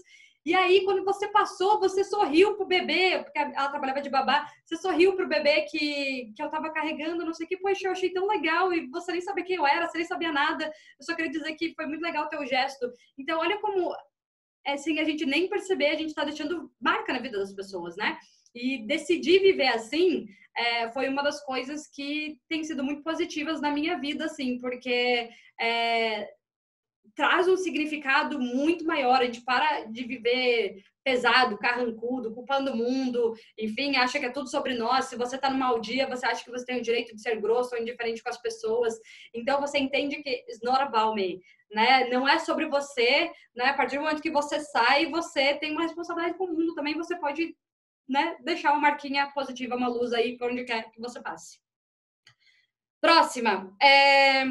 e 0.46 0.56
aí, 0.56 0.84
quando 0.86 1.04
você 1.06 1.28
passou, 1.28 1.80
você 1.80 2.04
sorriu 2.04 2.56
pro 2.56 2.66
bebê, 2.66 3.24
porque 3.24 3.38
ela 3.38 3.70
trabalhava 3.70 4.02
de 4.02 4.10
babá, 4.10 4.48
você 4.66 4.76
sorriu 4.76 5.16
pro 5.16 5.28
bebê 5.28 5.62
que, 5.64 6.34
que 6.36 6.42
eu 6.42 6.50
tava 6.50 6.72
carregando, 6.72 7.26
não 7.26 7.34
sei 7.34 7.46
o 7.46 7.50
que, 7.50 7.58
poxa, 7.58 7.88
eu 7.88 7.92
achei 7.92 8.12
tão 8.12 8.28
legal, 8.28 8.74
e 8.74 8.88
você 8.88 9.12
nem 9.12 9.22
sabia 9.22 9.44
quem 9.44 9.56
eu 9.58 9.68
era, 9.68 9.88
você 9.88 10.00
nem 10.00 10.08
sabia 10.08 10.32
nada, 10.32 10.66
eu 10.66 11.06
só 11.06 11.16
queria 11.16 11.32
dizer 11.32 11.54
que 11.54 11.76
foi 11.76 11.86
muito 11.86 12.02
legal 12.02 12.26
o 12.26 12.30
teu 12.30 12.46
gesto. 12.46 12.92
Então, 13.18 13.40
olha 13.40 13.60
como, 13.60 13.96
sem 14.78 15.00
a 15.00 15.04
gente 15.04 15.26
nem 15.26 15.48
perceber, 15.48 15.88
a 15.88 15.96
gente 15.96 16.14
tá 16.14 16.24
deixando 16.24 16.72
marca 16.80 17.14
na 17.14 17.20
vida 17.20 17.38
das 17.38 17.54
pessoas, 17.54 17.96
né? 17.96 18.18
E 18.56 18.86
decidir 18.86 19.40
viver 19.40 19.68
assim 19.68 20.26
é, 20.56 20.90
foi 20.92 21.08
uma 21.08 21.24
das 21.24 21.44
coisas 21.46 21.88
que 21.88 22.38
tem 22.50 22.64
sido 22.64 22.84
muito 22.84 23.04
positivas 23.04 23.62
na 23.62 23.72
minha 23.72 23.98
vida, 24.00 24.26
assim, 24.26 24.60
porque 24.60 25.30
é, 25.60 26.30
traz 27.16 27.48
um 27.48 27.58
significado 27.58 28.40
muito 28.40 28.86
maior. 28.86 29.22
A 29.22 29.26
gente 29.26 29.42
para 29.42 29.86
de 29.86 30.04
viver 30.04 30.84
pesado, 31.04 31.58
carrancudo, 31.58 32.34
culpando 32.34 32.72
o 32.72 32.78
mundo, 32.78 33.34
enfim, 33.58 33.96
acha 33.96 34.20
que 34.20 34.26
é 34.26 34.30
tudo 34.30 34.50
sobre 34.50 34.76
nós. 34.76 35.06
Se 35.06 35.16
você 35.16 35.36
está 35.36 35.50
num 35.50 35.58
mau 35.58 35.80
dia, 35.80 36.08
você 36.08 36.26
acha 36.26 36.44
que 36.44 36.52
você 36.52 36.66
tem 36.66 36.78
o 36.78 36.84
direito 36.84 37.16
de 37.16 37.22
ser 37.22 37.40
grosso 37.42 37.76
ou 37.76 37.82
indiferente 37.82 38.22
com 38.22 38.30
as 38.30 38.40
pessoas. 38.40 39.00
Então 39.34 39.60
você 39.60 39.80
entende 39.80 40.22
que 40.22 40.30
it's 40.30 40.60
not 40.62 40.82
about 40.82 41.16
me, 41.16 41.42
né? 41.72 42.08
Não 42.10 42.28
é 42.28 42.40
sobre 42.40 42.68
você, 42.68 43.32
né? 43.56 43.66
A 43.66 43.74
partir 43.74 43.98
do 43.98 44.04
momento 44.04 44.22
que 44.22 44.32
você 44.32 44.60
sai, 44.60 45.08
você 45.08 45.56
tem 45.56 45.72
uma 45.72 45.84
responsabilidade 45.84 46.38
com 46.38 46.46
o 46.46 46.54
mundo 46.54 46.76
também, 46.76 46.96
você 46.96 47.18
pode, 47.18 47.56
né, 48.08 48.38
deixar 48.42 48.72
uma 48.72 48.82
marquinha 48.82 49.32
positiva, 49.32 49.76
uma 49.76 49.88
luz 49.88 50.14
aí 50.14 50.38
para 50.38 50.48
onde 50.48 50.64
quer 50.66 50.92
que 50.92 51.02
você 51.02 51.20
passe. 51.22 51.60
Próxima, 53.00 53.76
é 53.82 54.44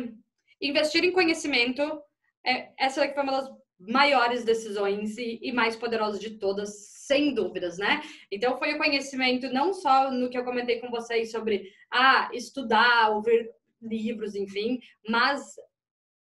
investir 0.60 1.04
em 1.04 1.12
conhecimento 1.12 2.02
é, 2.44 2.70
essa 2.78 3.00
foi 3.00 3.22
uma 3.22 3.40
das 3.40 3.50
maiores 3.78 4.44
decisões 4.44 5.16
e, 5.16 5.38
e, 5.42 5.52
mais 5.52 5.74
poderosas 5.74 6.20
de 6.20 6.38
todas, 6.38 6.90
sem 7.06 7.32
dúvidas, 7.32 7.78
né? 7.78 8.02
Então 8.30 8.58
foi 8.58 8.74
o 8.74 8.78
conhecimento 8.78 9.50
não 9.52 9.72
só 9.72 10.10
no 10.10 10.28
que 10.28 10.36
eu 10.36 10.44
comentei 10.44 10.80
com 10.80 10.90
vocês 10.90 11.30
sobre 11.30 11.72
ah, 11.90 12.28
estudar, 12.32 13.10
ouvir 13.10 13.50
livros, 13.80 14.34
enfim, 14.34 14.80
mas 15.08 15.54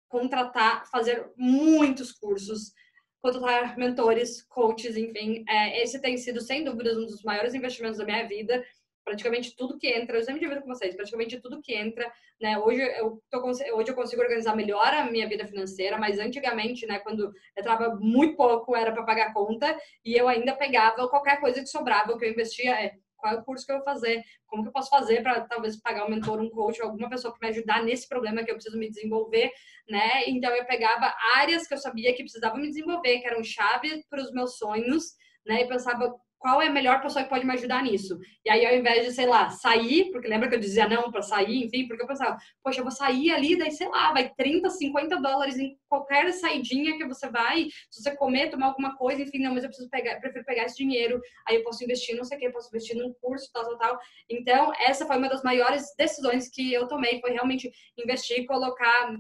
contratar, 0.08 0.90
fazer 0.90 1.30
muitos 1.36 2.12
cursos, 2.12 2.74
contratar 3.22 3.78
mentores, 3.78 4.42
coaches, 4.44 4.96
enfim. 4.96 5.44
É, 5.48 5.84
esse 5.84 6.02
tem 6.02 6.18
sido, 6.18 6.42
sem 6.42 6.64
dúvidas, 6.64 6.98
um 6.98 7.06
dos 7.06 7.24
maiores 7.24 7.54
investimentos 7.54 7.98
da 7.98 8.06
minha 8.06 8.26
vida 8.28 8.64
praticamente 9.10 9.56
tudo 9.56 9.78
que 9.78 9.88
entra, 9.88 10.18
eu 10.18 10.24
sempre 10.24 10.42
divido 10.42 10.62
com 10.62 10.68
vocês, 10.68 10.96
praticamente 10.96 11.42
tudo 11.42 11.62
que 11.62 11.74
entra, 11.74 12.12
né? 12.40 12.60
Hoje 12.60 12.80
eu, 13.00 13.20
tô, 13.30 13.44
hoje 13.44 13.90
eu 13.90 13.96
consigo 13.96 14.22
organizar 14.22 14.56
melhor 14.56 14.94
a 14.94 15.10
minha 15.10 15.28
vida 15.28 15.48
financeira, 15.48 15.98
mas 15.98 16.20
antigamente, 16.20 16.86
né, 16.86 17.00
quando 17.00 17.34
eu 17.56 17.64
trabalhava 17.64 17.96
muito 18.00 18.36
pouco, 18.36 18.76
era 18.76 18.92
para 18.92 19.04
pagar 19.04 19.34
conta, 19.34 19.76
e 20.06 20.16
eu 20.16 20.28
ainda 20.28 20.56
pegava 20.56 21.10
qualquer 21.10 21.40
coisa 21.40 21.60
que 21.60 21.68
sobrava, 21.68 22.16
que 22.18 22.24
eu 22.24 22.30
investia 22.30 22.72
é 22.72 22.94
qual 23.18 23.34
é 23.34 23.38
o 23.38 23.44
curso 23.44 23.66
que 23.66 23.72
eu 23.72 23.78
vou 23.78 23.84
fazer, 23.84 24.24
como 24.46 24.64
que 24.64 24.70
eu 24.70 24.74
posso 24.74 24.90
fazer 24.90 25.22
para 25.24 25.42
talvez 25.42 25.76
pagar 25.82 26.06
um 26.06 26.10
mentor, 26.10 26.40
um 26.40 26.50
coach, 26.50 26.82
alguma 26.82 27.10
pessoa 27.10 27.34
que 27.34 27.40
me 27.42 27.50
ajudar 27.50 27.84
nesse 27.84 28.08
problema 28.08 28.44
que 28.44 28.52
eu 28.52 28.56
preciso 28.56 28.78
me 28.78 28.90
desenvolver, 28.90 29.52
né? 29.90 30.24
Então 30.28 30.56
eu 30.56 30.66
pegava 30.66 31.14
áreas 31.36 31.68
que 31.68 31.74
eu 31.74 31.78
sabia 31.78 32.14
que 32.14 32.24
precisava 32.24 32.56
me 32.58 32.68
desenvolver, 32.68 33.20
que 33.20 33.28
eram 33.28 33.44
chave 33.44 34.06
para 34.10 34.22
os 34.22 34.32
meus 34.32 34.58
sonhos, 34.58 35.16
né? 35.46 35.64
E 35.64 35.68
pensava 35.68 36.16
qual 36.40 36.62
é 36.62 36.68
a 36.68 36.72
melhor 36.72 37.02
pessoa 37.02 37.24
que 37.24 37.30
pode 37.30 37.46
me 37.46 37.54
ajudar 37.54 37.84
nisso. 37.84 38.18
E 38.46 38.50
aí, 38.50 38.66
ao 38.66 38.74
invés 38.74 39.06
de, 39.06 39.12
sei 39.12 39.28
lá, 39.28 39.50
sair, 39.50 40.10
porque 40.12 40.28
lembra 40.28 40.48
que 40.48 40.56
eu 40.56 40.60
dizia 40.60 40.88
não 40.88 41.12
para 41.12 41.22
sair, 41.22 41.66
enfim, 41.66 41.86
porque 41.86 42.02
eu 42.02 42.08
pensava, 42.08 42.38
poxa, 42.64 42.80
eu 42.80 42.84
vou 42.84 42.92
sair 42.92 43.32
ali, 43.32 43.58
daí, 43.58 43.72
sei 43.72 43.90
lá, 43.90 44.14
vai 44.14 44.34
30, 44.34 44.70
50 44.70 45.22
dólares 45.22 45.58
em 45.58 45.78
qualquer 45.90 46.32
saidinha 46.32 46.98
que 46.98 47.06
você 47.06 47.30
vai, 47.30 47.68
se 47.92 48.02
você 48.02 48.16
comer, 48.16 48.50
tomar 48.50 48.68
alguma 48.68 48.96
coisa, 48.96 49.22
enfim, 49.22 49.40
não, 49.40 49.54
mas 49.54 49.64
eu 49.64 49.70
preciso 49.70 49.90
pegar, 49.90 50.20
prefiro 50.22 50.46
pegar 50.46 50.64
esse 50.64 50.78
dinheiro, 50.78 51.20
aí 51.48 51.58
eu 51.58 51.64
posso 51.64 51.84
investir, 51.84 52.16
não 52.16 52.24
sei 52.24 52.38
o 52.38 52.40
que, 52.40 52.50
posso 52.50 52.70
investir 52.70 52.96
num 52.96 53.14
curso, 53.22 53.52
tal, 53.54 53.66
tal, 53.66 53.78
tal. 53.78 54.00
Então, 54.30 54.72
essa 54.80 55.06
foi 55.06 55.18
uma 55.18 55.30
das 55.30 55.44
maiores 55.44 55.94
decisões 55.98 56.50
que 56.50 56.72
eu 56.74 56.88
tomei, 56.88 57.20
foi 57.20 57.32
realmente 57.32 57.70
investir, 57.98 58.46
colocar 58.46 59.14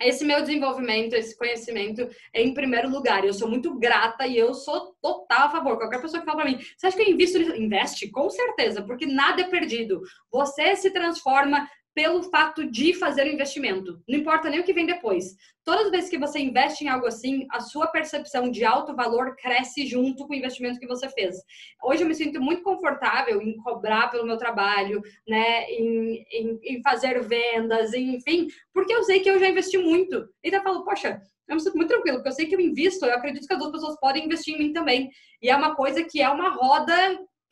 esse 0.00 0.24
meu 0.24 0.40
desenvolvimento, 0.40 1.14
esse 1.14 1.36
conhecimento 1.36 2.08
é 2.32 2.42
em 2.42 2.52
primeiro 2.52 2.90
lugar. 2.90 3.24
Eu 3.24 3.32
sou 3.32 3.48
muito 3.48 3.78
grata 3.78 4.26
e 4.26 4.36
eu 4.36 4.52
sou 4.54 4.94
total 5.00 5.46
a 5.46 5.50
favor. 5.50 5.78
Qualquer 5.78 6.00
pessoa 6.00 6.20
que 6.20 6.26
fala 6.26 6.42
para 6.42 6.50
mim, 6.50 6.58
você 6.76 6.86
acha 6.86 6.96
que 6.96 7.02
eu 7.02 7.12
invisto? 7.12 7.38
Investe, 7.38 8.10
com 8.10 8.28
certeza, 8.28 8.82
porque 8.82 9.06
nada 9.06 9.42
é 9.42 9.48
perdido. 9.48 10.02
Você 10.30 10.76
se 10.76 10.90
transforma 10.90 11.68
pelo 11.96 12.22
fato 12.24 12.70
de 12.70 12.92
fazer 12.92 13.26
o 13.26 13.32
investimento. 13.32 13.98
Não 14.06 14.18
importa 14.18 14.50
nem 14.50 14.60
o 14.60 14.62
que 14.62 14.74
vem 14.74 14.84
depois. 14.84 15.34
Todas 15.64 15.86
as 15.86 15.90
vezes 15.90 16.10
que 16.10 16.18
você 16.18 16.38
investe 16.38 16.84
em 16.84 16.88
algo 16.88 17.06
assim, 17.06 17.46
a 17.50 17.58
sua 17.60 17.86
percepção 17.86 18.50
de 18.50 18.66
alto 18.66 18.94
valor 18.94 19.34
cresce 19.34 19.86
junto 19.86 20.26
com 20.26 20.34
o 20.34 20.36
investimento 20.36 20.78
que 20.78 20.86
você 20.86 21.08
fez. 21.08 21.36
Hoje 21.82 22.02
eu 22.02 22.06
me 22.06 22.14
sinto 22.14 22.38
muito 22.38 22.62
confortável 22.62 23.40
em 23.40 23.56
cobrar 23.56 24.10
pelo 24.10 24.26
meu 24.26 24.36
trabalho, 24.36 25.00
né, 25.26 25.64
em, 25.70 26.22
em, 26.30 26.58
em 26.62 26.82
fazer 26.82 27.18
vendas, 27.22 27.94
enfim, 27.94 28.48
porque 28.74 28.94
eu 28.94 29.02
sei 29.02 29.20
que 29.20 29.30
eu 29.30 29.40
já 29.40 29.48
investi 29.48 29.78
muito. 29.78 30.28
Então 30.44 30.60
eu 30.60 30.64
falo, 30.64 30.84
poxa, 30.84 31.18
eu 31.48 31.54
me 31.54 31.62
sinto 31.62 31.76
muito 31.76 31.88
tranquilo, 31.88 32.18
porque 32.18 32.28
eu 32.28 32.34
sei 32.34 32.44
que 32.44 32.54
eu 32.54 32.60
invisto, 32.60 33.06
eu 33.06 33.14
acredito 33.14 33.46
que 33.46 33.54
as 33.54 33.60
outras 33.60 33.80
pessoas 33.80 33.98
podem 33.98 34.26
investir 34.26 34.54
em 34.54 34.58
mim 34.58 34.72
também. 34.74 35.08
E 35.40 35.48
é 35.48 35.56
uma 35.56 35.74
coisa 35.74 36.04
que 36.04 36.20
é 36.20 36.28
uma 36.28 36.50
roda 36.50 36.94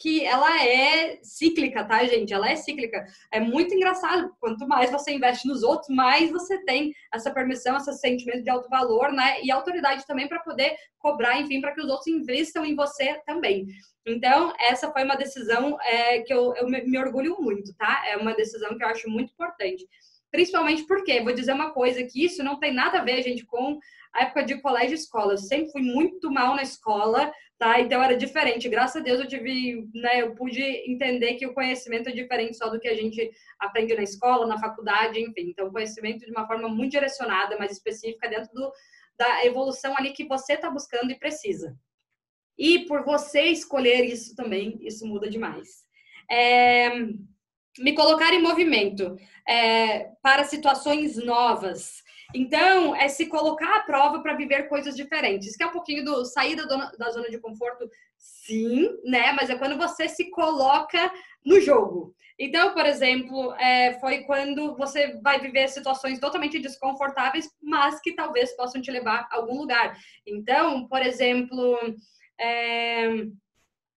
que 0.05 0.23
ela 0.23 0.63
é 0.63 1.19
cíclica, 1.23 1.83
tá, 1.83 2.05
gente? 2.05 2.35
Ela 2.35 2.51
é 2.51 2.57
cíclica. 2.57 3.07
É 3.33 3.41
muito 3.41 3.75
engraçado. 3.75 4.37
Quanto 4.39 4.69
mais 4.69 4.91
você 4.91 5.13
investe 5.13 5.49
nos 5.49 5.63
outros, 5.63 5.89
mais 5.89 6.31
você 6.31 6.63
tem 6.63 6.93
essa 7.11 7.31
permissão, 7.31 7.75
esse 7.79 7.91
sentimento 7.95 8.43
de 8.43 8.51
alto 8.51 8.69
valor, 8.69 9.11
né? 9.11 9.41
E 9.43 9.51
autoridade 9.51 10.07
também 10.07 10.29
para 10.29 10.41
poder 10.41 10.77
cobrar, 10.99 11.41
enfim, 11.41 11.59
para 11.59 11.73
que 11.73 11.81
os 11.81 11.89
outros 11.89 12.07
investam 12.09 12.67
em 12.67 12.75
você 12.75 13.19
também. 13.25 13.67
Então, 14.05 14.53
essa 14.61 14.93
foi 14.93 15.05
uma 15.05 15.17
decisão 15.17 15.81
é, 15.81 16.19
que 16.21 16.35
eu, 16.35 16.55
eu 16.55 16.69
me 16.69 16.99
orgulho 16.99 17.41
muito, 17.41 17.75
tá? 17.75 18.05
É 18.07 18.19
uma 18.19 18.35
decisão 18.35 18.77
que 18.77 18.85
eu 18.85 18.89
acho 18.89 19.09
muito 19.09 19.33
importante. 19.33 19.89
Principalmente 20.35 20.85
porque, 20.85 21.21
vou 21.21 21.33
dizer 21.33 21.53
uma 21.53 21.71
coisa, 21.71 22.03
que 22.03 22.25
isso 22.25 22.43
não 22.43 22.59
tem 22.59 22.75
nada 22.75 22.99
a 22.99 23.05
ver, 23.05 23.23
gente, 23.23 23.47
com 23.47 23.79
a 24.13 24.23
época 24.23 24.43
de 24.43 24.61
colégio 24.61 24.91
e 24.91 24.99
escola. 24.99 25.35
Eu 25.35 25.39
sempre 25.39 25.71
fui 25.71 25.81
muito 25.81 26.29
mal 26.29 26.57
na 26.57 26.63
escola, 26.63 27.33
tá? 27.57 27.81
Então 27.81 28.03
era 28.03 28.17
diferente. 28.17 28.69
Graças 28.69 28.97
a 28.97 29.05
Deus 29.05 29.21
eu 29.21 29.29
tive, 29.29 29.89
né, 29.95 30.23
eu 30.23 30.35
pude 30.35 30.61
entender 30.61 31.35
que 31.35 31.47
o 31.47 31.55
conhecimento 31.55 32.09
é 32.09 32.13
diferente 32.13 32.57
só 32.57 32.69
do 32.69 32.81
que 32.81 32.89
a 32.89 32.97
gente 32.97 33.31
aprende 33.61 33.95
na 33.95 34.03
escola, 34.03 34.45
na 34.45 34.59
faculdade, 34.59 35.21
enfim. 35.21 35.51
Então, 35.51 35.71
conhecimento 35.71 36.27
de 36.27 36.33
uma 36.33 36.49
forma 36.49 36.69
muito 36.69 36.91
direcionada, 36.91 37.57
mais 37.57 37.71
específica 37.71 38.29
dentro 38.29 38.53
do, 38.53 38.73
da 39.17 39.47
evolução 39.47 39.95
ali 39.97 40.11
que 40.11 40.27
você 40.27 40.55
está 40.55 40.69
buscando 40.69 41.13
e 41.13 41.19
precisa. 41.19 41.79
E 42.59 42.87
por 42.87 43.05
você 43.05 43.43
escolher 43.43 44.05
isso 44.05 44.35
também, 44.35 44.81
isso 44.81 45.07
muda 45.07 45.31
demais. 45.31 45.85
É, 46.29 46.91
me 47.79 47.95
colocar 47.95 48.33
em 48.33 48.43
movimento 48.43 49.17
é, 49.49 50.11
para 50.23 50.45
situações 50.45 51.17
novas. 51.17 52.03
Então, 52.35 52.97
é 52.97 53.09
se 53.09 53.27
colocar 53.27 53.77
à 53.77 53.81
prova 53.81 54.21
para 54.21 54.35
viver 54.35 54.69
coisas 54.69 54.97
diferentes. 54.97 55.57
Que 55.57 55.63
é 55.63 55.67
um 55.67 55.73
pouquinho 55.73 56.05
do 56.05 56.25
sair 56.25 56.57
da, 56.57 56.65
dona, 56.65 56.93
da 56.99 57.11
zona 57.11 57.31
de 57.31 57.39
conforto, 57.39 57.89
sim, 58.17 58.89
né? 59.05 59.33
Mas 59.33 59.51
é 59.51 59.57
quando 59.57 59.77
você 59.77 60.09
se 60.09 60.31
coloca 60.31 61.13
no 61.45 61.61
jogo. 61.61 62.15
Então, 62.39 62.75
por 62.75 62.85
exemplo, 62.85 63.55
é, 63.55 63.99
foi 64.01 64.25
quando 64.25 64.77
você 64.77 65.19
vai 65.23 65.39
viver 65.39 65.69
situações 65.69 66.19
totalmente 66.19 66.59
desconfortáveis, 66.59 67.49
mas 67.63 68.01
que 68.01 68.13
talvez 68.13 68.57
possam 68.57 68.83
te 68.83 68.91
levar 68.91 69.29
a 69.31 69.37
algum 69.37 69.57
lugar. 69.59 69.97
Então, 70.27 70.89
por 70.89 71.01
exemplo, 71.01 71.79
é, 72.41 73.27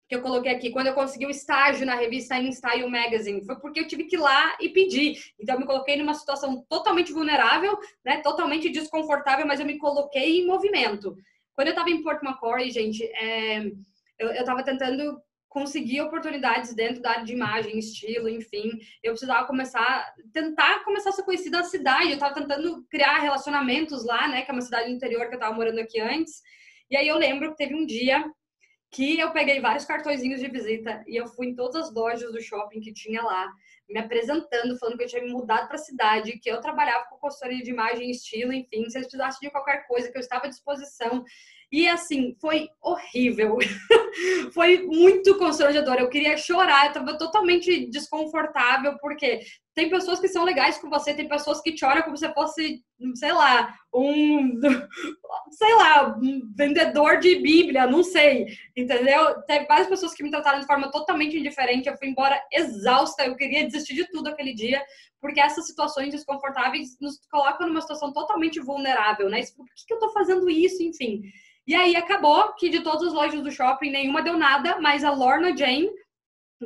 que 0.07 0.15
eu 0.15 0.21
coloquei 0.21 0.51
aqui, 0.51 0.69
quando 0.69 0.87
eu 0.87 0.93
consegui 0.93 1.25
o 1.25 1.31
estágio 1.31 1.85
na 1.85 1.95
revista 1.95 2.37
InStyle 2.37 2.87
Magazine, 2.87 3.43
foi 3.43 3.59
porque 3.59 3.79
eu 3.79 3.87
tive 3.87 4.03
que 4.03 4.15
ir 4.15 4.19
lá 4.19 4.55
e 4.59 4.69
pedir. 4.69 5.17
Então, 5.39 5.55
eu 5.55 5.59
me 5.59 5.65
coloquei 5.65 5.97
numa 5.97 6.13
situação 6.13 6.63
totalmente 6.69 7.11
vulnerável, 7.11 7.77
né, 8.03 8.21
totalmente 8.21 8.69
desconfortável, 8.69 9.47
mas 9.47 9.59
eu 9.59 9.65
me 9.65 9.77
coloquei 9.79 10.41
em 10.41 10.47
movimento. 10.47 11.15
Quando 11.55 11.69
eu 11.69 11.71
estava 11.71 11.89
em 11.89 12.03
Port 12.03 12.21
Macquarie, 12.21 12.69
gente, 12.69 13.03
é, 13.03 13.65
eu 14.19 14.31
estava 14.31 14.63
tentando 14.63 15.19
conseguir 15.49 16.01
oportunidades 16.01 16.75
dentro 16.75 17.01
da 17.01 17.11
área 17.11 17.23
de 17.23 17.31
imagem, 17.31 17.79
estilo, 17.79 18.27
enfim. 18.27 18.77
Eu 19.01 19.13
precisava 19.13 19.47
começar, 19.47 20.13
tentar 20.33 20.83
começar 20.83 21.11
a 21.11 21.13
ser 21.13 21.23
conhecida 21.23 21.59
na 21.59 21.63
cidade. 21.63 22.09
Eu 22.09 22.15
estava 22.15 22.33
tentando 22.33 22.85
criar 22.89 23.19
relacionamentos 23.19 24.05
lá, 24.05 24.27
né, 24.27 24.41
que 24.41 24.51
é 24.51 24.53
uma 24.53 24.61
cidade 24.61 24.91
interior 24.91 25.27
que 25.27 25.33
eu 25.33 25.39
estava 25.39 25.55
morando 25.55 25.79
aqui 25.79 25.99
antes. 25.99 26.41
E 26.91 26.97
aí 26.97 27.07
eu 27.07 27.17
lembro 27.17 27.51
que 27.51 27.57
teve 27.57 27.73
um 27.73 27.85
dia 27.85 28.29
que 28.95 29.19
eu 29.19 29.31
peguei 29.31 29.59
vários 29.59 29.83
cartõezinhos 29.83 30.39
de 30.39 30.47
visita 30.47 31.03
e 31.05 31.17
eu 31.17 31.27
fui 31.27 31.47
em 31.47 31.55
todas 31.55 31.75
as 31.75 31.93
lojas 31.93 32.31
do 32.31 32.41
shopping 32.41 32.79
que 32.79 32.93
tinha 32.93 33.21
lá, 33.21 33.51
me 33.89 33.99
apresentando, 33.99 34.79
falando 34.79 34.97
que 34.97 35.03
eu 35.03 35.07
tinha 35.09 35.21
me 35.21 35.33
mudado 35.33 35.67
para 35.67 35.75
a 35.75 35.79
cidade, 35.79 36.39
que 36.39 36.49
eu 36.49 36.61
trabalhava 36.61 37.03
com 37.09 37.17
consultoria 37.17 37.61
de 37.61 37.71
imagem 37.71 38.07
e 38.07 38.11
estilo, 38.11 38.53
enfim, 38.53 38.89
se 38.89 38.97
eles 38.97 39.07
precisassem 39.07 39.41
de 39.41 39.51
qualquer 39.51 39.85
coisa, 39.85 40.09
que 40.09 40.17
eu 40.17 40.21
estava 40.21 40.45
à 40.45 40.49
disposição. 40.49 41.25
E 41.69 41.89
assim, 41.89 42.37
foi 42.39 42.69
horrível. 42.81 43.57
foi 44.53 44.83
muito 44.83 45.37
constrangedor. 45.37 45.95
Eu 45.95 46.09
queria 46.09 46.37
chorar, 46.37 46.85
eu 46.85 46.87
estava 46.87 47.17
totalmente 47.17 47.89
desconfortável, 47.89 48.97
porque 48.99 49.41
tem 49.75 49.89
pessoas 49.89 50.21
que 50.21 50.29
são 50.29 50.45
legais 50.45 50.77
com 50.77 50.89
você, 50.89 51.13
tem 51.13 51.27
pessoas 51.27 51.61
que 51.61 51.73
te 51.73 51.83
olham 51.83 52.01
como 52.01 52.15
se 52.15 52.33
fosse, 52.33 52.81
sei 53.15 53.33
lá, 53.33 53.75
um, 53.93 54.57
sei 55.51 55.75
lá, 55.75 56.17
um 56.17 56.41
vendedor 56.55 57.19
de 57.19 57.35
Bíblia, 57.35 57.85
não 57.85 58.01
sei, 58.01 58.45
entendeu? 58.75 59.41
Teve 59.41 59.65
várias 59.65 59.87
pessoas 59.87 60.13
que 60.13 60.23
me 60.23 60.31
trataram 60.31 60.61
de 60.61 60.65
forma 60.65 60.89
totalmente 60.89 61.37
indiferente, 61.37 61.89
eu 61.89 61.97
fui 61.97 62.07
embora 62.07 62.41
exausta, 62.53 63.25
eu 63.25 63.35
queria 63.35 63.65
desistir 63.65 63.95
de 63.95 64.09
tudo 64.09 64.29
aquele 64.29 64.53
dia, 64.53 64.81
porque 65.19 65.41
essas 65.41 65.67
situações 65.67 66.11
desconfortáveis 66.11 66.97
nos 67.01 67.19
colocam 67.29 67.67
numa 67.67 67.81
situação 67.81 68.13
totalmente 68.13 68.61
vulnerável, 68.61 69.29
né? 69.29 69.41
Por 69.57 69.65
que, 69.65 69.85
que 69.87 69.93
eu 69.93 69.99
tô 69.99 70.09
fazendo 70.13 70.49
isso, 70.49 70.81
enfim? 70.81 71.21
E 71.67 71.75
aí 71.75 71.97
acabou 71.97 72.53
que 72.53 72.69
de 72.69 72.81
todas 72.81 73.07
as 73.07 73.13
lojas 73.13 73.41
do 73.41 73.51
shopping, 73.51 73.89
nenhuma 73.89 74.21
deu 74.21 74.37
nada, 74.37 74.79
mas 74.79 75.03
a 75.03 75.11
Lorna 75.11 75.55
Jane, 75.55 75.89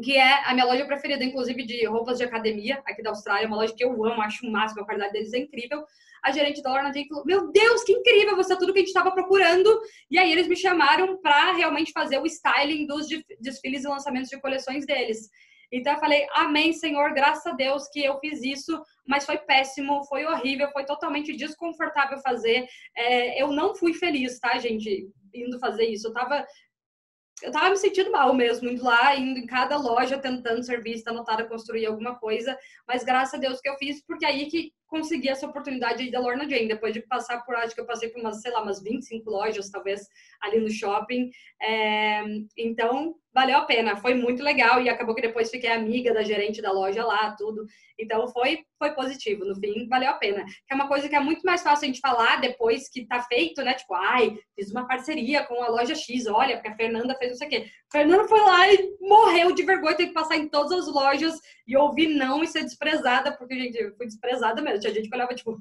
que 0.03 0.15
é 0.15 0.47
a 0.47 0.53
minha 0.53 0.65
loja 0.65 0.85
preferida, 0.85 1.23
inclusive 1.23 1.65
de 1.65 1.85
roupas 1.85 2.17
de 2.17 2.23
academia 2.23 2.81
aqui 2.85 3.01
da 3.01 3.09
Austrália, 3.09 3.47
uma 3.47 3.57
loja 3.57 3.73
que 3.75 3.83
eu 3.83 3.91
amo, 4.05 4.21
acho 4.21 4.45
o 4.45 4.51
máximo, 4.51 4.81
a 4.81 4.85
qualidade 4.85 5.13
deles 5.13 5.33
é 5.33 5.39
incrível. 5.39 5.83
A 6.23 6.31
gerente 6.31 6.61
da 6.61 6.69
Lorna 6.69 6.91
falou: 7.07 7.25
Meu 7.25 7.51
Deus, 7.51 7.83
que 7.83 7.93
incrível, 7.93 8.35
você 8.35 8.53
é 8.53 8.57
tudo 8.57 8.73
que 8.73 8.79
a 8.79 8.81
gente 8.81 8.89
estava 8.89 9.11
procurando. 9.11 9.69
E 10.11 10.17
aí 10.17 10.31
eles 10.31 10.47
me 10.47 10.55
chamaram 10.55 11.19
para 11.21 11.53
realmente 11.53 11.91
fazer 11.91 12.19
o 12.19 12.25
styling 12.25 12.85
dos 12.85 13.07
desfiles 13.39 13.83
e 13.83 13.87
lançamentos 13.87 14.29
de 14.29 14.39
coleções 14.39 14.85
deles. 14.85 15.29
Então 15.71 15.93
eu 15.93 15.99
falei, 15.99 16.25
amém, 16.33 16.73
Senhor, 16.73 17.13
graças 17.13 17.45
a 17.45 17.55
Deus 17.55 17.87
que 17.89 18.03
eu 18.03 18.17
fiz 18.19 18.41
isso, 18.43 18.81
mas 19.07 19.25
foi 19.25 19.37
péssimo, 19.37 20.03
foi 20.05 20.25
horrível, 20.25 20.69
foi 20.71 20.83
totalmente 20.83 21.35
desconfortável 21.35 22.17
fazer. 22.19 22.67
É, 22.95 23.41
eu 23.41 23.51
não 23.51 23.75
fui 23.75 23.93
feliz, 23.93 24.39
tá, 24.39 24.57
gente, 24.57 25.07
indo 25.33 25.59
fazer 25.59 25.85
isso. 25.85 26.07
Eu 26.07 26.13
tava. 26.13 26.45
Eu 27.41 27.51
tava 27.51 27.69
me 27.69 27.77
sentindo 27.77 28.11
mal 28.11 28.33
mesmo, 28.33 28.69
indo 28.69 28.83
lá, 28.83 29.15
indo 29.15 29.39
em 29.39 29.45
cada 29.45 29.77
loja, 29.77 30.17
tentando 30.17 30.63
ser 30.63 30.81
vista, 30.81 31.11
anotada, 31.11 31.45
construir 31.45 31.85
alguma 31.85 32.15
coisa, 32.15 32.57
mas 32.87 33.03
graças 33.03 33.35
a 33.35 33.37
Deus 33.37 33.61
que 33.61 33.69
eu 33.69 33.77
fiz, 33.77 34.03
porque 34.05 34.25
aí 34.25 34.47
que 34.47 34.73
consegui 34.89 35.29
essa 35.29 35.47
oportunidade 35.47 36.03
aí 36.03 36.11
da 36.11 36.19
Lorna 36.19 36.49
Jane, 36.49 36.67
depois 36.67 36.93
de 36.93 37.01
passar 37.01 37.45
por, 37.45 37.55
acho 37.55 37.75
que 37.75 37.81
eu 37.81 37.85
passei 37.85 38.09
por 38.09 38.19
umas, 38.19 38.41
sei 38.41 38.51
lá, 38.51 38.61
umas 38.61 38.81
25 38.81 39.29
lojas, 39.29 39.69
talvez, 39.69 40.01
ali 40.41 40.59
no 40.59 40.69
shopping. 40.69 41.29
É, 41.61 42.23
então, 42.57 43.15
valeu 43.33 43.57
a 43.57 43.65
pena, 43.65 43.95
foi 43.95 44.15
muito 44.15 44.43
legal 44.43 44.81
e 44.81 44.89
acabou 44.89 45.13
que 45.13 45.21
depois 45.21 45.49
fiquei 45.49 45.71
amiga 45.71 46.13
da 46.13 46.23
gerente 46.23 46.61
da 46.61 46.71
loja 46.71 47.05
lá, 47.05 47.35
tudo. 47.37 47.65
Então 47.97 48.27
foi 48.29 48.63
foi 48.77 48.91
positivo, 48.91 49.43
no 49.43 49.55
fim 49.55 49.87
valeu 49.89 50.09
a 50.09 50.13
pena. 50.13 50.43
Que 50.45 50.71
é 50.71 50.75
uma 50.75 50.87
coisa 50.87 51.09
que 51.09 51.15
é 51.15 51.19
muito 51.19 51.41
mais 51.43 51.61
fácil 51.61 51.83
a 51.83 51.87
gente 51.87 51.99
falar 51.99 52.37
depois 52.37 52.89
que 52.89 53.05
tá 53.05 53.21
feito, 53.23 53.61
né? 53.61 53.73
Tipo, 53.73 53.93
ai, 53.93 54.37
fiz 54.55 54.71
uma 54.71 54.87
parceria 54.87 55.43
com 55.43 55.61
a 55.61 55.67
loja 55.67 55.93
X, 55.93 56.25
olha, 56.27 56.55
porque 56.55 56.69
a 56.69 56.75
Fernanda 56.75 57.15
fez 57.15 57.31
não 57.31 57.37
sei 57.37 57.47
o 57.47 57.49
quê. 57.49 57.67
Fernanda 57.91 58.27
foi 58.27 58.39
lá 58.39 58.71
e 58.71 58.97
morreu 59.01 59.53
de 59.53 59.63
vergonha, 59.63 59.95
tem 59.95 60.07
que 60.07 60.13
passar 60.13 60.37
em 60.37 60.47
todas 60.47 60.71
as 60.71 60.93
lojas 60.93 61.39
e 61.67 61.75
ouvir 61.75 62.07
não 62.07 62.41
e 62.43 62.47
ser 62.47 62.63
desprezada, 62.63 63.35
porque, 63.37 63.55
gente, 63.55 63.77
eu 63.77 63.95
fui 63.95 64.05
desprezada 64.05 64.61
mesmo. 64.61 64.78
Tinha 64.79 64.93
gente 64.93 65.09
que 65.09 65.15
olhava, 65.15 65.35
tipo, 65.35 65.57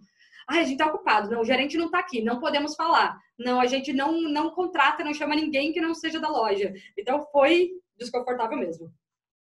a 0.49 0.63
gente 0.63 0.79
tá 0.79 0.87
ocupado. 0.87 1.31
Não, 1.31 1.41
o 1.41 1.45
gerente 1.45 1.77
não 1.77 1.91
tá 1.91 1.99
aqui, 1.99 2.23
não 2.23 2.41
podemos 2.41 2.75
falar. 2.75 3.19
Não, 3.39 3.61
a 3.61 3.67
gente 3.67 3.93
não, 3.93 4.21
não 4.21 4.51
contrata, 4.51 5.05
não 5.05 5.13
chama 5.13 5.35
ninguém 5.35 5.73
que 5.73 5.81
não 5.81 5.95
seja 5.95 6.19
da 6.19 6.29
loja. 6.29 6.73
Então 6.97 7.27
foi 7.31 7.71
desconfortável 7.99 8.57
mesmo. 8.57 8.91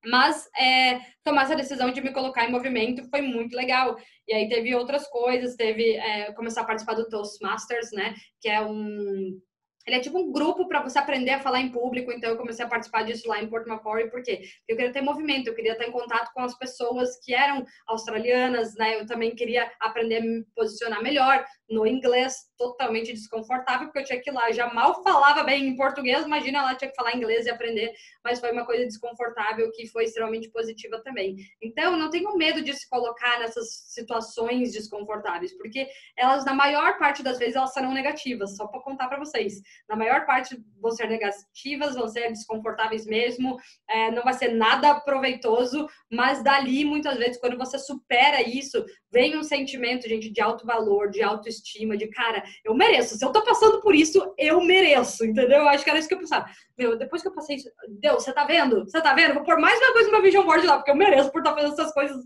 Mas 0.05 0.47
é, 0.57 0.99
tomar 1.23 1.43
essa 1.43 1.55
decisão 1.55 1.91
de 1.91 2.01
me 2.01 2.11
colocar 2.11 2.45
em 2.45 2.51
movimento 2.51 3.09
foi 3.09 3.21
muito 3.21 3.55
legal. 3.55 3.97
E 4.27 4.33
aí 4.33 4.47
teve 4.47 4.75
outras 4.75 5.07
coisas, 5.07 5.55
teve 5.55 5.95
é, 5.95 6.31
começar 6.33 6.61
a 6.61 6.65
participar 6.65 6.93
do 6.93 7.09
Toastmasters, 7.09 7.91
né? 7.91 8.13
Que 8.39 8.49
é 8.49 8.61
um 8.61 9.39
ele 9.87 9.95
é 9.95 9.99
tipo 10.01 10.19
um 10.19 10.31
grupo 10.31 10.67
para 10.67 10.83
você 10.83 10.99
aprender 10.99 11.31
a 11.31 11.39
falar 11.39 11.61
em 11.61 11.71
público, 11.71 12.11
então 12.11 12.29
eu 12.29 12.37
comecei 12.37 12.65
a 12.65 12.67
participar 12.67 13.03
disso 13.03 13.27
lá 13.29 13.41
em 13.41 13.47
Porto 13.47 13.69
Macquarie, 13.69 14.11
porque 14.11 14.41
eu 14.67 14.75
queria 14.75 14.91
ter 14.91 15.01
movimento, 15.01 15.47
eu 15.47 15.55
queria 15.55 15.71
estar 15.71 15.85
em 15.85 15.91
contato 15.91 16.33
com 16.33 16.41
as 16.41 16.57
pessoas 16.57 17.17
que 17.23 17.33
eram 17.33 17.65
australianas, 17.87 18.75
né? 18.75 18.99
Eu 18.99 19.05
também 19.05 19.33
queria 19.33 19.71
aprender 19.79 20.17
a 20.17 20.21
me 20.21 20.45
posicionar 20.53 21.01
melhor 21.01 21.45
no 21.69 21.85
inglês, 21.85 22.35
totalmente 22.57 23.13
desconfortável, 23.13 23.87
porque 23.87 23.99
eu 23.99 24.03
tinha 24.03 24.21
que 24.21 24.29
ir 24.29 24.33
lá, 24.33 24.51
já 24.51 24.73
mal 24.73 25.03
falava 25.03 25.43
bem 25.43 25.67
em 25.67 25.75
português, 25.75 26.25
imagina 26.25 26.63
lá 26.63 26.75
tinha 26.75 26.89
que 26.89 26.95
falar 26.95 27.15
inglês 27.15 27.45
e 27.45 27.49
aprender, 27.49 27.93
mas 28.23 28.39
foi 28.39 28.51
uma 28.51 28.65
coisa 28.65 28.85
desconfortável 28.85 29.69
que 29.71 29.87
foi 29.87 30.05
extremamente 30.05 30.49
positiva 30.49 31.01
também. 31.03 31.35
Então, 31.61 31.97
não 31.97 32.09
tenho 32.09 32.35
medo 32.35 32.61
de 32.61 32.73
se 32.73 32.89
colocar 32.89 33.39
nessas 33.39 33.67
situações 33.89 34.71
desconfortáveis, 34.71 35.55
porque 35.57 35.87
elas, 36.17 36.45
na 36.45 36.53
maior 36.53 36.97
parte 36.97 37.21
das 37.21 37.37
vezes, 37.37 37.55
elas 37.55 37.73
serão 37.73 37.93
negativas, 37.93 38.55
só 38.55 38.67
para 38.67 38.81
contar 38.81 39.07
para 39.07 39.19
vocês 39.19 39.61
na 39.87 39.95
maior 39.95 40.25
parte 40.25 40.57
vão 40.79 40.91
ser 40.91 41.07
negativas, 41.07 41.95
vão 41.95 42.07
ser 42.07 42.29
desconfortáveis 42.29 43.05
mesmo, 43.05 43.57
é, 43.89 44.11
não 44.11 44.23
vai 44.23 44.33
ser 44.33 44.49
nada 44.49 44.99
proveitoso, 44.99 45.87
mas 46.11 46.43
dali, 46.43 46.85
muitas 46.85 47.17
vezes, 47.17 47.39
quando 47.39 47.57
você 47.57 47.77
supera 47.77 48.41
isso, 48.41 48.85
vem 49.11 49.37
um 49.37 49.43
sentimento, 49.43 50.07
gente, 50.07 50.29
de 50.29 50.41
alto 50.41 50.65
valor, 50.65 51.09
de 51.09 51.21
autoestima, 51.21 51.56
de 51.61 52.07
cara, 52.07 52.43
eu 52.63 52.73
mereço. 52.73 53.17
Se 53.17 53.25
eu 53.25 53.31
tô 53.31 53.43
passando 53.43 53.81
por 53.81 53.95
isso, 53.95 54.33
eu 54.37 54.61
mereço, 54.61 55.25
entendeu? 55.25 55.59
Eu 55.59 55.69
acho 55.69 55.83
que 55.83 55.89
era 55.89 55.99
isso 55.99 56.07
que 56.07 56.13
eu 56.13 56.19
pensava. 56.19 56.45
Meu, 56.77 56.97
depois 56.97 57.21
que 57.21 57.27
eu 57.27 57.33
passei 57.33 57.57
isso, 57.57 57.69
Deus, 57.99 58.23
você 58.23 58.33
tá 58.33 58.45
vendo? 58.45 58.85
Você 58.85 59.01
tá 59.01 59.13
vendo? 59.13 59.33
Vou 59.33 59.43
pôr 59.43 59.59
mais 59.59 59.79
uma 59.79 59.93
coisa 59.93 60.07
no 60.07 60.13
meu 60.13 60.21
vision 60.21 60.45
board 60.45 60.65
lá, 60.65 60.77
porque 60.77 60.91
eu 60.91 60.95
mereço 60.95 61.31
por 61.31 61.39
estar 61.39 61.51
tá 61.51 61.55
fazendo 61.57 61.73
essas 61.73 61.93
coisas 61.93 62.17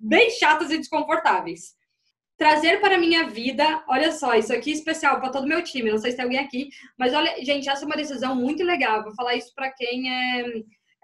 bem 0.00 0.30
chatas 0.30 0.70
e 0.70 0.78
desconfortáveis 0.78 1.78
trazer 2.40 2.80
para 2.80 2.94
a 2.94 2.98
minha 2.98 3.28
vida, 3.28 3.84
olha 3.86 4.10
só, 4.10 4.34
isso 4.34 4.50
aqui 4.50 4.70
é 4.70 4.72
especial 4.72 5.20
para 5.20 5.28
todo 5.28 5.44
o 5.44 5.46
meu 5.46 5.62
time, 5.62 5.90
não 5.90 5.98
sei 5.98 6.10
se 6.10 6.16
tem 6.16 6.24
alguém 6.24 6.38
aqui, 6.38 6.70
mas 6.98 7.12
olha, 7.12 7.36
gente, 7.44 7.68
essa 7.68 7.84
é 7.84 7.86
uma 7.86 7.98
decisão 7.98 8.34
muito 8.34 8.64
legal, 8.64 9.04
vou 9.04 9.14
falar 9.14 9.34
isso 9.34 9.52
para 9.54 9.70
quem 9.70 10.10
é, 10.10 10.44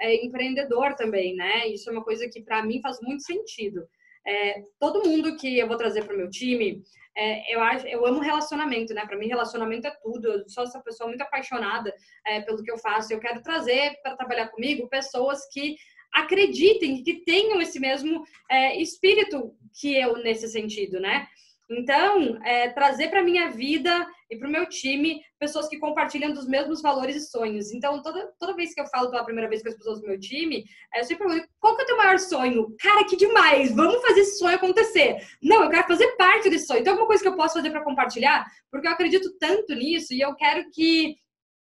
é, 0.01 0.25
empreendedor 0.25 0.95
também, 0.95 1.37
né? 1.37 1.69
Isso 1.69 1.91
é 1.91 1.93
uma 1.93 2.03
coisa 2.03 2.27
que 2.27 2.41
para 2.41 2.63
mim 2.63 2.81
faz 2.81 2.99
muito 3.03 3.23
sentido. 3.23 3.87
É, 4.27 4.63
todo 4.81 5.09
mundo 5.09 5.37
que 5.37 5.59
eu 5.59 5.69
vou 5.69 5.77
trazer 5.77 6.05
para 6.05 6.15
o 6.15 6.19
meu 6.19 6.29
time, 6.29 6.83
é, 7.17 7.55
eu 7.55 7.61
acho, 7.61 7.87
eu 7.87 8.05
amo 8.05 8.21
relacionamento, 8.21 8.93
né? 8.93 9.07
Para 9.07 9.17
mim, 9.17 9.27
relacionamento 9.27 9.87
é 9.87 9.97
tudo. 10.03 10.29
Eu 10.29 10.49
sou 10.49 10.65
essa 10.65 10.81
pessoa 10.81 11.09
muito 11.09 11.23
apaixonada 11.23 11.95
é, 12.27 12.43
pelo 12.43 12.63
que 12.63 12.71
eu 12.71 12.79
faço. 12.79 13.13
Eu 13.13 13.21
quero 13.21 13.43
trazer 13.43 13.97
para 14.03 14.17
trabalhar 14.17 14.49
comigo 14.49 14.89
pessoas 14.89 15.49
que 15.53 15.77
acreditem, 16.13 17.03
que 17.03 17.25
tenham 17.25 17.61
esse 17.61 17.81
mesmo 17.81 18.23
é, 18.51 18.81
espírito 18.81 19.55
que 19.81 19.97
eu 19.97 20.17
nesse 20.19 20.49
sentido, 20.49 21.01
né? 21.01 21.27
Então, 21.69 22.39
é, 22.45 22.69
trazer 22.71 23.09
para 23.09 23.23
minha 23.23 23.51
vida 23.51 24.07
e 24.31 24.37
para 24.37 24.47
o 24.47 24.51
meu 24.51 24.69
time 24.69 25.21
pessoas 25.39 25.69
que 25.69 25.79
compartilham 25.79 26.33
dos 26.33 26.47
mesmos 26.47 26.81
valores 26.81 27.17
e 27.17 27.27
sonhos. 27.29 27.73
Então, 27.73 28.01
toda, 28.03 28.33
toda 28.39 28.55
vez 28.55 28.73
que 28.73 28.81
eu 28.81 28.87
falo 28.87 29.11
pela 29.11 29.25
primeira 29.25 29.49
vez 29.49 29.63
com 29.63 29.69
as 29.69 29.77
pessoas 29.77 30.01
do 30.01 30.07
meu 30.07 30.19
time, 30.19 30.65
eu 30.95 31.05
sempre 31.05 31.27
pergunto, 31.27 31.49
qual 31.59 31.75
que 31.75 31.83
é 31.83 31.85
o 31.85 31.87
teu 31.89 31.97
maior 31.97 32.19
sonho? 32.19 32.75
Cara, 32.81 33.05
que 33.05 33.17
demais! 33.17 33.75
Vamos 33.75 34.01
fazer 34.01 34.21
esse 34.21 34.39
sonho 34.39 34.57
acontecer. 34.57 35.17
Não, 35.43 35.65
eu 35.65 35.71
quero 35.71 35.89
fazer 35.89 36.07
parte 36.17 36.49
desse 36.49 36.67
sonho. 36.67 36.81
Então, 36.81 36.93
alguma 36.93 37.09
coisa 37.09 37.23
que 37.23 37.29
eu 37.29 37.37
posso 37.37 37.55
fazer 37.55 37.71
para 37.71 37.83
compartilhar? 37.85 38.47
Porque 38.71 38.87
eu 38.87 38.93
acredito 38.93 39.37
tanto 39.39 39.75
nisso 39.75 40.15
e 40.15 40.21
eu 40.21 40.35
quero 40.35 40.71
que 40.71 41.17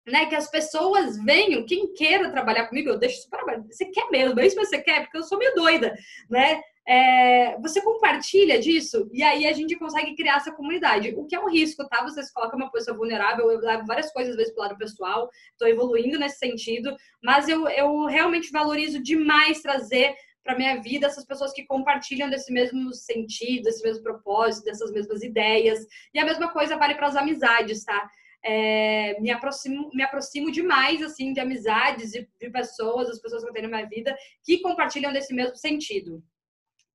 né, 0.06 0.26
que 0.26 0.36
as 0.36 0.50
pessoas 0.50 1.18
venham, 1.24 1.66
quem 1.66 1.94
queira 1.94 2.30
trabalhar 2.30 2.68
comigo, 2.68 2.89
eu 2.89 3.00
deixo 3.00 3.22
super 3.22 3.39
aberto. 3.39 3.68
Você 3.68 3.86
quer 3.86 4.10
mesmo, 4.10 4.39
é 4.39 4.46
isso 4.46 4.56
que 4.56 4.66
você 4.66 4.82
quer, 4.82 5.04
porque 5.04 5.18
eu 5.18 5.24
sou 5.24 5.38
meio 5.38 5.56
doida, 5.56 5.96
né? 6.30 6.62
É, 6.86 7.58
você 7.62 7.82
compartilha 7.82 8.60
disso 8.60 9.10
e 9.14 9.24
aí 9.24 9.48
a 9.48 9.54
gente 9.54 9.78
consegue 9.78 10.16
criar 10.16 10.38
essa 10.38 10.52
comunidade. 10.52 11.14
O 11.16 11.26
que 11.26 11.36
é 11.36 11.40
um 11.40 11.50
risco, 11.50 11.88
tá? 11.88 12.04
Você 12.04 12.22
se 12.22 12.34
coloca 12.34 12.56
uma 12.56 12.72
pessoa 12.72 12.98
vulnerável, 12.98 13.50
eu 13.50 13.60
levo 13.60 13.86
várias 13.86 14.12
coisas 14.12 14.32
às 14.32 14.38
vezes 14.38 14.54
pro 14.54 14.64
lado 14.64 14.78
pessoal, 14.78 15.30
tô 15.58 15.66
evoluindo 15.66 16.20
nesse 16.20 16.40
sentido, 16.40 16.96
mas 17.24 17.48
eu, 17.48 17.68
eu 17.70 18.06
realmente 18.06 18.52
valorizo 18.52 19.02
demais 19.02 19.62
trazer 19.62 20.14
para 20.44 20.58
minha 20.58 20.82
vida 20.82 21.08
essas 21.08 21.26
pessoas 21.26 21.54
que 21.54 21.66
compartilham 21.66 22.30
desse 22.30 22.52
mesmo 22.52 22.94
sentido, 22.94 23.64
desse 23.64 23.82
mesmo 23.82 24.04
propósito, 24.04 24.66
dessas 24.66 24.92
mesmas 24.92 25.24
ideias. 25.24 25.80
E 26.14 26.20
a 26.20 26.26
mesma 26.26 26.52
coisa 26.52 26.76
vale 26.76 26.96
para 26.96 27.08
as 27.08 27.16
amizades, 27.16 27.86
tá? 27.86 28.10
é, 28.44 29.20
me, 29.22 29.32
aproximo, 29.32 29.90
me 29.94 30.04
aproximo 30.04 30.52
demais, 30.52 31.02
assim, 31.02 31.32
de 31.32 31.40
amizades, 31.40 32.12
de, 32.12 32.28
de 32.40 32.50
pessoas, 32.50 33.10
as 33.10 33.20
pessoas 33.20 33.42
que 33.42 33.50
eu 33.50 33.54
tenho 33.54 33.70
na 33.70 33.78
minha 33.78 33.90
vida, 33.90 34.16
que 34.44 34.60
compartilham 34.60 35.14
desse 35.14 35.34
mesmo 35.34 35.56
sentido. 35.56 36.22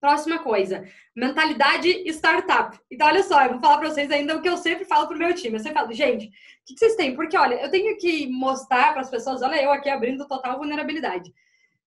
Próxima 0.01 0.39
coisa, 0.39 0.85
mentalidade 1.15 1.89
startup. 2.11 2.79
Então, 2.89 3.09
olha 3.09 3.23
só, 3.25 3.43
eu 3.43 3.51
vou 3.51 3.61
falar 3.61 3.79
para 3.79 3.91
vocês 3.91 4.11
ainda 4.13 4.37
o 4.37 4.41
que 4.41 4.49
eu 4.49 4.57
sempre 4.57 4.85
falo 4.85 5.09
pro 5.09 5.19
meu 5.19 5.35
time. 5.35 5.57
Eu 5.57 5.61
sempre 5.61 5.81
falo, 5.81 5.93
gente, 5.93 6.27
o 6.27 6.31
que 6.67 6.79
vocês 6.79 6.95
têm? 6.95 7.17
Porque, 7.17 7.37
olha, 7.37 7.57
eu 7.57 7.69
tenho 7.69 7.97
que 7.97 8.29
mostrar 8.29 8.93
para 8.93 9.01
as 9.01 9.11
pessoas, 9.11 9.43
olha 9.43 9.61
eu 9.61 9.73
aqui 9.73 9.89
abrindo 9.91 10.29
total 10.29 10.57
vulnerabilidade. 10.57 11.35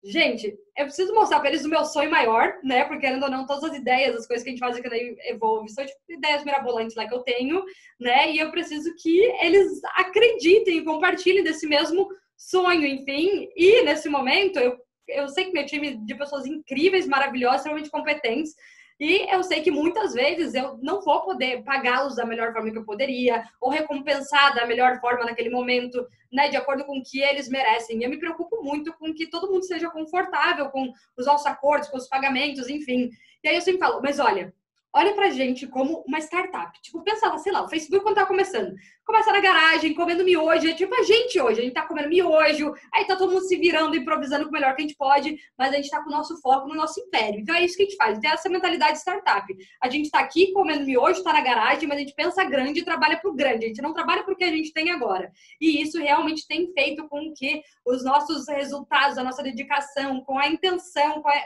Gente, 0.04 0.58
eu 0.76 0.86
preciso 0.86 1.14
mostrar 1.14 1.40
para 1.40 1.50
eles 1.50 1.64
o 1.64 1.70
meu 1.70 1.86
sonho 1.86 2.10
maior, 2.10 2.58
né? 2.64 2.84
Porque, 2.86 3.06
ainda 3.06 3.30
não, 3.30 3.46
todas 3.46 3.64
as 3.66 3.78
ideias, 3.78 4.16
as 4.16 4.28
coisas 4.28 4.44
que 4.44 4.50
a 4.50 4.52
gente 4.52 4.60
faz 4.60 4.76
aqui 4.76 4.90
na 4.90 4.98
Evolve 5.30 5.70
são 5.70 5.86
tipo, 5.86 6.00
ideias 6.10 6.44
mirabolantes 6.44 6.96
lá 6.96 7.08
que 7.08 7.14
eu 7.14 7.20
tenho, 7.20 7.64
né? 8.00 8.32
E 8.32 8.40
eu 8.40 8.52
preciso 8.52 8.94
que 8.96 9.20
eles 9.40 9.80
acreditem 9.96 10.80
e 10.80 10.84
compartilhem 10.84 11.44
desse 11.44 11.68
mesmo 11.68 12.10
sonho, 12.36 12.86
enfim. 12.86 13.48
E 13.56 13.84
nesse 13.84 14.10
momento, 14.10 14.60
eu, 14.60 14.76
eu 15.12 15.28
sei 15.30 15.46
que 15.46 15.52
meu 15.52 15.66
time 15.66 15.96
de 15.98 16.16
pessoas 16.16 16.46
incríveis, 16.46 17.08
maravilhosas, 17.08 17.58
extremamente 17.58 17.90
competentes, 17.90 18.56
e 19.00 19.26
eu 19.34 19.42
sei 19.42 19.62
que 19.62 19.72
muitas 19.72 20.14
vezes 20.14 20.54
eu 20.54 20.78
não 20.80 21.02
vou 21.02 21.22
poder 21.22 21.64
pagá-los 21.64 22.16
da 22.16 22.24
melhor 22.24 22.54
forma 22.54 22.70
que 22.70 22.78
eu 22.78 22.86
poderia, 22.86 23.44
ou 23.60 23.72
recompensar 23.72 24.54
da 24.54 24.68
melhor 24.68 25.00
forma 25.00 25.26
naquele 25.26 25.50
momento, 25.50 26.06
né, 26.32 26.50
de 26.50 26.56
acordo 26.56 26.86
com 26.86 27.00
o 27.00 27.04
que 27.04 27.20
eles 27.20 27.50
merecem. 27.50 28.00
E 28.00 28.04
eu 28.04 28.10
me 28.12 28.20
preocupo 28.20 28.62
muito 28.64 28.94
com 28.94 29.12
que 29.12 29.26
todo 29.26 29.52
mundo 29.52 29.66
seja 29.66 29.90
confortável 29.90 30.70
com 30.70 30.94
os 31.18 31.26
nossos 31.26 31.48
acordos, 31.48 31.90
com 31.90 31.98
os 31.98 32.08
pagamentos, 32.08 32.70
enfim. 32.70 33.10
E 33.44 33.50
aí 33.50 33.56
eu 33.56 33.62
sempre 33.62 33.80
falo, 33.80 34.00
mas 34.04 34.20
olha, 34.20 34.54
olha 34.94 35.14
pra 35.14 35.30
gente 35.30 35.68
como 35.68 36.04
uma 36.08 36.20
startup. 36.20 36.80
Tipo, 36.82 37.02
pensava, 37.04 37.38
sei 37.38 37.52
lá, 37.52 37.64
o 37.64 37.70
Facebook 37.70 38.04
quando 38.04 38.16
tava 38.16 38.28
começando. 38.28 38.74
Começa 39.06 39.32
na 39.32 39.40
garagem, 39.40 39.94
comendo 39.94 40.24
miojo. 40.24 40.68
É 40.68 40.74
tipo 40.74 40.94
a 40.94 41.04
gente 41.04 41.40
hoje. 41.40 41.60
A 41.60 41.64
gente 41.64 41.74
tá 41.74 41.84
comendo 41.84 42.10
miojo, 42.10 42.74
aí 42.94 43.06
tá 43.06 43.16
todo 43.16 43.32
mundo 43.32 43.44
se 43.44 43.58
virando, 43.58 43.96
improvisando 43.96 44.48
o 44.48 44.52
melhor 44.52 44.76
que 44.76 44.82
a 44.82 44.88
gente 44.88 44.98
pode, 44.98 45.38
mas 45.58 45.74
a 45.74 45.76
gente 45.76 45.90
tá 45.90 46.02
com 46.04 46.10
o 46.10 46.12
nosso 46.12 46.40
foco 46.42 46.68
no 46.68 46.76
nosso 46.76 47.00
império. 47.00 47.40
Então 47.40 47.56
é 47.56 47.64
isso 47.64 47.76
que 47.76 47.84
a 47.84 47.86
gente 47.86 47.98
faz. 47.98 48.20
Tem 48.20 48.32
essa 48.32 48.50
mentalidade 48.50 49.00
startup. 49.00 49.46
A 49.82 49.90
gente 49.90 50.10
tá 50.10 50.20
aqui 50.20 50.52
comendo 50.52 50.86
miojo, 50.86 51.24
tá 51.24 51.34
na 51.34 51.42
garagem, 51.42 51.88
mas 51.88 51.98
a 51.98 52.02
gente 52.02 52.14
pensa 52.14 52.44
grande 52.44 52.82
e 52.82 52.86
trabalha 52.86 53.20
pro 53.20 53.34
grande. 53.34 53.66
A 53.66 53.68
gente 53.70 53.82
não 53.82 53.94
trabalha 53.94 54.24
pro 54.24 54.36
que 54.36 54.44
a 54.44 54.52
gente 54.52 54.74
tem 54.74 54.92
agora. 54.92 55.32
E 55.60 55.82
isso 55.82 55.98
realmente 55.98 56.48
tem 56.48 56.72
feito 56.74 57.08
com 57.08 57.34
que 57.36 57.62
os 57.86 58.04
nossos 58.04 58.48
resultados, 58.48 59.18
a 59.18 59.24
nossa 59.24 59.42
dedicação, 59.42 60.22
com 60.22 60.38
a 60.38 60.48
intenção, 60.48 61.22
com 61.22 61.30
a 61.30 61.42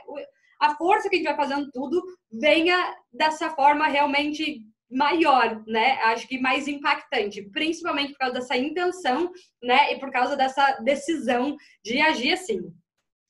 a 0.59 0.75
força 0.75 1.09
que 1.09 1.15
a 1.15 1.19
gente 1.19 1.27
vai 1.27 1.35
fazendo 1.35 1.69
tudo 1.71 2.03
venha 2.31 2.95
dessa 3.11 3.49
forma 3.49 3.87
realmente 3.87 4.61
maior, 4.89 5.63
né? 5.67 5.93
Acho 6.03 6.27
que 6.27 6.39
mais 6.39 6.67
impactante, 6.67 7.41
principalmente 7.51 8.11
por 8.11 8.19
causa 8.19 8.35
dessa 8.35 8.57
intenção, 8.57 9.31
né? 9.61 9.93
E 9.93 9.99
por 9.99 10.11
causa 10.11 10.35
dessa 10.35 10.79
decisão 10.83 11.55
de 11.83 11.99
agir 11.99 12.33
assim. 12.33 12.61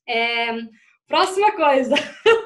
É... 0.07 0.51
Próxima 1.07 1.51
coisa. 1.51 1.93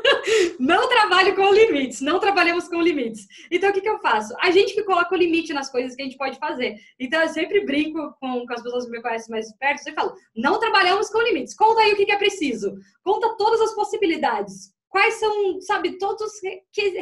não 0.60 0.90
trabalho 0.90 1.34
com 1.36 1.54
limites. 1.54 2.02
Não 2.02 2.20
trabalhamos 2.20 2.68
com 2.68 2.82
limites. 2.82 3.26
Então, 3.50 3.70
o 3.70 3.74
que, 3.74 3.80
que 3.80 3.90
eu 3.90 4.00
faço? 4.00 4.36
A 4.40 4.52
gente 4.52 4.74
que 4.74 4.84
coloca 4.84 5.16
o 5.16 5.18
limite 5.18 5.54
nas 5.54 5.70
coisas 5.72 5.96
que 5.96 6.02
a 6.02 6.06
gente 6.06 6.18
pode 6.18 6.38
fazer. 6.38 6.76
Então, 7.00 7.22
eu 7.22 7.30
sempre 7.30 7.66
brinco 7.66 8.14
com, 8.20 8.46
com 8.46 8.54
as 8.54 8.62
pessoas 8.62 8.86
que 8.86 8.92
me 8.92 9.02
conhecem 9.02 9.32
mais 9.32 9.52
perto. 9.58 9.88
Eu 9.88 9.94
falo, 9.94 10.14
não 10.36 10.60
trabalhamos 10.60 11.10
com 11.10 11.22
limites. 11.22 11.56
Conta 11.56 11.82
aí 11.82 11.94
o 11.94 11.96
que, 11.96 12.06
que 12.06 12.12
é 12.12 12.18
preciso. 12.18 12.76
Conta 13.02 13.36
todas 13.38 13.62
as 13.62 13.74
possibilidades. 13.74 14.74
Quais 14.90 15.16
são, 15.16 15.62
sabe, 15.62 15.98
todos 15.98 16.22
os 16.22 16.42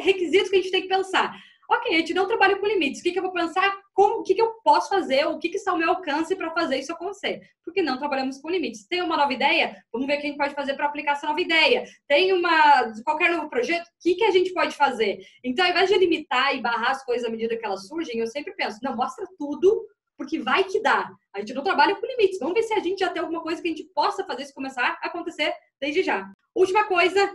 requisitos 0.04 0.50
que 0.50 0.56
a 0.56 0.60
gente 0.60 0.70
tem 0.70 0.82
que 0.82 0.88
pensar. 0.88 1.34
Ok, 1.70 1.94
a 1.94 1.98
gente 1.98 2.14
não 2.14 2.26
trabalha 2.26 2.56
com 2.56 2.66
limites. 2.66 3.00
O 3.00 3.02
que, 3.02 3.12
que 3.12 3.18
eu 3.18 3.22
vou 3.22 3.32
pensar? 3.32 3.78
Como, 3.92 4.20
o 4.20 4.22
que, 4.22 4.34
que 4.34 4.40
eu 4.40 4.54
posso 4.64 4.88
fazer? 4.88 5.26
O 5.26 5.38
que, 5.38 5.50
que 5.50 5.58
está 5.58 5.72
ao 5.72 5.76
meu 5.76 5.90
alcance 5.90 6.34
para 6.34 6.50
fazer 6.50 6.78
isso 6.78 6.92
acontecer? 6.92 7.42
Porque 7.62 7.82
não 7.82 7.98
trabalhamos 7.98 8.38
com 8.38 8.48
limites. 8.48 8.86
Tem 8.86 9.02
uma 9.02 9.18
nova 9.18 9.32
ideia? 9.34 9.76
Vamos 9.92 10.06
ver 10.06 10.14
o 10.14 10.20
que 10.20 10.26
a 10.26 10.30
gente 10.30 10.38
pode 10.38 10.54
fazer 10.54 10.72
para 10.74 10.86
aplicar 10.86 11.12
essa 11.12 11.26
nova 11.26 11.40
ideia. 11.40 11.84
Tem 12.08 12.32
uma 12.32 12.90
qualquer 13.04 13.30
novo 13.30 13.50
projeto? 13.50 13.86
O 13.86 13.90
que, 14.00 14.14
que 14.14 14.24
a 14.24 14.30
gente 14.30 14.52
pode 14.54 14.74
fazer? 14.74 15.18
Então, 15.44 15.62
ao 15.62 15.70
invés 15.70 15.90
de 15.90 15.98
limitar 15.98 16.56
e 16.56 16.62
barrar 16.62 16.92
as 16.92 17.04
coisas 17.04 17.28
à 17.28 17.30
medida 17.30 17.54
que 17.54 17.66
elas 17.66 17.86
surgem, 17.86 18.18
eu 18.18 18.26
sempre 18.26 18.54
penso, 18.54 18.78
não, 18.82 18.96
mostra 18.96 19.26
tudo 19.38 19.86
porque 20.16 20.40
vai 20.40 20.64
que 20.64 20.80
dá. 20.80 21.10
A 21.34 21.40
gente 21.40 21.54
não 21.54 21.62
trabalha 21.62 21.94
com 21.94 22.06
limites. 22.06 22.38
Vamos 22.40 22.54
ver 22.54 22.62
se 22.62 22.72
a 22.72 22.80
gente 22.80 22.98
já 22.98 23.10
tem 23.10 23.20
alguma 23.20 23.42
coisa 23.42 23.60
que 23.60 23.68
a 23.68 23.70
gente 23.70 23.84
possa 23.94 24.24
fazer 24.24 24.42
isso 24.42 24.54
começar 24.54 24.98
a 25.02 25.06
acontecer 25.06 25.52
desde 25.80 26.02
já. 26.02 26.28
Última 26.54 26.84
coisa, 26.84 27.30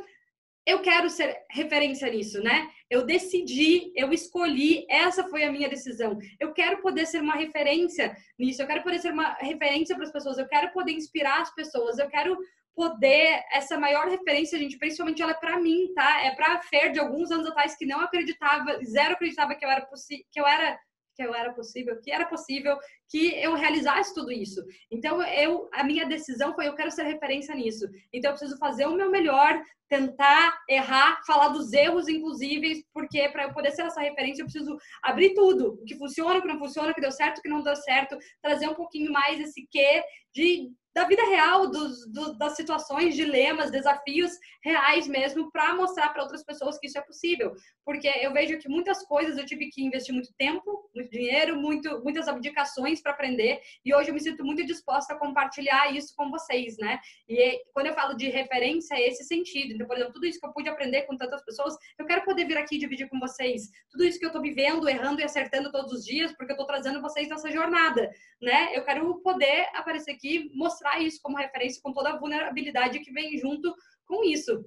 eu 0.66 0.82
quero 0.82 1.09
ser 1.09 1.43
referência 1.49 2.09
nisso, 2.09 2.41
né? 2.41 2.70
Eu 2.89 3.05
decidi, 3.05 3.91
eu 3.95 4.14
escolhi, 4.14 4.86
essa 4.89 5.28
foi 5.28 5.43
a 5.43 5.51
minha 5.51 5.68
decisão. 5.68 6.18
Eu 6.39 6.53
quero 6.53 6.82
poder 6.82 7.05
ser 7.05 7.22
uma 7.22 7.36
referência 7.36 8.16
nisso, 8.39 8.61
eu 8.61 8.68
quero 8.68 8.84
poder 8.84 8.99
ser 8.99 9.11
uma 9.11 9.34
referência 9.34 9.95
para 9.95 10.05
as 10.05 10.11
pessoas, 10.11 10.38
eu 10.38 10.47
quero 10.47 10.72
poder 10.72 10.93
inspirar 10.93 11.41
as 11.41 11.53
pessoas, 11.53 11.99
eu 11.99 12.07
quero 12.07 12.38
poder 12.76 13.43
essa 13.51 13.78
maior 13.78 14.07
referência, 14.07 14.57
gente, 14.57 14.78
principalmente 14.78 15.22
ela 15.22 15.32
é 15.32 15.36
para 15.36 15.59
mim, 15.59 15.91
tá? 15.93 16.22
É 16.22 16.32
para 16.36 16.61
Fer 16.61 16.91
de 16.91 16.99
alguns 16.99 17.30
anos 17.32 17.47
atrás 17.47 17.76
que 17.78 17.86
não 17.86 17.99
acreditava, 17.99 18.80
zero 18.84 19.14
acreditava 19.14 19.55
que 19.55 19.66
eu 19.66 19.70
era 19.70 19.88
que 20.32 20.39
eu 20.39 20.47
era 20.47 20.80
que 21.16 21.24
eu 21.24 21.36
era 21.36 21.53
possível, 21.53 21.99
que 22.01 22.11
era 22.11 22.26
possível 22.26 22.76
que 23.14 23.28
eu 23.39 23.53
realizasse 23.53 24.11
tudo 24.11 24.32
isso. 24.32 24.59
Então, 24.89 25.22
eu, 25.22 25.70
a 25.72 25.84
minha 25.84 26.03
decisão 26.03 26.51
foi, 26.55 26.68
eu 26.68 26.74
quero 26.74 26.89
ser 26.89 27.03
referência 27.03 27.53
nisso. 27.53 27.88
Então, 28.11 28.32
eu 28.32 28.36
preciso 28.36 28.57
fazer 28.57 28.88
o 28.88 28.95
meu 28.95 29.11
melhor, 29.11 29.61
tentar 29.88 30.59
errar, 30.68 31.22
falar 31.24 31.49
dos 31.49 31.72
erros, 31.74 32.07
inclusive, 32.07 32.84
porque 32.91 33.30
para 33.30 33.43
eu 33.43 33.53
poder 33.53 33.70
ser 33.70 33.84
essa 33.84 34.01
referência, 34.01 34.41
eu 34.41 34.47
preciso 34.47 34.76
abrir 35.03 35.36
tudo, 35.36 35.76
o 35.80 35.86
que 35.86 35.95
funciona, 35.95 36.39
o 36.39 36.41
que 36.41 36.47
não 36.47 36.57
funciona, 36.57 36.89
o 36.89 36.95
que 36.95 37.01
deu 37.01 37.11
certo, 37.11 37.38
o 37.38 37.41
que 37.43 37.49
não 37.49 37.61
deu 37.61 37.76
certo, 37.76 38.18
trazer 38.41 38.68
um 38.68 38.74
pouquinho 38.74 39.11
mais 39.11 39.39
esse 39.39 39.68
quê 39.70 40.03
de 40.34 40.74
da 40.93 41.05
vida 41.05 41.24
real, 41.26 41.70
dos, 41.70 42.05
do, 42.11 42.38
das 42.38 42.55
situações, 42.55 43.16
dilemas, 43.16 43.72
desafios 43.72 44.32
reais 44.64 45.07
mesmo, 45.07 45.51
para 45.51 45.74
mostrar 45.76 46.09
para 46.09 46.22
outras 46.22 46.43
pessoas 46.43 46.78
que 46.78 46.86
isso 46.86 46.99
é 46.99 47.01
possível. 47.01 47.53
Porque 47.84 48.07
eu 48.07 48.32
vejo 48.32 48.59
que 48.59 48.70
muitas 48.70 49.03
coisas 49.05 49.38
eu 49.38 49.45
tive 49.45 49.70
que 49.70 49.84
investir 49.84 50.14
muito 50.14 50.32
tempo, 50.38 50.89
muito 50.93 51.09
dinheiro, 51.09 51.59
muito, 51.59 52.03
muitas 52.03 52.28
abdicações 52.28 53.01
para 53.04 53.12
aprender, 53.12 53.60
e 53.84 53.93
hoje 53.93 54.10
eu 54.10 54.14
me 54.14 54.22
sinto 54.22 54.45
muito 54.45 54.66
disposta 54.66 55.14
a 55.14 55.18
compartilhar 55.18 55.93
isso 55.93 56.16
com 56.16 56.32
vocês, 56.32 56.78
né? 56.78 56.99
E 57.28 57.62
quando 57.74 57.88
eu 57.88 57.93
falo 57.93 58.16
de 58.16 58.30
referência, 58.30 58.95
é 58.95 59.08
esse 59.08 59.26
sentido. 59.26 59.74
Então, 59.74 59.86
por 59.86 59.97
exemplo, 59.97 60.14
tudo 60.14 60.26
isso 60.26 60.39
que 60.39 60.45
eu 60.45 60.54
pude 60.54 60.70
aprender 60.70 61.01
com 61.04 61.18
tantas 61.18 61.43
pessoas, 61.43 61.76
eu 61.99 62.06
quero 62.06 62.24
poder 62.24 62.45
vir 62.45 62.58
aqui 62.58 62.76
e 62.76 62.80
dividir 62.80 63.10
com 63.10 63.20
vocês. 63.20 63.70
Tudo 63.91 64.06
isso 64.06 64.18
que 64.18 64.26
eu 64.26 64.30
estou 64.30 64.41
vivendo, 64.41 64.88
errando 64.88 65.20
e 65.20 65.24
acertando 65.24 65.72
todos 65.72 65.91
os 65.91 66.06
dias, 66.06 66.32
porque 66.32 66.51
eu 66.51 66.56
estou 66.56 66.66
trazendo 66.66 67.01
vocês 67.01 67.28
nessa 67.28 67.51
jornada, 67.51 68.10
né? 68.41 68.76
Eu 68.76 68.86
quero 68.86 69.22
poder 69.22 69.68
aparecer 69.74 70.12
aqui, 70.12 70.49
mostrar 70.54 70.93
mostrar 70.93 71.01
isso 71.01 71.20
como 71.22 71.38
referência 71.38 71.82
com 71.82 71.93
toda 71.93 72.12
a 72.12 72.18
vulnerabilidade 72.18 72.99
que 72.99 73.12
vem 73.12 73.38
junto 73.38 73.74
com 74.06 74.24
isso. 74.24 74.66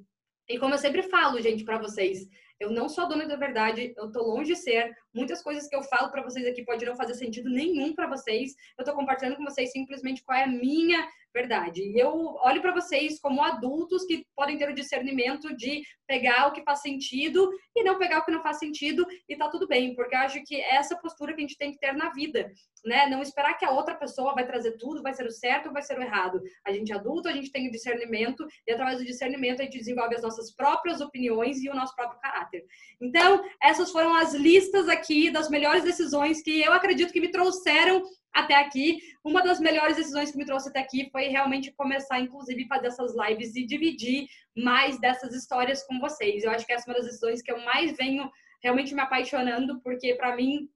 E 0.49 0.59
como 0.59 0.75
eu 0.75 0.79
sempre 0.79 1.03
falo, 1.03 1.41
gente, 1.41 1.65
para 1.65 1.79
vocês, 1.79 2.29
eu 2.59 2.71
não 2.71 2.89
sou 2.89 3.09
dona 3.09 3.27
da 3.27 3.37
verdade, 3.37 3.93
eu 3.97 4.11
tô 4.11 4.23
longe 4.23 4.53
de 4.55 4.59
ser. 4.59 4.95
Muitas 5.15 5.43
coisas 5.43 5.69
que 5.69 5.77
eu 5.77 5.83
falo 5.83 6.11
para 6.11 6.23
vocês 6.23 6.47
aqui 6.47 6.65
pode 6.65 6.85
não 6.87 6.97
fazer 6.97 7.15
sentido 7.15 7.51
nenhum 7.51 7.95
para 7.95 8.07
vocês. 8.07 8.55
Eu 8.79 8.85
tô 8.85 8.95
compartilhando 8.95 9.37
com 9.37 9.45
vocês 9.45 9.73
simplesmente 9.73 10.23
qual 10.23 10.39
é 10.39 10.45
a 10.45 10.49
minha 10.49 11.07
verdade. 11.37 11.83
E 11.83 11.99
eu 11.99 12.37
olho 12.41 12.63
para 12.63 12.73
vocês 12.73 13.21
como 13.21 13.43
adultos 13.43 14.07
que 14.07 14.25
podem 14.35 14.57
ter 14.57 14.71
o 14.71 14.75
discernimento 14.75 15.55
de 15.55 15.83
pegar 16.07 16.47
o 16.47 16.53
que 16.53 16.63
faz 16.63 16.81
sentido 16.81 17.51
e 17.75 17.85
não 17.85 17.99
pegar 17.99 18.21
o 18.21 18.25
que 18.25 18.31
não 18.31 18.43
faz 18.43 18.59
sentido 18.59 19.07
e 19.29 19.37
tá 19.37 19.51
tudo 19.51 19.69
bem, 19.69 19.95
porque 19.95 20.17
acho 20.17 20.43
que 20.45 20.57
é 20.57 20.77
essa 20.77 20.97
postura 20.97 21.35
que 21.35 21.41
a 21.41 21.47
gente 21.47 21.59
tem 21.59 21.73
que 21.73 21.79
ter 21.79 21.93
na 21.93 22.11
vida, 22.11 22.51
né? 22.85 23.07
Não 23.07 23.21
esperar 23.21 23.55
que 23.59 23.67
a 23.67 23.71
outra 23.71 23.95
pessoa 23.95 24.35
vai 24.35 24.47
trazer 24.47 24.79
tudo, 24.79 25.03
vai 25.03 25.13
ser 25.13 25.27
o 25.27 25.31
certo 25.31 25.67
ou 25.67 25.73
vai 25.75 25.83
ser 25.83 25.99
o 25.99 26.03
errado. 26.03 26.41
A 26.65 26.73
gente 26.73 26.91
é 26.91 26.95
adulto, 26.95 27.29
a 27.29 27.33
gente 27.33 27.53
tem 27.53 27.69
o 27.69 27.71
discernimento 27.71 28.47
e 28.67 28.73
através 28.73 28.99
do 28.99 29.05
discernimento 29.05 29.61
a 29.61 29.65
gente 29.65 29.79
desenvolve 29.79 30.15
as 30.15 30.23
nossas 30.23 30.55
próprias 30.55 31.03
opiniões 31.03 31.63
e 31.63 31.69
o 31.69 31.75
nosso 31.75 31.95
próprio 31.95 32.19
caráter. 32.21 32.65
Então, 32.99 33.45
essas 33.63 33.91
foram 33.91 34.15
as 34.15 34.33
listas 34.33 34.89
aqui 34.89 35.31
das 35.31 35.51
melhores 35.51 35.85
decisões 35.85 36.43
que 36.43 36.63
eu 36.63 36.73
acredito 36.73 37.13
que 37.13 37.21
me 37.21 37.31
trouxeram 37.31 38.03
até 38.37 38.55
aqui. 38.55 39.01
Uma 39.25 39.43
das 39.43 39.59
melhores 39.59 39.97
decisões 39.97 40.31
que 40.31 40.37
me 40.37 40.45
trouxe 40.45 40.69
até 40.69 40.81
aqui 40.81 41.09
foi 41.11 41.29
realmente 41.29 41.73
começar, 41.73 42.21
inclusive, 42.21 42.69
fazer 42.69 42.89
essas 42.89 43.15
lives 43.17 43.57
e 43.57 43.65
dividir 43.67 44.29
mais 44.55 45.01
dessas 45.01 45.35
histórias 45.35 45.83
com 45.85 45.99
vocês. 45.99 46.45
Eu 46.45 46.51
acho 46.51 46.67
que 46.67 46.73
essa 46.73 46.89
é 46.89 46.93
uma 46.93 46.99
das 46.99 47.07
decisões 47.07 47.43
que 47.43 47.51
eu 47.51 47.59
mais 47.65 47.97
venho 47.97 48.31
realmente 48.63 48.95
me 48.95 49.01
apaixonando, 49.01 49.81
porque 49.81 50.15
para 50.15 50.37
mim 50.37 50.69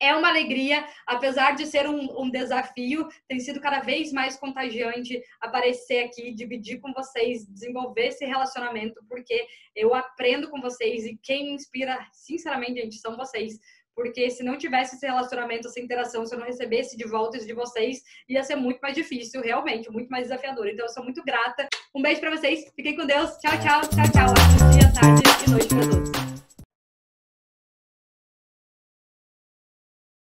é 0.00 0.14
uma 0.16 0.28
alegria, 0.28 0.84
apesar 1.06 1.52
de 1.52 1.64
ser 1.64 1.88
um, 1.88 2.20
um, 2.20 2.28
desafio, 2.28 3.06
tem 3.28 3.38
sido 3.38 3.60
cada 3.60 3.78
vez 3.78 4.12
mais 4.12 4.36
contagiante 4.36 5.22
aparecer 5.40 6.04
aqui, 6.04 6.34
dividir 6.34 6.80
com 6.80 6.92
vocês, 6.92 7.46
desenvolver 7.46 8.08
esse 8.08 8.24
relacionamento, 8.24 9.00
porque 9.08 9.46
eu 9.76 9.94
aprendo 9.94 10.50
com 10.50 10.60
vocês 10.60 11.06
e 11.06 11.16
quem 11.22 11.44
me 11.44 11.52
inspira, 11.52 12.04
sinceramente, 12.12 12.80
gente, 12.80 12.96
são 12.96 13.16
vocês 13.16 13.60
porque 13.94 14.30
se 14.30 14.42
não 14.42 14.56
tivesse 14.56 14.96
esse 14.96 15.06
relacionamento, 15.06 15.68
essa 15.68 15.80
interação, 15.80 16.24
se 16.26 16.34
eu 16.34 16.38
não 16.38 16.46
recebesse 16.46 16.96
de 16.96 17.06
volta 17.06 17.36
isso 17.36 17.46
de 17.46 17.52
vocês, 17.52 18.02
ia 18.28 18.42
ser 18.42 18.56
muito 18.56 18.80
mais 18.80 18.94
difícil, 18.94 19.42
realmente, 19.42 19.90
muito 19.90 20.08
mais 20.08 20.24
desafiador. 20.24 20.68
Então, 20.68 20.86
eu 20.86 20.90
sou 20.90 21.02
muito 21.02 21.22
grata. 21.24 21.68
Um 21.94 22.02
beijo 22.02 22.20
para 22.20 22.30
vocês, 22.30 22.70
fiquem 22.74 22.96
com 22.96 23.06
Deus. 23.06 23.30
Tchau, 23.38 23.52
tchau, 23.60 23.80
tchau, 23.82 24.12
tchau. 24.12 24.34
Bom 24.58 24.70
dia, 24.70 24.92
tarde 24.92 25.22
e 25.46 25.50
noite 25.50 25.68
para 25.68 25.88
todos. 25.88 26.11